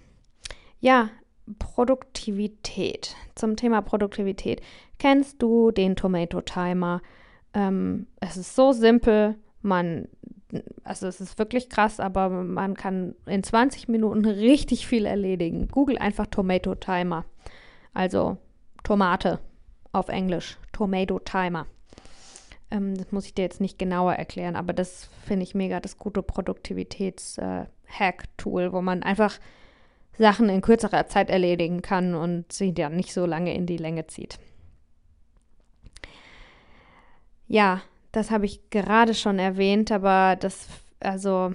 ja, 0.80 1.10
Produktivität. 1.58 3.14
Zum 3.34 3.56
Thema 3.56 3.82
Produktivität. 3.82 4.60
Kennst 4.98 5.42
du 5.42 5.70
den 5.70 5.96
Tomato 5.96 6.40
Timer? 6.40 7.00
Ähm, 7.54 8.06
es 8.20 8.36
ist 8.36 8.54
so 8.54 8.72
simpel. 8.72 9.36
Man 9.62 10.08
also 10.84 11.06
es 11.06 11.20
ist 11.20 11.38
wirklich 11.38 11.68
krass, 11.68 12.00
aber 12.00 12.30
man 12.30 12.72
kann 12.74 13.14
in 13.26 13.42
20 13.42 13.88
Minuten 13.88 14.24
richtig 14.24 14.86
viel 14.86 15.04
erledigen. 15.04 15.68
Google 15.68 15.98
einfach 15.98 16.24
Tomato 16.26 16.74
Timer. 16.74 17.26
Also 17.92 18.38
Tomate 18.82 19.40
auf 19.92 20.08
Englisch. 20.08 20.56
Tomato 20.72 21.18
Timer. 21.18 21.66
Ähm, 22.70 22.96
das 22.96 23.12
muss 23.12 23.26
ich 23.26 23.34
dir 23.34 23.42
jetzt 23.42 23.60
nicht 23.60 23.78
genauer 23.78 24.14
erklären, 24.14 24.56
aber 24.56 24.72
das 24.72 25.10
finde 25.26 25.42
ich 25.42 25.54
mega 25.54 25.80
das 25.80 25.98
gute 25.98 26.22
Produktivitäts-Hack-Tool, 26.22 28.62
äh, 28.62 28.72
wo 28.72 28.80
man 28.80 29.02
einfach 29.02 29.38
Sachen 30.18 30.48
in 30.48 30.60
kürzerer 30.60 31.06
Zeit 31.06 31.30
erledigen 31.30 31.82
kann 31.82 32.14
und 32.14 32.52
sie 32.52 32.74
dann 32.74 32.96
nicht 32.96 33.12
so 33.12 33.24
lange 33.24 33.54
in 33.54 33.66
die 33.66 33.76
Länge 33.76 34.06
zieht. 34.06 34.38
Ja, 37.46 37.80
das 38.12 38.30
habe 38.30 38.46
ich 38.46 38.70
gerade 38.70 39.14
schon 39.14 39.38
erwähnt, 39.38 39.90
aber 39.92 40.36
das, 40.36 40.68
also, 41.00 41.52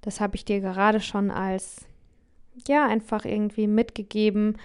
das 0.00 0.20
habe 0.20 0.36
ich 0.36 0.44
dir 0.44 0.60
gerade 0.60 1.00
schon 1.00 1.30
als, 1.30 1.86
ja, 2.66 2.86
einfach 2.86 3.24
irgendwie 3.24 3.66
mitgegeben, 3.66 4.56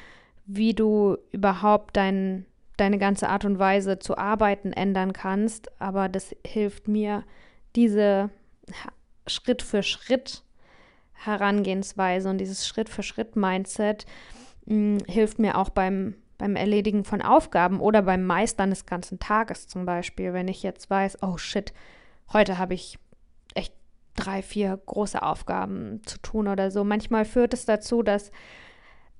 wie 0.45 0.73
du 0.73 1.17
überhaupt 1.31 1.97
dein, 1.97 2.45
deine 2.77 2.97
ganze 2.97 3.29
Art 3.29 3.45
und 3.45 3.59
Weise 3.59 3.99
zu 3.99 4.17
arbeiten 4.17 4.71
ändern 4.71 5.13
kannst. 5.13 5.81
Aber 5.81 6.07
das 6.07 6.35
hilft 6.45 6.87
mir, 6.87 7.23
diese 7.75 8.29
Schritt 9.27 9.61
für 9.61 9.83
Schritt 9.83 10.43
Herangehensweise 11.23 12.29
und 12.29 12.37
dieses 12.37 12.67
Schritt 12.67 12.89
für 12.89 13.03
Schritt 13.03 13.35
Mindset 13.35 14.05
mh, 14.65 14.99
hilft 15.07 15.39
mir 15.39 15.57
auch 15.57 15.69
beim 15.69 16.15
beim 16.39 16.55
Erledigen 16.55 17.03
von 17.03 17.21
Aufgaben 17.21 17.79
oder 17.79 18.01
beim 18.01 18.25
Meistern 18.25 18.71
des 18.71 18.87
ganzen 18.87 19.19
Tages 19.19 19.67
zum 19.67 19.85
Beispiel, 19.85 20.33
wenn 20.33 20.47
ich 20.47 20.63
jetzt 20.63 20.89
weiß, 20.89 21.21
oh 21.21 21.37
shit, 21.37 21.73
heute 22.33 22.57
habe 22.57 22.73
ich 22.73 22.97
echt 23.53 23.73
drei, 24.15 24.41
vier 24.41 24.79
große 24.85 25.21
Aufgaben 25.21 26.01
zu 26.05 26.17
tun 26.19 26.47
oder 26.47 26.71
so. 26.71 26.83
Manchmal 26.83 27.25
führt 27.25 27.53
es 27.53 27.65
dazu, 27.65 28.03
dass 28.03 28.31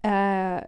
äh, 0.02 0.62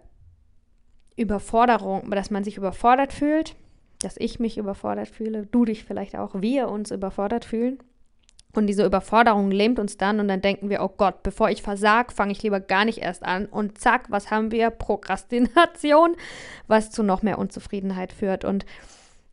Überforderung, 1.16 2.10
dass 2.10 2.30
man 2.30 2.44
sich 2.44 2.58
überfordert 2.58 3.14
fühlt, 3.14 3.56
dass 4.00 4.16
ich 4.18 4.38
mich 4.38 4.58
überfordert 4.58 5.08
fühle, 5.08 5.46
du 5.46 5.64
dich 5.64 5.84
vielleicht 5.84 6.16
auch, 6.16 6.34
wir 6.34 6.68
uns 6.68 6.90
überfordert 6.90 7.46
fühlen. 7.46 7.78
Und 8.54 8.66
diese 8.66 8.84
Überforderung 8.84 9.50
lähmt 9.50 9.78
uns 9.78 9.96
dann 9.96 10.20
und 10.20 10.28
dann 10.28 10.42
denken 10.42 10.68
wir, 10.68 10.82
oh 10.82 10.92
Gott, 10.94 11.22
bevor 11.22 11.48
ich 11.48 11.62
versag, 11.62 12.12
fange 12.12 12.32
ich 12.32 12.42
lieber 12.42 12.60
gar 12.60 12.84
nicht 12.84 12.98
erst 12.98 13.24
an. 13.24 13.46
Und 13.46 13.78
zack, 13.78 14.10
was 14.10 14.30
haben 14.30 14.50
wir? 14.50 14.70
Prokrastination, 14.70 16.16
was 16.66 16.90
zu 16.90 17.02
noch 17.02 17.22
mehr 17.22 17.38
Unzufriedenheit 17.38 18.12
führt. 18.12 18.44
Und 18.44 18.66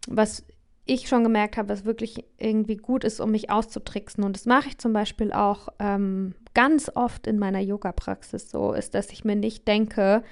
was 0.07 0.45
ich 0.85 1.07
schon 1.07 1.23
gemerkt 1.23 1.57
habe, 1.57 1.69
was 1.69 1.85
wirklich 1.85 2.23
irgendwie 2.37 2.77
gut 2.77 3.03
ist, 3.03 3.19
um 3.19 3.31
mich 3.31 3.49
auszutricksen. 3.49 4.23
Und 4.23 4.35
das 4.35 4.45
mache 4.45 4.69
ich 4.69 4.77
zum 4.77 4.93
Beispiel 4.93 5.33
auch 5.33 5.67
ähm, 5.79 6.33
ganz 6.53 6.91
oft 6.93 7.27
in 7.27 7.37
meiner 7.37 7.59
Yoga-Praxis 7.59 8.49
so, 8.49 8.73
ist, 8.73 8.95
dass 8.95 9.11
ich 9.11 9.23
mir 9.23 9.35
nicht 9.35 9.67
denke, 9.67 10.23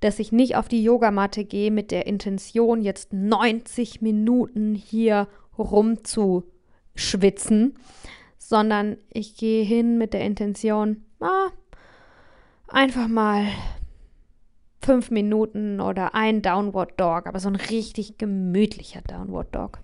dass 0.00 0.18
ich 0.18 0.32
nicht 0.32 0.56
auf 0.56 0.68
die 0.68 0.82
Yogamatte 0.82 1.44
gehe 1.44 1.70
mit 1.70 1.90
der 1.90 2.06
Intention, 2.06 2.82
jetzt 2.82 3.12
90 3.12 4.00
Minuten 4.00 4.74
hier 4.74 5.28
rumzuschwitzen, 5.58 7.74
sondern 8.40 8.96
ich 9.10 9.36
gehe 9.36 9.62
hin 9.62 9.98
mit 9.98 10.14
der 10.14 10.22
Intention, 10.22 11.04
ah, 11.20 11.50
einfach 12.66 13.06
mal 13.06 13.46
fünf 14.82 15.10
Minuten 15.10 15.80
oder 15.80 16.14
ein 16.14 16.40
Downward 16.42 16.98
Dog, 16.98 17.26
aber 17.26 17.38
so 17.38 17.48
ein 17.48 17.56
richtig 17.56 18.16
gemütlicher 18.18 19.02
Downward 19.02 19.54
Dog. 19.54 19.78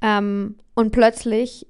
Ähm, 0.00 0.56
und 0.74 0.92
plötzlich 0.92 1.66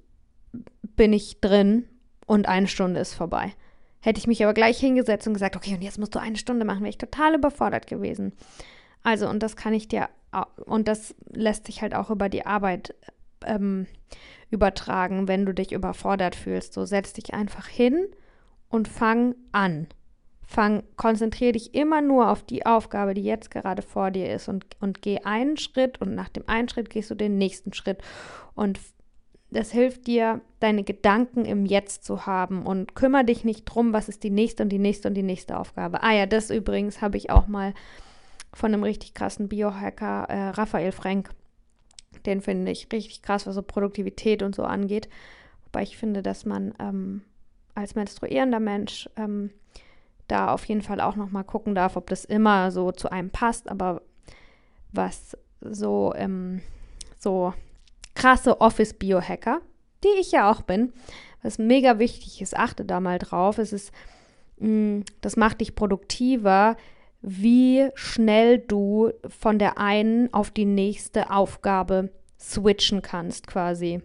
bin 0.96 1.12
ich 1.12 1.40
drin 1.40 1.88
und 2.26 2.46
eine 2.46 2.68
Stunde 2.68 3.00
ist 3.00 3.14
vorbei. 3.14 3.52
Hätte 4.00 4.18
ich 4.18 4.28
mich 4.28 4.42
aber 4.42 4.54
gleich 4.54 4.78
hingesetzt 4.78 5.26
und 5.26 5.34
gesagt, 5.34 5.56
okay, 5.56 5.74
und 5.74 5.82
jetzt 5.82 5.98
musst 5.98 6.14
du 6.14 6.20
eine 6.20 6.36
Stunde 6.36 6.64
machen, 6.64 6.80
wäre 6.80 6.90
ich 6.90 6.98
total 6.98 7.34
überfordert 7.34 7.86
gewesen. 7.88 8.32
Also, 9.02 9.28
und 9.28 9.42
das 9.42 9.56
kann 9.56 9.74
ich 9.74 9.88
dir, 9.88 10.08
und 10.64 10.86
das 10.86 11.14
lässt 11.28 11.66
sich 11.66 11.82
halt 11.82 11.94
auch 11.94 12.08
über 12.08 12.28
die 12.28 12.46
Arbeit 12.46 12.94
ähm, 13.46 13.86
übertragen, 14.50 15.28
wenn 15.28 15.46
du 15.46 15.54
dich 15.54 15.72
überfordert 15.72 16.36
fühlst. 16.36 16.72
So 16.74 16.84
setz 16.84 17.12
dich 17.12 17.34
einfach 17.34 17.66
hin 17.66 18.06
und 18.68 18.88
fang 18.88 19.34
an. 19.52 19.88
Fang, 20.46 20.82
konzentriere 20.96 21.52
dich 21.52 21.74
immer 21.74 22.02
nur 22.02 22.30
auf 22.30 22.42
die 22.42 22.66
Aufgabe, 22.66 23.14
die 23.14 23.22
jetzt 23.22 23.50
gerade 23.50 23.80
vor 23.80 24.10
dir 24.10 24.32
ist 24.32 24.48
und, 24.48 24.66
und 24.80 25.00
geh 25.00 25.20
einen 25.20 25.56
Schritt 25.56 26.00
und 26.00 26.14
nach 26.14 26.28
dem 26.28 26.46
einen 26.46 26.68
Schritt 26.68 26.90
gehst 26.90 27.10
du 27.10 27.14
den 27.14 27.38
nächsten 27.38 27.72
Schritt. 27.72 27.98
Und 28.54 28.78
das 29.50 29.70
hilft 29.70 30.06
dir, 30.06 30.40
deine 30.60 30.82
Gedanken 30.82 31.44
im 31.44 31.66
Jetzt 31.66 32.04
zu 32.04 32.26
haben 32.26 32.66
und 32.66 32.94
kümmere 32.94 33.24
dich 33.24 33.44
nicht 33.44 33.64
drum, 33.64 33.92
was 33.92 34.08
ist 34.08 34.22
die 34.24 34.30
nächste 34.30 34.62
und 34.62 34.68
die 34.70 34.78
nächste 34.78 35.08
und 35.08 35.14
die 35.14 35.22
nächste 35.22 35.58
Aufgabe. 35.58 36.02
Ah 36.02 36.12
ja, 36.12 36.26
das 36.26 36.50
übrigens 36.50 37.00
habe 37.00 37.16
ich 37.16 37.30
auch 37.30 37.46
mal 37.46 37.74
von 38.54 38.72
einem 38.72 38.82
richtig 38.82 39.14
krassen 39.14 39.48
Biohacker, 39.48 40.26
äh, 40.28 40.48
Raphael 40.50 40.92
Frank, 40.92 41.30
den 42.26 42.40
finde 42.40 42.70
ich 42.70 42.88
richtig 42.92 43.22
krass, 43.22 43.46
was 43.46 43.54
so 43.54 43.62
Produktivität 43.62 44.42
und 44.42 44.54
so 44.54 44.64
angeht. 44.64 45.08
Wobei 45.64 45.82
ich 45.82 45.96
finde, 45.96 46.22
dass 46.22 46.44
man 46.44 46.74
ähm, 46.78 47.22
als 47.74 47.94
menstruierender 47.94 48.60
Mensch 48.60 49.08
ähm, 49.16 49.50
da 50.28 50.52
auf 50.52 50.64
jeden 50.64 50.82
Fall 50.82 51.00
auch 51.00 51.16
nochmal 51.16 51.44
gucken 51.44 51.74
darf, 51.74 51.96
ob 51.96 52.08
das 52.08 52.24
immer 52.24 52.70
so 52.70 52.92
zu 52.92 53.10
einem 53.10 53.30
passt. 53.30 53.68
Aber 53.68 54.02
was 54.92 55.36
so, 55.60 56.12
ähm, 56.16 56.60
so 57.18 57.54
krasse 58.14 58.60
Office-Biohacker, 58.60 59.60
die 60.04 60.20
ich 60.20 60.32
ja 60.32 60.50
auch 60.50 60.62
bin, 60.62 60.92
was 61.42 61.58
mega 61.58 61.98
wichtig 61.98 62.40
ist, 62.40 62.56
achte 62.56 62.84
da 62.84 63.00
mal 63.00 63.18
drauf. 63.18 63.58
Es 63.58 63.72
ist, 63.72 63.92
mh, 64.58 64.68
mm, 64.68 65.04
das 65.20 65.36
macht 65.36 65.60
dich 65.60 65.74
produktiver, 65.74 66.76
wie 67.22 67.88
schnell 67.94 68.58
du 68.58 69.10
von 69.28 69.58
der 69.58 69.78
einen 69.78 70.32
auf 70.34 70.50
die 70.50 70.64
nächste 70.64 71.30
Aufgabe 71.30 72.10
switchen 72.38 73.00
kannst, 73.00 73.46
quasi. 73.46 74.02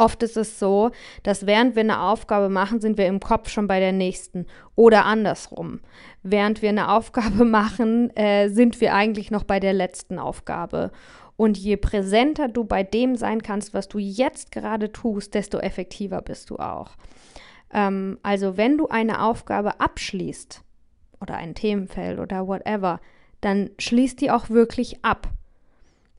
Oft 0.00 0.22
ist 0.22 0.36
es 0.36 0.60
so, 0.60 0.90
dass 1.24 1.46
während 1.46 1.74
wir 1.74 1.80
eine 1.80 2.00
Aufgabe 2.00 2.48
machen, 2.48 2.80
sind 2.80 2.98
wir 2.98 3.06
im 3.08 3.18
Kopf 3.18 3.48
schon 3.50 3.66
bei 3.66 3.80
der 3.80 3.92
nächsten 3.92 4.46
oder 4.76 5.04
andersrum. 5.04 5.80
Während 6.22 6.62
wir 6.62 6.68
eine 6.68 6.92
Aufgabe 6.92 7.44
machen, 7.46 8.16
äh, 8.16 8.48
sind 8.48 8.80
wir 8.80 8.94
eigentlich 8.94 9.32
noch 9.32 9.42
bei 9.42 9.58
der 9.58 9.72
letzten 9.72 10.20
Aufgabe. 10.20 10.92
Und 11.36 11.58
je 11.58 11.76
präsenter 11.76 12.48
du 12.48 12.64
bei 12.64 12.84
dem 12.84 13.16
sein 13.16 13.42
kannst, 13.42 13.74
was 13.74 13.88
du 13.88 13.98
jetzt 13.98 14.52
gerade 14.52 14.92
tust, 14.92 15.34
desto 15.34 15.58
effektiver 15.58 16.22
bist 16.22 16.50
du 16.50 16.56
auch. 16.56 16.90
Ähm, 17.72 18.18
also 18.22 18.56
wenn 18.56 18.78
du 18.78 18.88
eine 18.88 19.22
Aufgabe 19.22 19.80
abschließt, 19.80 20.62
oder 21.20 21.36
ein 21.36 21.54
Themenfeld 21.54 22.18
oder 22.18 22.46
whatever, 22.46 23.00
dann 23.40 23.70
schließ 23.78 24.16
die 24.16 24.30
auch 24.30 24.50
wirklich 24.50 25.04
ab. 25.04 25.28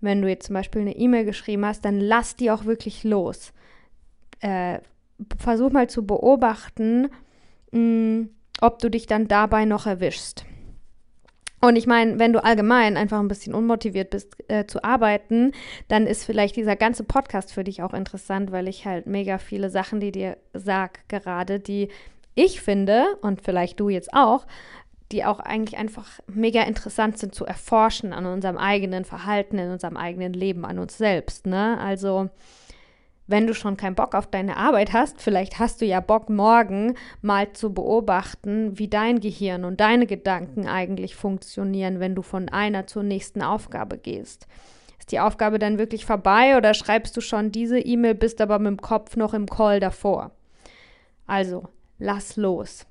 Wenn 0.01 0.21
du 0.21 0.29
jetzt 0.29 0.47
zum 0.47 0.53
Beispiel 0.53 0.81
eine 0.81 0.95
E-Mail 0.95 1.25
geschrieben 1.25 1.65
hast, 1.65 1.83
dann 1.83 1.99
lass 1.99 2.35
die 2.35 2.51
auch 2.51 2.65
wirklich 2.65 3.03
los. 3.03 3.53
Äh, 4.39 4.79
versuch 5.37 5.71
mal 5.71 5.89
zu 5.89 6.05
beobachten, 6.05 7.09
mh, 7.71 7.79
mm, 7.79 8.29
ob 8.61 8.79
du 8.79 8.89
dich 8.89 9.07
dann 9.07 9.27
dabei 9.27 9.65
noch 9.65 9.85
erwischst. 9.85 10.45
Und 11.61 11.75
ich 11.75 11.87
meine, 11.87 12.19
wenn 12.19 12.31
du 12.31 12.43
allgemein 12.43 12.95
einfach 12.95 13.19
ein 13.19 13.27
bisschen 13.27 13.53
unmotiviert 13.53 14.11
bist 14.11 14.33
äh, 14.47 14.65
zu 14.65 14.83
arbeiten, 14.83 15.51
dann 15.89 16.07
ist 16.07 16.23
vielleicht 16.23 16.55
dieser 16.55 16.77
ganze 16.77 17.03
Podcast 17.03 17.51
für 17.51 17.65
dich 17.65 17.83
auch 17.83 17.93
interessant, 17.93 18.51
weil 18.51 18.69
ich 18.69 18.85
halt 18.85 19.07
mega 19.07 19.37
viele 19.37 19.69
Sachen, 19.69 19.99
die 19.99 20.13
dir 20.13 20.37
sag 20.53 21.07
gerade, 21.09 21.59
die 21.59 21.89
ich 22.33 22.61
finde 22.61 23.17
und 23.21 23.41
vielleicht 23.41 23.79
du 23.79 23.89
jetzt 23.89 24.13
auch, 24.13 24.45
die 25.11 25.25
auch 25.25 25.39
eigentlich 25.39 25.79
einfach 25.79 26.19
mega 26.27 26.61
interessant 26.63 27.17
sind 27.17 27.33
zu 27.33 27.45
erforschen 27.45 28.13
an 28.13 28.25
unserem 28.25 28.57
eigenen 28.57 29.05
Verhalten, 29.05 29.57
in 29.57 29.71
unserem 29.71 29.97
eigenen 29.97 30.33
Leben, 30.33 30.65
an 30.65 30.77
uns 30.77 30.97
selbst. 30.97 31.47
Ne? 31.47 31.79
Also, 31.79 32.29
wenn 33.25 33.47
du 33.47 33.53
schon 33.53 33.77
keinen 33.77 33.95
Bock 33.95 34.15
auf 34.15 34.27
deine 34.27 34.57
Arbeit 34.57 34.93
hast, 34.93 35.21
vielleicht 35.21 35.59
hast 35.59 35.81
du 35.81 35.85
ja 35.85 35.99
Bock, 35.99 36.29
morgen 36.29 36.95
mal 37.21 37.53
zu 37.53 37.73
beobachten, 37.73 38.77
wie 38.77 38.87
dein 38.87 39.19
Gehirn 39.19 39.65
und 39.65 39.79
deine 39.79 40.07
Gedanken 40.07 40.67
eigentlich 40.67 41.15
funktionieren, 41.15 41.99
wenn 41.99 42.15
du 42.15 42.21
von 42.21 42.49
einer 42.49 42.87
zur 42.87 43.03
nächsten 43.03 43.41
Aufgabe 43.41 43.97
gehst. 43.97 44.47
Ist 44.99 45.11
die 45.11 45.19
Aufgabe 45.19 45.59
dann 45.59 45.77
wirklich 45.77 46.05
vorbei 46.05 46.57
oder 46.57 46.73
schreibst 46.73 47.15
du 47.17 47.21
schon 47.21 47.51
diese 47.51 47.79
E-Mail, 47.79 48.15
bist 48.15 48.41
aber 48.41 48.59
mit 48.59 48.67
dem 48.67 48.81
Kopf 48.81 49.15
noch 49.15 49.33
im 49.33 49.47
Call 49.47 49.79
davor? 49.79 50.31
Also, 51.27 51.67
lass 51.99 52.35
los. 52.35 52.87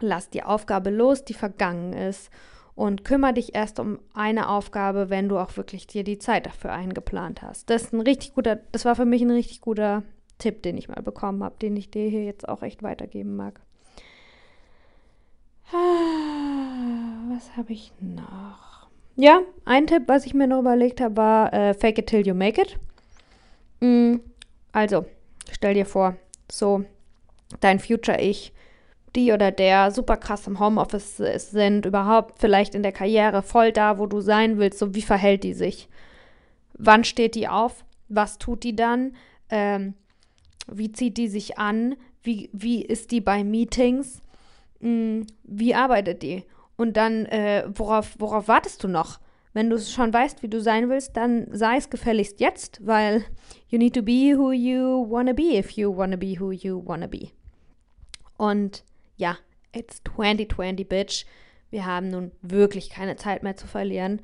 Lass 0.00 0.30
die 0.30 0.42
Aufgabe 0.42 0.90
los, 0.90 1.24
die 1.24 1.34
vergangen 1.34 1.92
ist 1.92 2.30
und 2.74 3.04
kümmere 3.04 3.34
dich 3.34 3.54
erst 3.54 3.78
um 3.78 3.98
eine 4.14 4.48
Aufgabe, 4.48 5.10
wenn 5.10 5.28
du 5.28 5.38
auch 5.38 5.56
wirklich 5.56 5.86
dir 5.86 6.04
die 6.04 6.18
Zeit 6.18 6.46
dafür 6.46 6.72
eingeplant 6.72 7.42
hast. 7.42 7.68
Das 7.68 7.82
ist 7.82 7.92
ein 7.92 8.00
richtig 8.00 8.34
guter, 8.34 8.56
das 8.72 8.84
war 8.84 8.96
für 8.96 9.04
mich 9.04 9.22
ein 9.22 9.30
richtig 9.30 9.60
guter 9.60 10.02
Tipp, 10.38 10.62
den 10.62 10.78
ich 10.78 10.88
mal 10.88 11.02
bekommen 11.02 11.44
habe, 11.44 11.56
den 11.60 11.76
ich 11.76 11.90
dir 11.90 12.08
hier 12.08 12.24
jetzt 12.24 12.48
auch 12.48 12.62
echt 12.62 12.82
weitergeben 12.82 13.36
mag. 13.36 13.60
Ah, 15.72 17.34
was 17.34 17.56
habe 17.56 17.72
ich 17.72 17.92
noch? 18.00 18.88
Ja, 19.16 19.42
ein 19.66 19.86
Tipp, 19.86 20.04
was 20.06 20.24
ich 20.24 20.34
mir 20.34 20.46
noch 20.46 20.60
überlegt 20.60 21.00
habe, 21.00 21.16
war 21.16 21.52
äh, 21.52 21.74
Fake 21.74 21.98
it 21.98 22.06
till 22.06 22.26
you 22.26 22.34
make 22.34 22.60
it. 22.60 22.78
Mm, 23.80 24.20
also, 24.72 25.04
stell 25.52 25.74
dir 25.74 25.84
vor, 25.84 26.16
so 26.50 26.84
dein 27.60 27.78
Future 27.78 28.20
Ich 28.20 28.52
die 29.16 29.32
oder 29.32 29.50
der 29.50 29.90
super 29.90 30.16
krass 30.16 30.46
im 30.46 30.60
Homeoffice 30.60 31.16
sind, 31.50 31.86
überhaupt 31.86 32.38
vielleicht 32.38 32.74
in 32.74 32.82
der 32.82 32.92
Karriere 32.92 33.42
voll 33.42 33.72
da, 33.72 33.98
wo 33.98 34.06
du 34.06 34.20
sein 34.20 34.58
willst, 34.58 34.78
so 34.78 34.94
wie 34.94 35.02
verhält 35.02 35.44
die 35.44 35.54
sich? 35.54 35.88
Wann 36.74 37.04
steht 37.04 37.34
die 37.34 37.48
auf? 37.48 37.84
Was 38.08 38.38
tut 38.38 38.64
die 38.64 38.74
dann? 38.74 39.14
Ähm, 39.50 39.94
wie 40.70 40.92
zieht 40.92 41.16
die 41.16 41.28
sich 41.28 41.58
an? 41.58 41.96
Wie, 42.22 42.50
wie 42.52 42.82
ist 42.82 43.10
die 43.10 43.20
bei 43.20 43.44
Meetings? 43.44 44.20
Hm, 44.80 45.26
wie 45.44 45.74
arbeitet 45.74 46.22
die? 46.22 46.44
Und 46.76 46.96
dann, 46.96 47.26
äh, 47.26 47.64
worauf, 47.74 48.14
worauf 48.18 48.48
wartest 48.48 48.82
du 48.84 48.88
noch? 48.88 49.20
Wenn 49.52 49.68
du 49.68 49.78
schon 49.78 50.12
weißt, 50.12 50.42
wie 50.42 50.48
du 50.48 50.60
sein 50.60 50.88
willst, 50.88 51.16
dann 51.16 51.48
sei 51.50 51.76
es 51.76 51.90
gefälligst 51.90 52.40
jetzt, 52.40 52.86
weil 52.86 53.24
you 53.68 53.78
need 53.78 53.94
to 53.94 54.02
be 54.02 54.34
who 54.36 54.52
you 54.52 55.06
wanna 55.10 55.32
be 55.32 55.58
if 55.58 55.72
you 55.72 55.94
wanna 55.94 56.16
be 56.16 56.38
who 56.38 56.52
you 56.52 56.82
wanna 56.86 57.08
be. 57.08 57.30
Und 58.36 58.84
ja, 59.20 59.36
it's 59.72 60.02
2020, 60.16 60.88
bitch. 60.88 61.26
Wir 61.70 61.86
haben 61.86 62.08
nun 62.08 62.32
wirklich 62.42 62.90
keine 62.90 63.16
Zeit 63.16 63.42
mehr 63.44 63.56
zu 63.56 63.68
verlieren, 63.68 64.22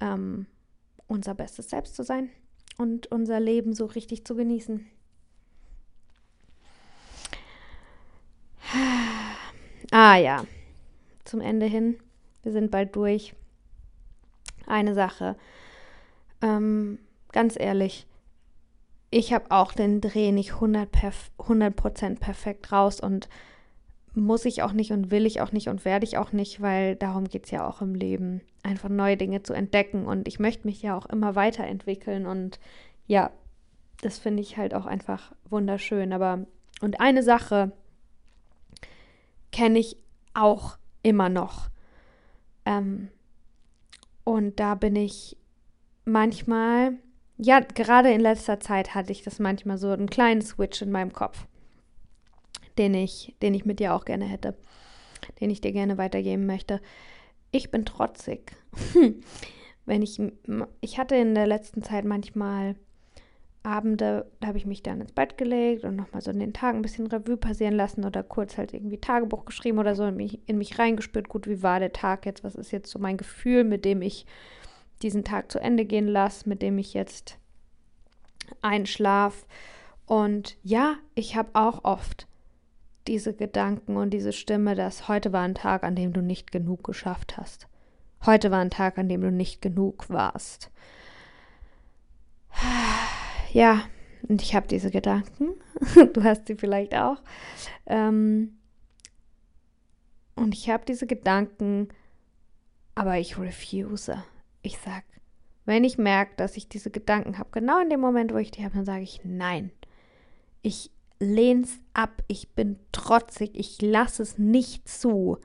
ähm, 0.00 0.46
unser 1.08 1.34
bestes 1.34 1.70
Selbst 1.70 1.96
zu 1.96 2.04
sein 2.04 2.30
und 2.78 3.08
unser 3.08 3.40
Leben 3.40 3.72
so 3.74 3.86
richtig 3.86 4.24
zu 4.24 4.36
genießen. 4.36 4.86
Ah 9.90 10.16
ja, 10.16 10.44
zum 11.24 11.40
Ende 11.40 11.66
hin. 11.66 11.98
Wir 12.42 12.52
sind 12.52 12.70
bald 12.70 12.94
durch. 12.96 13.34
Eine 14.66 14.94
Sache. 14.94 15.36
Ähm, 16.42 16.98
ganz 17.32 17.54
ehrlich, 17.58 18.06
ich 19.10 19.32
habe 19.32 19.50
auch 19.50 19.72
den 19.72 20.00
Dreh 20.00 20.32
nicht 20.32 20.52
100%, 20.54 20.86
perf 20.86 21.30
100 21.38 22.18
perfekt 22.18 22.72
raus 22.72 22.98
und 23.00 23.28
muss 24.14 24.44
ich 24.44 24.62
auch 24.62 24.72
nicht 24.72 24.92
und 24.92 25.10
will 25.10 25.26
ich 25.26 25.40
auch 25.40 25.52
nicht 25.52 25.68
und 25.68 25.84
werde 25.84 26.04
ich 26.04 26.18
auch 26.18 26.32
nicht, 26.32 26.60
weil 26.60 26.96
darum 26.96 27.24
geht 27.24 27.46
es 27.46 27.50
ja 27.50 27.66
auch 27.66 27.80
im 27.82 27.94
Leben, 27.94 28.40
einfach 28.62 28.88
neue 28.88 29.16
Dinge 29.16 29.42
zu 29.42 29.52
entdecken. 29.52 30.06
Und 30.06 30.28
ich 30.28 30.38
möchte 30.38 30.66
mich 30.66 30.82
ja 30.82 30.96
auch 30.96 31.06
immer 31.06 31.34
weiterentwickeln. 31.34 32.26
Und 32.26 32.60
ja, 33.06 33.30
das 34.02 34.18
finde 34.18 34.42
ich 34.42 34.56
halt 34.56 34.74
auch 34.74 34.86
einfach 34.86 35.32
wunderschön. 35.48 36.12
Aber, 36.12 36.46
und 36.80 37.00
eine 37.00 37.22
Sache 37.22 37.72
kenne 39.50 39.78
ich 39.78 39.96
auch 40.32 40.78
immer 41.02 41.28
noch. 41.28 41.70
Ähm, 42.64 43.08
und 44.24 44.58
da 44.58 44.74
bin 44.74 44.96
ich 44.96 45.36
manchmal, 46.04 46.94
ja, 47.36 47.60
gerade 47.60 48.12
in 48.12 48.20
letzter 48.20 48.60
Zeit 48.60 48.94
hatte 48.94 49.12
ich 49.12 49.22
das 49.22 49.38
manchmal 49.38 49.78
so 49.78 49.90
einen 49.90 50.08
kleinen 50.08 50.42
Switch 50.42 50.80
in 50.82 50.90
meinem 50.90 51.12
Kopf, 51.12 51.46
den 52.78 52.94
ich, 52.94 53.34
den 53.42 53.54
ich 53.54 53.64
mit 53.64 53.80
dir 53.80 53.94
auch 53.94 54.04
gerne 54.04 54.24
hätte, 54.24 54.56
den 55.40 55.50
ich 55.50 55.60
dir 55.60 55.72
gerne 55.72 55.98
weitergeben 55.98 56.46
möchte. 56.46 56.80
Ich 57.50 57.70
bin 57.70 57.84
trotzig. 57.84 58.52
Wenn 59.86 60.02
ich, 60.02 60.20
ich 60.80 60.98
hatte 60.98 61.14
in 61.16 61.34
der 61.34 61.46
letzten 61.46 61.82
Zeit 61.82 62.04
manchmal 62.04 62.74
Abende, 63.64 64.30
da 64.40 64.48
habe 64.48 64.58
ich 64.58 64.66
mich 64.66 64.82
dann 64.82 65.00
ins 65.00 65.12
Bett 65.12 65.38
gelegt 65.38 65.84
und 65.84 65.96
nochmal 65.96 66.20
so 66.20 66.30
in 66.30 66.38
den 66.38 66.52
Tag 66.52 66.74
ein 66.74 66.82
bisschen 66.82 67.06
Revue 67.06 67.38
passieren 67.38 67.74
lassen 67.74 68.04
oder 68.04 68.22
kurz 68.22 68.58
halt 68.58 68.74
irgendwie 68.74 68.98
Tagebuch 68.98 69.46
geschrieben 69.46 69.78
oder 69.78 69.94
so 69.94 70.04
in 70.04 70.16
mich, 70.16 70.38
in 70.46 70.58
mich 70.58 70.78
reingespürt, 70.78 71.30
gut, 71.30 71.46
wie 71.46 71.62
war 71.62 71.80
der 71.80 71.92
Tag 71.92 72.26
jetzt, 72.26 72.44
was 72.44 72.56
ist 72.56 72.72
jetzt 72.72 72.90
so 72.90 72.98
mein 72.98 73.16
Gefühl, 73.16 73.64
mit 73.64 73.86
dem 73.86 74.02
ich 74.02 74.26
diesen 75.02 75.24
Tag 75.24 75.50
zu 75.50 75.58
Ende 75.60 75.86
gehen 75.86 76.06
lasse, 76.06 76.46
mit 76.46 76.60
dem 76.60 76.76
ich 76.76 76.92
jetzt 76.92 77.38
einschlaf. 78.60 79.46
Und 80.04 80.58
ja, 80.62 80.96
ich 81.14 81.34
habe 81.34 81.48
auch 81.54 81.84
oft 81.84 82.26
diese 83.06 83.34
Gedanken 83.34 83.96
und 83.96 84.10
diese 84.10 84.32
Stimme, 84.32 84.74
dass 84.74 85.08
heute 85.08 85.32
war 85.32 85.42
ein 85.42 85.54
Tag, 85.54 85.84
an 85.84 85.96
dem 85.96 86.12
du 86.12 86.22
nicht 86.22 86.52
genug 86.52 86.84
geschafft 86.84 87.36
hast. 87.36 87.68
Heute 88.24 88.50
war 88.50 88.60
ein 88.60 88.70
Tag, 88.70 88.98
an 88.98 89.08
dem 89.08 89.20
du 89.20 89.30
nicht 89.30 89.60
genug 89.60 90.08
warst 90.08 90.70
ja, 93.52 93.82
und 94.28 94.42
ich 94.42 94.54
habe 94.54 94.66
diese 94.66 94.90
Gedanken. 94.90 95.54
du 96.12 96.22
hast 96.22 96.46
sie 96.46 96.56
vielleicht 96.56 96.94
auch. 96.94 97.22
Ähm, 97.86 98.58
und 100.34 100.54
ich 100.54 100.70
habe 100.70 100.84
diese 100.86 101.06
Gedanken, 101.06 101.88
aber 102.94 103.18
ich 103.18 103.38
refuse. 103.38 104.24
Ich 104.62 104.78
sag, 104.78 105.04
wenn 105.64 105.84
ich 105.84 105.98
merke, 105.98 106.34
dass 106.36 106.56
ich 106.56 106.68
diese 106.68 106.90
Gedanken 106.90 107.38
habe, 107.38 107.50
genau 107.52 107.80
in 107.80 107.90
dem 107.90 108.00
Moment, 108.00 108.32
wo 108.32 108.38
ich 108.38 108.50
die 108.50 108.64
habe, 108.64 108.74
dann 108.74 108.84
sage 108.84 109.02
ich 109.02 109.20
nein. 109.24 109.70
Ich 110.62 110.90
lehne 111.24 111.62
es 111.62 111.78
ab. 111.92 112.22
Ich 112.28 112.50
bin 112.50 112.78
trotzig. 112.92 113.50
Ich 113.54 113.80
lasse 113.82 114.22
es 114.22 114.38
nicht 114.38 114.88
zu, 114.88 115.38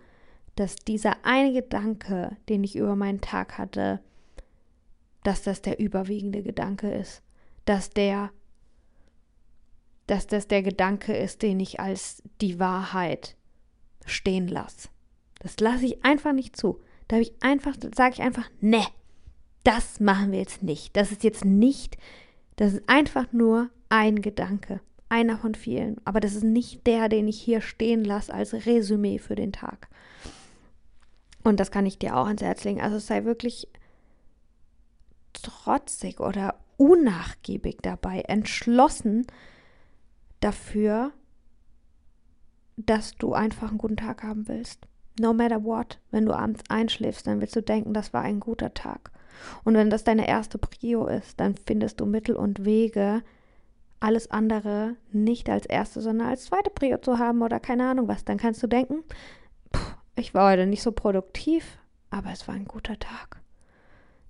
dass 0.56 0.76
dieser 0.76 1.26
eine 1.26 1.54
Gedanke, 1.54 2.38
den 2.50 2.64
ich 2.64 2.76
über 2.76 2.96
meinen 2.96 3.22
Tag 3.22 3.58
hatte, 3.58 4.02
dass 5.24 5.42
das 5.42 5.62
der 5.62 5.80
überwiegende 5.80 6.44
Gedanke 6.44 6.92
ist 6.92 7.24
dass 7.70 7.92
der, 7.92 8.32
dass 10.08 10.26
das 10.26 10.48
der 10.48 10.64
Gedanke 10.64 11.16
ist, 11.16 11.44
den 11.44 11.60
ich 11.60 11.80
als 11.80 12.24
die 12.42 12.60
Wahrheit 12.60 13.36
stehen 14.08 14.48
lasse. 14.48 14.90
Das 15.38 15.60
lasse 15.60 15.86
ich 15.86 16.04
einfach 16.04 16.34
nicht 16.34 16.58
zu. 16.58 16.80
Da 17.08 17.18
habe 17.18 17.22
ich 17.22 17.34
einfach, 17.42 17.76
sage 17.96 18.16
ich 18.16 18.22
einfach, 18.24 18.50
ne, 18.60 18.84
das 19.64 20.00
machen 20.00 20.32
wir 20.32 20.40
jetzt 20.40 20.64
nicht. 20.64 20.98
Das 20.98 21.12
ist 21.12 21.24
jetzt 21.24 21.46
nicht, 21.46 21.98
das 22.56 22.74
ist 22.74 22.90
einfach 22.90 23.32
nur 23.34 23.70
ein 23.90 24.24
Gedanke. 24.24 24.82
Einer 25.10 25.38
von 25.38 25.55
vielen. 25.55 25.97
Aber 26.05 26.20
das 26.20 26.36
ist 26.36 26.43
nicht 26.43 26.86
der, 26.88 27.10
den 27.10 27.28
ich 27.28 27.41
hier 27.41 27.62
stehen 27.62 28.05
lasse 28.05 28.34
als 28.34 28.53
Resümee 28.53 29.18
für 29.18 29.36
den 29.36 29.51
Tag. 29.51 29.89
Und 31.43 31.60
das 31.60 31.72
kann 31.72 31.86
ich 31.86 31.97
dir 31.97 32.16
auch 32.16 32.28
ans 32.28 32.41
Herz 32.41 32.64
legen. 32.64 32.82
Also 32.82 32.99
sei 32.99 33.26
wirklich 33.26 33.68
trotzig 35.34 36.20
oder 36.20 36.55
unnachgiebig 36.78 37.78
dabei, 37.82 38.22
entschlossen 38.22 39.28
dafür, 40.39 41.12
dass 42.78 43.16
du 43.16 43.34
einfach 43.34 43.70
einen 43.70 43.78
guten 43.78 43.97
Tag 43.97 44.24
haben 44.24 44.47
willst. 44.47 44.88
No 45.20 45.34
matter 45.34 45.64
what, 45.64 45.99
wenn 46.12 46.26
du 46.26 46.34
abends 46.34 46.64
einschläfst, 46.70 47.28
dann 47.28 47.41
willst 47.41 47.55
du 47.55 47.62
denken, 47.62 47.93
das 47.93 48.14
war 48.14 48.22
ein 48.22 48.39
guter 48.39 48.74
Tag. 48.74 49.12
Und 49.66 49.74
wenn 49.74 49.89
das 49.89 50.05
deine 50.05 50.28
erste 50.28 50.57
Prio 50.57 51.07
ist, 51.07 51.39
dann 51.39 51.55
findest 51.55 51.99
du 51.99 52.05
Mittel 52.05 52.36
und 52.36 52.64
Wege, 52.64 53.22
alles 54.00 54.32
andere 54.32 54.95
nicht 55.12 55.50
als 55.50 55.66
erste, 55.66 56.02
sondern 56.02 56.28
als 56.28 56.45
zweite 56.45 56.70
Prio 56.70 56.97
zu 56.97 57.20
haben 57.20 57.41
oder 57.41 57.60
keine 57.60 57.89
Ahnung 57.89 58.08
was. 58.08 58.26
Dann 58.26 58.38
kannst 58.38 58.64
du 58.64 58.68
denken, 58.68 59.04
ich 60.16 60.34
war 60.34 60.52
heute 60.52 60.66
nicht 60.66 60.82
so 60.82 60.91
produktiv, 60.91 61.78
aber 62.10 62.32
es 62.32 62.47
war 62.47 62.56
ein 62.56 62.66
guter 62.66 62.97
Tag. 62.97 63.41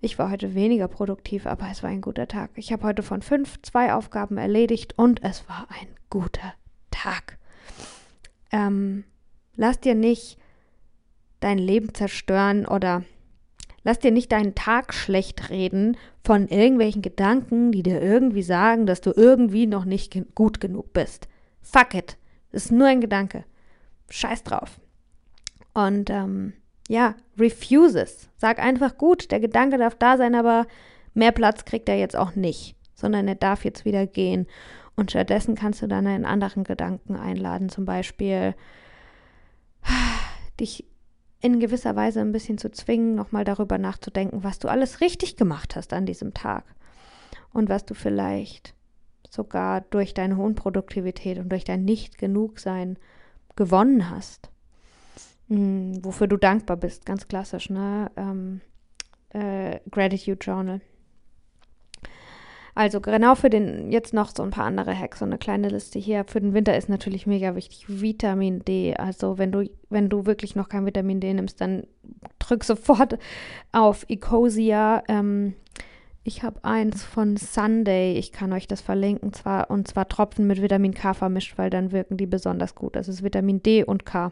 Ich 0.01 0.17
war 0.17 0.32
heute 0.32 0.55
weniger 0.55 0.88
produktiv, 0.88 1.45
aber 1.45 1.67
es 1.70 1.84
war 1.84 1.89
ein 1.89 2.01
guter 2.01 2.28
Tag. 2.28 2.51
Ich 2.55 2.72
habe 2.72 2.84
heute 2.84 3.03
von 3.03 3.22
fünf 3.22 3.61
zwei 3.61 3.93
Aufgaben 3.93 4.38
erledigt 4.38 4.97
und 4.97 5.24
es 5.24 5.47
war 5.49 5.67
ein 5.70 5.88
guter 6.09 6.53
Tag. 6.89 7.38
Ähm, 8.51 9.03
lass 9.55 9.80
dir 9.80 9.95
nicht 9.95 10.38
dein 11.41 11.57
Leben 11.57 11.93
zerstören 11.93 12.65
oder 12.65 13.03
lass 13.84 13.99
dir 13.99 14.11
nicht 14.11 14.32
deinen 14.32 14.55
Tag 14.55 14.93
schlecht 14.93 15.49
reden 15.49 15.97
von 16.23 16.47
irgendwelchen 16.47 17.01
Gedanken, 17.01 17.71
die 17.71 17.84
dir 17.84 18.01
irgendwie 18.01 18.43
sagen, 18.43 18.86
dass 18.86 19.01
du 19.01 19.11
irgendwie 19.15 19.67
noch 19.67 19.86
nicht 19.86 20.17
gut 20.36 20.59
genug 20.59 20.93
bist. 20.93 21.27
Fuck 21.61 21.95
it. 21.95 22.17
Das 22.51 22.65
ist 22.65 22.71
nur 22.71 22.88
ein 22.88 23.01
Gedanke. 23.01 23.45
Scheiß 24.09 24.43
drauf. 24.43 24.80
Und 25.73 26.09
ähm, 26.09 26.53
ja, 26.88 27.15
refuses. 27.38 28.30
Sag 28.36 28.59
einfach 28.59 28.97
gut, 28.97 29.32
der 29.32 29.39
Gedanke 29.39 29.77
darf 29.77 29.95
da 29.95 30.17
sein, 30.17 30.36
aber 30.36 30.65
mehr 31.13 31.32
Platz 31.32 31.65
kriegt 31.65 31.88
er 31.88 31.97
jetzt 31.97 32.15
auch 32.15 32.36
nicht, 32.36 32.75
sondern 32.95 33.27
er 33.27 33.36
darf 33.36 33.63
jetzt 33.63 33.86
wieder 33.86 34.07
gehen. 34.07 34.47
Und 34.95 35.11
stattdessen 35.11 35.55
kannst 35.55 35.82
du 35.82 35.88
dann 35.88 36.07
einen 36.07 36.25
anderen 36.25 36.63
Gedanken 36.63 37.15
einladen, 37.15 37.69
zum 37.69 37.86
Beispiel 37.86 38.55
dich 40.59 40.86
in 41.41 41.59
gewisser 41.59 41.95
Weise 41.95 42.19
ein 42.19 42.31
bisschen 42.31 42.57
zu 42.57 42.69
zwingen, 42.71 43.15
nochmal 43.15 43.45
darüber 43.45 43.77
nachzudenken, 43.77 44.43
was 44.43 44.59
du 44.59 44.67
alles 44.67 45.01
richtig 45.01 45.37
gemacht 45.37 45.75
hast 45.75 45.93
an 45.93 46.05
diesem 46.05 46.33
Tag 46.33 46.63
und 47.53 47.69
was 47.69 47.85
du 47.85 47.93
vielleicht 47.93 48.73
sogar 49.29 49.81
durch 49.81 50.13
deine 50.13 50.37
hohen 50.37 50.55
Produktivität 50.55 51.37
und 51.37 51.49
durch 51.49 51.63
dein 51.63 51.85
Nicht-Genug-Sein 51.85 52.97
gewonnen 53.55 54.09
hast. 54.09 54.49
Hm, 55.47 56.03
wofür 56.03 56.27
du 56.27 56.37
dankbar 56.37 56.77
bist, 56.77 57.05
ganz 57.05 57.27
klassisch, 57.27 57.69
ne? 57.69 58.11
Ähm, 58.17 58.61
äh, 59.29 59.79
Gratitude 59.91 60.39
Journal. 60.41 60.81
Also 62.80 63.01
genau 63.01 63.36
für 63.36 63.49
den, 63.49 63.91
jetzt 63.91 64.13
noch 64.13 64.34
so 64.34 64.41
ein 64.41 64.51
paar 64.51 64.63
andere 64.63 64.97
Hacks, 64.97 65.19
so 65.19 65.25
eine 65.25 65.38
kleine 65.38 65.67
Liste 65.67 65.99
hier. 65.99 66.23
Für 66.23 66.39
den 66.39 66.53
Winter 66.53 66.77
ist 66.77 66.88
natürlich 66.88 67.27
mega 67.27 67.53
wichtig 67.53 67.84
Vitamin 67.89 68.63
D. 68.63 68.95
Also 68.95 69.38
wenn 69.38 69.51
du, 69.51 69.69
wenn 69.89 70.07
du 70.07 70.25
wirklich 70.25 70.55
noch 70.55 70.69
kein 70.69 70.86
Vitamin 70.86 71.19
D 71.19 71.34
nimmst, 71.34 71.59
dann 71.59 71.84
drück 72.39 72.63
sofort 72.63 73.19
auf 73.73 74.05
Ecosia. 74.07 75.03
Ähm, 75.09 75.55
ich 76.23 76.41
habe 76.41 76.63
eins 76.63 77.03
von 77.03 77.36
Sunday, 77.36 78.13
ich 78.13 78.32
kann 78.32 78.53
euch 78.53 78.65
das 78.65 78.80
verlinken, 78.80 79.34
zwar, 79.34 79.69
und 79.69 79.89
zwar 79.89 80.07
Tropfen 80.07 80.47
mit 80.47 80.61
Vitamin 80.61 80.93
K 80.93 81.13
vermischt, 81.13 81.57
weil 81.57 81.69
dann 81.69 81.91
wirken 81.91 82.15
die 82.15 82.27
besonders 82.27 82.75
gut. 82.75 82.95
Das 82.95 83.09
ist 83.09 83.25
Vitamin 83.25 83.61
D 83.61 83.84
und 83.84 84.05
K. 84.05 84.32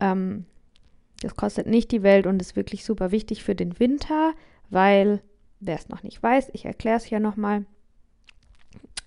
Ähm, 0.00 0.44
das 1.22 1.34
kostet 1.34 1.66
nicht 1.66 1.92
die 1.92 2.02
Welt 2.02 2.26
und 2.26 2.42
ist 2.42 2.56
wirklich 2.56 2.84
super 2.84 3.10
wichtig 3.10 3.42
für 3.42 3.54
den 3.54 3.80
Winter, 3.80 4.34
weil, 4.68 5.22
wer 5.60 5.76
es 5.76 5.88
noch 5.88 6.02
nicht 6.02 6.22
weiß, 6.22 6.50
ich 6.52 6.64
erkläre 6.64 6.96
es 6.96 7.10
ja 7.10 7.20
nochmal. 7.20 7.64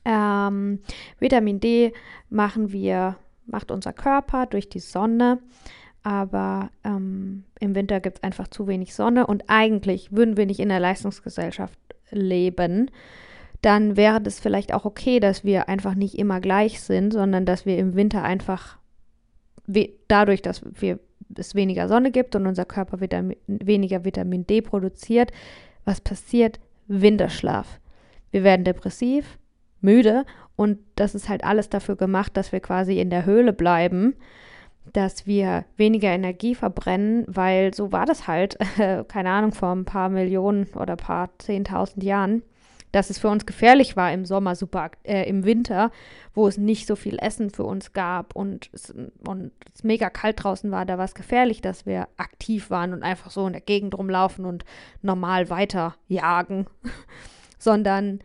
Ähm, 0.04 0.80
Vitamin 1.20 1.60
D 1.60 1.94
machen 2.30 2.72
wir, 2.72 3.18
macht 3.46 3.72
unser 3.72 3.94
Körper 3.94 4.46
durch 4.48 4.70
die 4.70 4.80
Sonne, 4.80 5.40
aber 6.04 6.72
ähm, 6.84 7.44
im 7.60 7.76
Winter 7.76 8.00
gibt 8.00 8.18
es 8.18 8.24
einfach 8.24 8.48
zu 8.48 8.68
wenig 8.68 8.96
Sonne 8.96 9.28
und 9.28 9.44
eigentlich 9.48 10.12
würden 10.12 10.38
wir 10.38 10.46
nicht 10.46 10.60
in 10.60 10.70
der 10.70 10.80
Leistungsgesellschaft 10.80 11.78
leben, 12.10 12.90
dann 13.62 13.96
wäre 13.96 14.20
das 14.20 14.40
vielleicht 14.40 14.74
auch 14.74 14.86
okay, 14.86 15.20
dass 15.20 15.44
wir 15.44 15.70
einfach 15.70 15.94
nicht 15.94 16.18
immer 16.18 16.42
gleich 16.42 16.82
sind, 16.82 17.14
sondern 17.14 17.46
dass 17.46 17.66
wir 17.66 17.78
im 17.78 17.96
Winter 17.96 18.24
einfach 18.24 18.80
dadurch, 20.08 20.42
dass 20.42 20.64
wir, 20.82 21.00
es 21.38 21.56
weniger 21.56 21.88
Sonne 21.88 22.12
gibt 22.12 22.36
und 22.36 22.46
unser 22.46 22.66
Körper 22.66 23.00
Vitamin, 23.00 23.38
weniger 23.48 24.04
Vitamin 24.04 24.46
D 24.46 24.62
produziert, 24.62 25.32
was 25.86 26.02
passiert? 26.02 26.60
Winterschlaf. 26.88 27.80
Wir 28.32 28.44
werden 28.44 28.64
depressiv, 28.64 29.38
müde 29.82 30.26
und 30.56 30.80
das 30.96 31.16
ist 31.16 31.30
halt 31.30 31.44
alles 31.44 31.70
dafür 31.70 31.96
gemacht, 31.96 32.38
dass 32.38 32.52
wir 32.52 32.60
quasi 32.60 33.00
in 33.00 33.10
der 33.10 33.26
Höhle 33.26 33.54
bleiben, 33.54 34.16
dass 34.94 35.28
wir 35.28 35.66
weniger 35.78 36.10
Energie 36.10 36.56
verbrennen, 36.56 37.26
weil 37.28 37.74
so 37.74 37.92
war 37.92 38.06
das 38.06 38.28
halt, 38.28 38.58
keine 39.08 39.30
Ahnung, 39.30 39.52
vor 39.52 39.72
ein 39.72 39.86
paar 39.86 40.10
Millionen 40.10 40.68
oder 40.76 40.94
ein 40.94 40.98
paar 40.98 41.30
zehntausend 41.40 42.04
Jahren 42.04 42.44
dass 42.92 43.10
es 43.10 43.18
für 43.18 43.30
uns 43.30 43.46
gefährlich 43.46 43.96
war 43.96 44.12
im 44.12 44.26
Sommer, 44.26 44.56
super, 44.56 44.92
äh, 45.04 45.28
im 45.28 45.46
Winter, 45.46 45.92
wo 46.34 46.48
es 46.48 46.58
nicht 46.58 46.88
so 46.88 46.96
viel 46.96 47.18
Essen 47.20 47.50
für 47.50 47.64
uns 47.64 47.94
gab 47.94 48.36
und 48.36 48.70
es, 48.74 48.92
und 48.92 49.52
es 49.74 49.84
mega 49.84 50.10
kalt 50.10 50.44
draußen 50.44 50.72
war, 50.72 50.86
da 50.86 50.98
war 50.98 51.06
es 51.06 51.16
gefährlich, 51.16 51.62
dass 51.62 51.86
wir 51.86 52.08
aktiv 52.18 52.70
waren 52.70 52.94
und 52.94 53.04
einfach 53.04 53.32
so 53.32 53.48
in 53.48 53.54
der 53.54 53.62
Gegend 53.62 53.98
rumlaufen 53.98 54.46
und 54.46 54.66
normal 55.02 55.50
weiter 55.50 55.96
jagen, 56.08 56.66
sondern 57.58 58.20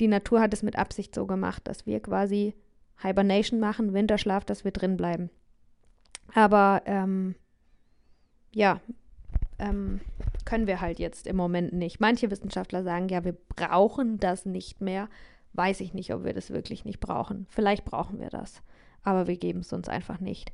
die 0.00 0.08
Natur 0.08 0.40
hat 0.40 0.54
es 0.54 0.62
mit 0.62 0.76
Absicht 0.76 1.14
so 1.14 1.26
gemacht, 1.26 1.62
dass 1.68 1.86
wir 1.86 2.00
quasi 2.00 2.54
Hibernation 3.02 3.60
machen, 3.60 3.94
Winterschlaf, 3.94 4.44
dass 4.44 4.64
wir 4.64 4.72
drin 4.72 4.96
bleiben. 4.96 5.30
Aber 6.34 6.82
ähm, 6.86 7.34
ja, 8.52 8.80
ähm, 9.60 10.00
können 10.44 10.66
wir 10.66 10.80
halt 10.80 10.98
jetzt 10.98 11.26
im 11.26 11.36
Moment 11.36 11.72
nicht. 11.72 12.00
Manche 12.00 12.30
Wissenschaftler 12.30 12.82
sagen, 12.82 13.08
ja, 13.08 13.24
wir 13.24 13.36
brauchen 13.54 14.18
das 14.18 14.46
nicht 14.46 14.80
mehr. 14.80 15.08
Weiß 15.52 15.80
ich 15.80 15.94
nicht, 15.94 16.12
ob 16.14 16.24
wir 16.24 16.32
das 16.32 16.50
wirklich 16.50 16.84
nicht 16.84 17.00
brauchen. 17.00 17.46
Vielleicht 17.50 17.84
brauchen 17.84 18.20
wir 18.20 18.30
das, 18.30 18.62
aber 19.02 19.26
wir 19.26 19.36
geben 19.36 19.60
es 19.60 19.72
uns 19.72 19.88
einfach 19.88 20.20
nicht. 20.20 20.52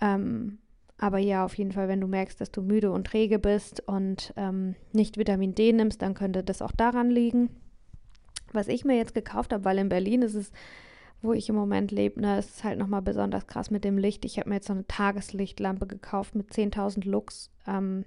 Ähm, 0.00 0.58
aber 0.98 1.18
ja, 1.18 1.44
auf 1.44 1.54
jeden 1.54 1.72
Fall, 1.72 1.88
wenn 1.88 2.00
du 2.00 2.08
merkst, 2.08 2.40
dass 2.40 2.50
du 2.50 2.62
müde 2.62 2.90
und 2.90 3.06
träge 3.06 3.38
bist 3.38 3.80
und 3.86 4.32
ähm, 4.36 4.74
nicht 4.92 5.16
Vitamin 5.16 5.54
D 5.54 5.72
nimmst, 5.72 6.02
dann 6.02 6.14
könnte 6.14 6.42
das 6.42 6.62
auch 6.62 6.72
daran 6.72 7.10
liegen. 7.10 7.50
Was 8.52 8.68
ich 8.68 8.84
mir 8.84 8.96
jetzt 8.96 9.14
gekauft 9.14 9.52
habe, 9.52 9.64
weil 9.64 9.78
in 9.78 9.88
Berlin 9.88 10.22
ist 10.22 10.34
es 10.34 10.50
wo 11.22 11.32
ich 11.32 11.48
im 11.48 11.54
Moment 11.54 11.90
lebe, 11.90 12.20
ne, 12.20 12.38
ist 12.38 12.56
es 12.56 12.64
halt 12.64 12.78
nochmal 12.78 13.02
besonders 13.02 13.46
krass 13.46 13.70
mit 13.70 13.84
dem 13.84 13.98
Licht. 13.98 14.24
Ich 14.24 14.38
habe 14.38 14.48
mir 14.48 14.56
jetzt 14.56 14.68
so 14.68 14.72
eine 14.72 14.86
Tageslichtlampe 14.86 15.86
gekauft 15.86 16.34
mit 16.34 16.52
10.000 16.52 17.08
Lux. 17.08 17.50
Ähm, 17.66 18.04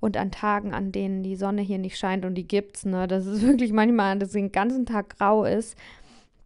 und 0.00 0.16
an 0.16 0.30
Tagen, 0.30 0.72
an 0.72 0.92
denen 0.92 1.22
die 1.22 1.36
Sonne 1.36 1.60
hier 1.60 1.78
nicht 1.78 1.98
scheint 1.98 2.24
und 2.24 2.34
die 2.34 2.48
gibt's, 2.48 2.86
ne, 2.86 3.06
das 3.06 3.26
ist 3.26 3.42
wirklich 3.46 3.72
manchmal, 3.72 4.18
dass 4.18 4.30
es 4.30 4.34
den 4.34 4.52
ganzen 4.52 4.86
Tag 4.86 5.18
grau 5.18 5.44
ist, 5.44 5.76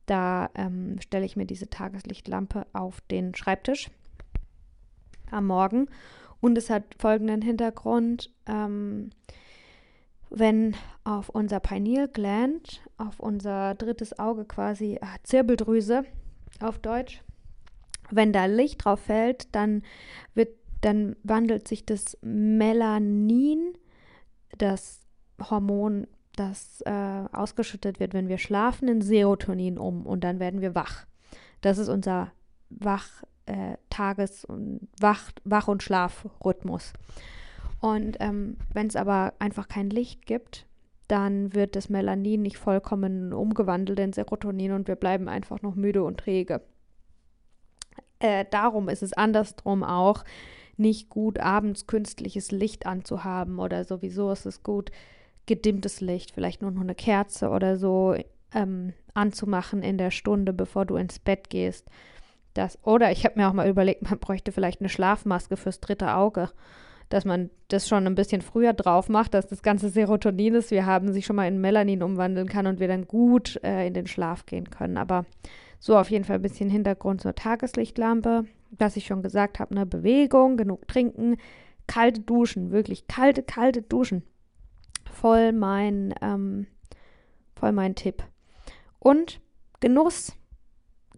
da 0.07 0.51
ähm, 0.55 0.97
stelle 1.01 1.25
ich 1.25 1.37
mir 1.37 1.47
diese 1.47 1.71
Tageslichtlampe 1.71 2.67
auf 2.73 3.01
den 3.11 3.35
Schreibtisch 3.35 3.91
am 5.31 5.47
Morgen. 5.47 5.87
Und 6.41 6.59
es 6.59 6.69
hat 6.69 6.85
folgenden 6.99 7.41
Hintergrund. 7.41 8.31
Ähm, 8.47 9.11
wenn 10.31 10.75
auf 11.05 11.29
unser 11.29 11.61
Pineal 11.61 12.09
Gland, 12.09 12.83
auf 12.97 13.21
unser 13.21 13.75
drittes 13.75 14.19
Auge 14.19 14.45
quasi, 14.45 14.95
äh, 14.95 15.07
Zirbeldrüse 15.23 16.05
auf 16.61 16.79
Deutsch, 16.79 17.23
wenn 18.11 18.33
da 18.33 18.47
Licht 18.47 18.85
drauf 18.85 19.01
fällt, 19.01 19.55
dann 19.55 19.83
wird, 20.35 20.51
dann 20.81 21.17
wandelt 21.23 21.69
sich 21.69 21.87
das 21.87 22.19
Melanin, 22.23 23.75
das 24.59 25.01
Hormon, 25.51 26.07
das 26.37 26.81
äh, 26.83 27.25
ausgeschüttet 27.33 28.01
wird, 28.01 28.13
wenn 28.13 28.29
wir 28.29 28.39
schlafen, 28.39 28.89
in 28.89 29.01
Serotonin 29.01 29.79
um 29.79 30.07
und 30.07 30.25
dann 30.25 30.41
werden 30.41 30.61
wir 30.61 30.75
wach. 30.75 31.07
Das 31.61 31.79
ist 31.79 31.89
unser 31.89 32.33
Wach, 32.71 33.23
äh, 33.47 33.77
Tages- 33.91 34.45
und 34.45 34.89
Wach, 35.01 35.31
Wach- 35.45 35.69
und 35.69 35.83
Schlafrhythmus. 35.83 36.93
Und 37.85 38.17
ähm, 38.21 38.57
wenn 38.73 38.87
es 38.87 38.97
aber 38.97 39.35
einfach 39.41 39.69
kein 39.69 39.91
Licht 39.91 40.25
gibt, 40.25 40.65
dann 41.07 41.53
wird 41.53 41.77
das 41.77 41.91
Melanin 41.91 42.41
nicht 42.41 42.57
vollkommen 42.57 43.35
umgewandelt 43.35 43.99
in 43.99 44.15
Serotonin 44.15 44.73
und 44.73 44.89
wir 44.89 44.97
bleiben 44.97 45.29
einfach 45.29 45.61
noch 45.61 45.75
müde 45.75 46.03
und 46.03 46.17
träge. 46.17 46.63
Äh, 48.21 48.47
darum 48.51 48.89
ist 48.89 49.03
es 49.03 49.13
andersrum 49.13 49.85
auch 49.85 50.25
nicht 50.79 51.11
gut, 51.11 51.39
abends 51.39 51.87
künstliches 51.87 52.53
Licht 52.53 52.87
anzuhaben 52.87 53.59
oder 53.59 53.85
sowieso 53.85 54.33
ist 54.33 54.47
es 54.47 54.63
gut, 54.63 54.91
gedimmtes 55.45 56.01
Licht, 56.01 56.31
vielleicht 56.33 56.63
nur 56.63 56.71
noch 56.71 56.81
eine 56.81 56.95
Kerze 56.95 57.51
oder 57.51 57.77
so 57.77 58.17
ähm, 58.55 58.95
anzumachen 59.13 59.83
in 59.83 59.99
der 59.99 60.11
Stunde, 60.11 60.55
bevor 60.55 60.87
du 60.87 60.97
ins 60.97 61.19
Bett 61.19 61.51
gehst. 61.51 61.87
Das, 62.55 62.79
oder 62.83 63.13
ich 63.13 63.27
habe 63.27 63.39
mir 63.39 63.47
auch 63.47 63.53
mal 63.53 63.69
überlegt, 63.69 64.09
man 64.09 64.19
bräuchte 64.19 64.53
vielleicht 64.53 64.81
eine 64.81 64.89
Schlafmaske 64.89 65.59
fürs 65.59 65.81
dritte 65.81 66.15
Auge 66.15 66.49
dass 67.09 67.25
man 67.25 67.51
das 67.69 67.89
schon 67.89 68.07
ein 68.07 68.15
bisschen 68.15 68.43
früher 68.43 68.73
drauf 68.73 69.09
macht, 69.09 69.35
dass 69.35 69.47
das 69.47 69.63
ganze 69.63 69.89
Serotonin 69.89 70.55
ist, 70.55 70.71
wir 70.71 70.87
haben, 70.87 71.13
sich 71.13 71.27
schon 71.27 71.37
mal 71.37 71.49
in 71.49 71.61
Melanin 71.61 72.03
umwandeln 72.03 72.49
kann 72.49 72.67
und 72.67 72.81
wir 72.81 72.89
dann 72.89 73.07
gut 73.07 73.61
äh, 73.63 73.87
in 73.87 73.95
den 73.95 74.07
Schlaf 74.07 74.47
gehen 74.47 74.71
können. 74.71 74.97
Aber 74.97 75.27
so 75.79 75.97
auf 75.97 76.11
jeden 76.11 76.25
Fall 76.25 76.37
ein 76.37 76.43
bisschen 76.43 76.71
Hintergrund 76.71 77.21
zur 77.21 77.35
Tageslichtlampe. 77.35 78.45
Was 78.77 78.97
ich 78.97 79.07
schon 79.07 79.23
gesagt 79.23 79.61
habe, 79.61 79.77
eine 79.77 79.87
Bewegung, 79.87 80.57
genug 80.57 80.89
trinken, 80.89 81.37
kalte 81.87 82.21
Duschen, 82.21 82.73
wirklich 82.73 83.07
kalte, 83.07 83.43
kalte 83.43 83.83
Duschen. 83.83 84.25
Voll 85.11 85.53
mein, 85.53 86.15
ähm, 86.23 86.67
voll 87.55 87.73
mein 87.73 87.95
Tipp. 87.95 88.25
Und 88.99 89.41
Genuss. 89.85 90.33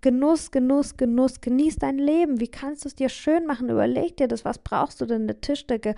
Genuss, 0.02 0.50
Genuss, 0.50 0.96
Genuss. 0.96 1.40
Genieß 1.40 1.76
dein 1.76 1.98
Leben. 1.98 2.40
Wie 2.40 2.48
kannst 2.48 2.84
du 2.84 2.88
es 2.88 2.94
dir 2.94 3.08
schön 3.08 3.46
machen? 3.46 3.68
Überleg 3.68 4.16
dir 4.16 4.28
das. 4.28 4.44
Was 4.44 4.58
brauchst 4.58 5.00
du 5.00 5.06
denn? 5.06 5.22
Eine 5.22 5.40
Tischdecke, 5.40 5.94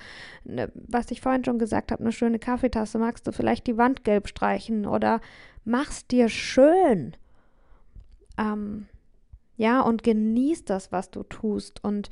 eine, 0.48 0.70
was 0.74 1.10
ich 1.10 1.20
vorhin 1.20 1.44
schon 1.44 1.58
gesagt 1.58 1.92
habe, 1.92 2.02
eine 2.02 2.12
schöne 2.12 2.38
Kaffeetasse. 2.38 2.98
Magst 2.98 3.26
du 3.26 3.32
vielleicht 3.32 3.66
die 3.66 3.76
Wand 3.76 4.04
gelb 4.04 4.28
streichen 4.28 4.86
oder 4.86 5.20
mach's 5.64 6.06
dir 6.06 6.28
schön? 6.28 7.16
Ähm, 8.38 8.86
ja, 9.56 9.80
und 9.80 10.04
genieß 10.04 10.64
das, 10.64 10.92
was 10.92 11.10
du 11.10 11.24
tust 11.24 11.82
und 11.82 12.10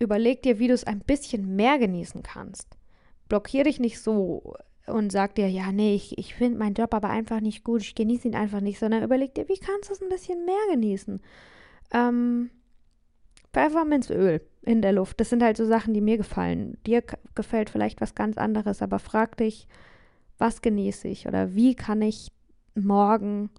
überleg 0.00 0.42
dir, 0.42 0.58
wie 0.58 0.68
du 0.68 0.74
es 0.74 0.84
ein 0.84 1.00
bisschen 1.00 1.54
mehr 1.54 1.78
genießen 1.78 2.22
kannst. 2.22 2.76
Blockier 3.28 3.64
dich 3.64 3.78
nicht 3.78 4.00
so 4.00 4.56
und 4.90 5.10
sagt 5.10 5.38
dir, 5.38 5.48
ja, 5.48 5.72
nee, 5.72 5.94
ich, 5.94 6.18
ich 6.18 6.34
finde 6.34 6.58
meinen 6.58 6.74
Job 6.74 6.94
aber 6.94 7.10
einfach 7.10 7.40
nicht 7.40 7.64
gut, 7.64 7.82
ich 7.82 7.94
genieße 7.94 8.28
ihn 8.28 8.34
einfach 8.34 8.60
nicht, 8.60 8.78
sondern 8.78 9.02
überleg 9.02 9.34
dir, 9.34 9.48
wie 9.48 9.58
kannst 9.58 9.90
du 9.90 9.94
es 9.94 10.02
ein 10.02 10.08
bisschen 10.08 10.44
mehr 10.44 10.54
genießen? 10.72 11.20
Ähm, 11.92 12.50
Pfefferminzöl 13.52 14.40
in 14.62 14.82
der 14.82 14.92
Luft, 14.92 15.20
das 15.20 15.30
sind 15.30 15.42
halt 15.42 15.56
so 15.56 15.64
Sachen, 15.64 15.94
die 15.94 16.00
mir 16.00 16.18
gefallen. 16.18 16.76
Dir 16.86 17.02
gefällt 17.34 17.70
vielleicht 17.70 18.00
was 18.00 18.14
ganz 18.14 18.36
anderes, 18.36 18.82
aber 18.82 18.98
frag 18.98 19.36
dich, 19.36 19.66
was 20.38 20.62
genieße 20.62 21.08
ich 21.08 21.26
oder 21.26 21.54
wie 21.54 21.74
kann 21.74 22.02
ich 22.02 22.30
morgen 22.74 23.50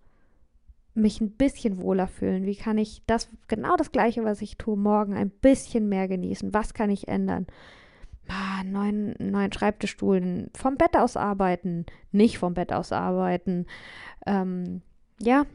mich 0.94 1.22
ein 1.22 1.32
bisschen 1.32 1.82
wohler 1.82 2.08
fühlen? 2.08 2.46
Wie 2.46 2.56
kann 2.56 2.78
ich 2.78 3.02
das, 3.08 3.30
genau 3.48 3.76
das 3.76 3.92
Gleiche, 3.92 4.24
was 4.24 4.42
ich 4.42 4.58
tue, 4.58 4.78
morgen 4.78 5.14
ein 5.14 5.30
bisschen 5.30 5.90
mehr 5.90 6.08
genießen? 6.08 6.54
Was 6.54 6.74
kann 6.74 6.90
ich 6.90 7.08
ändern? 7.08 7.48
Ah, 8.30 8.64
neuen, 8.64 9.16
neuen 9.20 9.52
Schreibtischstuhl 9.52 10.50
vom 10.56 10.78
Bett 10.78 10.96
aus 10.96 11.18
arbeiten, 11.18 11.86
nicht 12.12 12.38
vom 12.38 12.54
Bett 12.54 12.72
aus 12.72 12.92
arbeiten. 12.92 13.66
Ähm, 14.26 14.82
ja, 15.20 15.46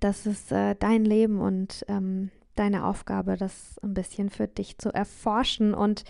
das 0.00 0.26
ist 0.26 0.52
äh, 0.52 0.74
dein 0.78 1.04
Leben 1.04 1.40
und 1.40 1.84
ähm, 1.88 2.30
deine 2.56 2.84
Aufgabe, 2.86 3.36
das 3.36 3.78
ein 3.82 3.94
bisschen 3.94 4.30
für 4.30 4.48
dich 4.48 4.78
zu 4.78 4.92
erforschen. 4.92 5.74
Und 5.74 6.04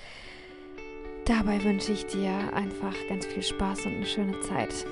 dabei 1.27 1.62
wünsche 1.64 1.93
ich 1.93 2.07
dir 2.07 2.33
einfach 2.55 2.95
ganz 3.09 3.27
viel 3.27 3.43
Spaß 3.43 3.87
und 3.87 3.97
eine 3.97 4.07
schöne 4.07 4.41
Zeit. 4.41 4.87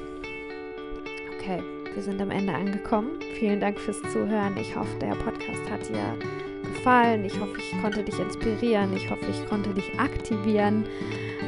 Okay, 1.39 1.63
wir 1.95 2.03
sind 2.03 2.21
am 2.21 2.31
Ende 2.31 2.55
angekommen. 2.55 3.21
Vielen 3.39 3.61
Dank 3.61 3.79
fürs 3.79 4.01
Zuhören. 4.13 4.57
Ich 4.57 4.77
hoffe, 4.77 4.99
der 4.99 5.15
Podcast 5.15 5.71
hat 5.71 5.89
dir 5.89 6.52
gefallen. 6.73 7.25
Ich 7.25 7.39
hoffe, 7.39 7.59
ich 7.59 7.81
konnte 7.81 8.03
dich 8.03 8.19
inspirieren. 8.19 8.95
Ich 8.97 9.09
hoffe, 9.11 9.27
ich 9.31 9.47
konnte 9.49 9.71
dich 9.71 9.99
aktivieren. 9.99 10.85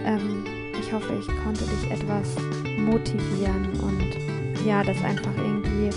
Ähm, 0.04 0.44
ich 0.80 0.92
hoffe, 0.92 1.12
ich 1.18 1.26
konnte 1.42 1.64
dich 1.64 1.90
etwas 1.90 2.36
motivieren 2.78 3.68
und 3.80 4.66
ja, 4.66 4.82
dass 4.82 5.02
einfach 5.02 5.32
irgendwie 5.38 5.90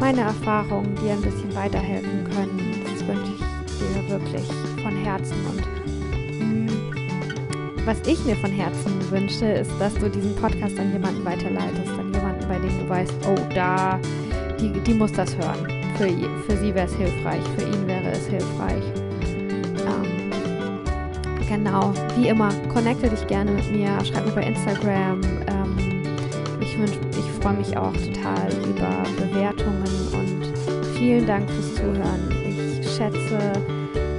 meine 0.00 0.22
Erfahrungen 0.22 0.94
dir 0.96 1.12
ein 1.12 1.22
bisschen 1.22 1.54
weiterhelfen 1.54 2.24
können. 2.34 2.82
Das 2.84 3.06
wünsche 3.06 3.32
ich 3.32 3.78
dir 3.78 4.08
wirklich 4.10 4.46
von 4.82 4.96
Herzen. 4.96 5.36
Und 5.46 5.62
mh, 6.40 6.72
mm, 6.72 7.86
was 7.86 8.00
ich 8.06 8.24
mir 8.24 8.36
von 8.36 8.50
Herzen 8.50 9.10
wünsche, 9.10 9.46
ist, 9.46 9.72
dass 9.78 9.94
du 9.94 10.08
diesen 10.08 10.34
Podcast 10.36 10.78
an 10.78 10.92
jemanden 10.92 11.24
weiterleitest, 11.24 11.90
an 11.98 12.12
jemanden, 12.12 12.48
bei 12.48 12.58
dem 12.58 12.78
du 12.78 12.88
weißt, 12.88 13.14
oh, 13.28 13.54
da, 13.54 14.00
die, 14.60 14.70
die 14.70 14.94
muss 14.94 15.12
das 15.12 15.36
hören 15.36 15.73
für, 15.96 16.08
für 16.46 16.56
sie 16.56 16.74
wäre 16.74 16.86
es 16.86 16.94
hilfreich, 16.94 17.42
für 17.56 17.64
ihn 17.64 17.86
wäre 17.86 18.10
es 18.10 18.26
hilfreich. 18.26 18.84
Ähm, 19.86 20.40
genau, 21.48 21.92
wie 22.16 22.28
immer, 22.28 22.50
connecte 22.72 23.08
dich 23.08 23.26
gerne 23.26 23.50
mit 23.52 23.70
mir, 23.70 24.04
schreib 24.04 24.26
mir 24.26 24.32
bei 24.32 24.44
Instagram. 24.44 25.20
Ähm, 25.48 25.76
ich 26.60 26.76
ich 26.76 27.42
freue 27.42 27.54
mich 27.54 27.76
auch 27.76 27.92
total 27.92 28.48
über 28.68 29.04
Bewertungen 29.18 29.84
und 30.12 30.88
vielen 30.96 31.26
Dank 31.26 31.48
fürs 31.50 31.74
Zuhören. 31.74 32.28
Ich 32.48 32.96
schätze 32.96 33.52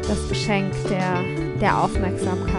das 0.07 0.29
Geschenk 0.29 0.71
der, 0.89 1.23
der 1.59 1.83
Aufmerksamkeit 1.83 2.54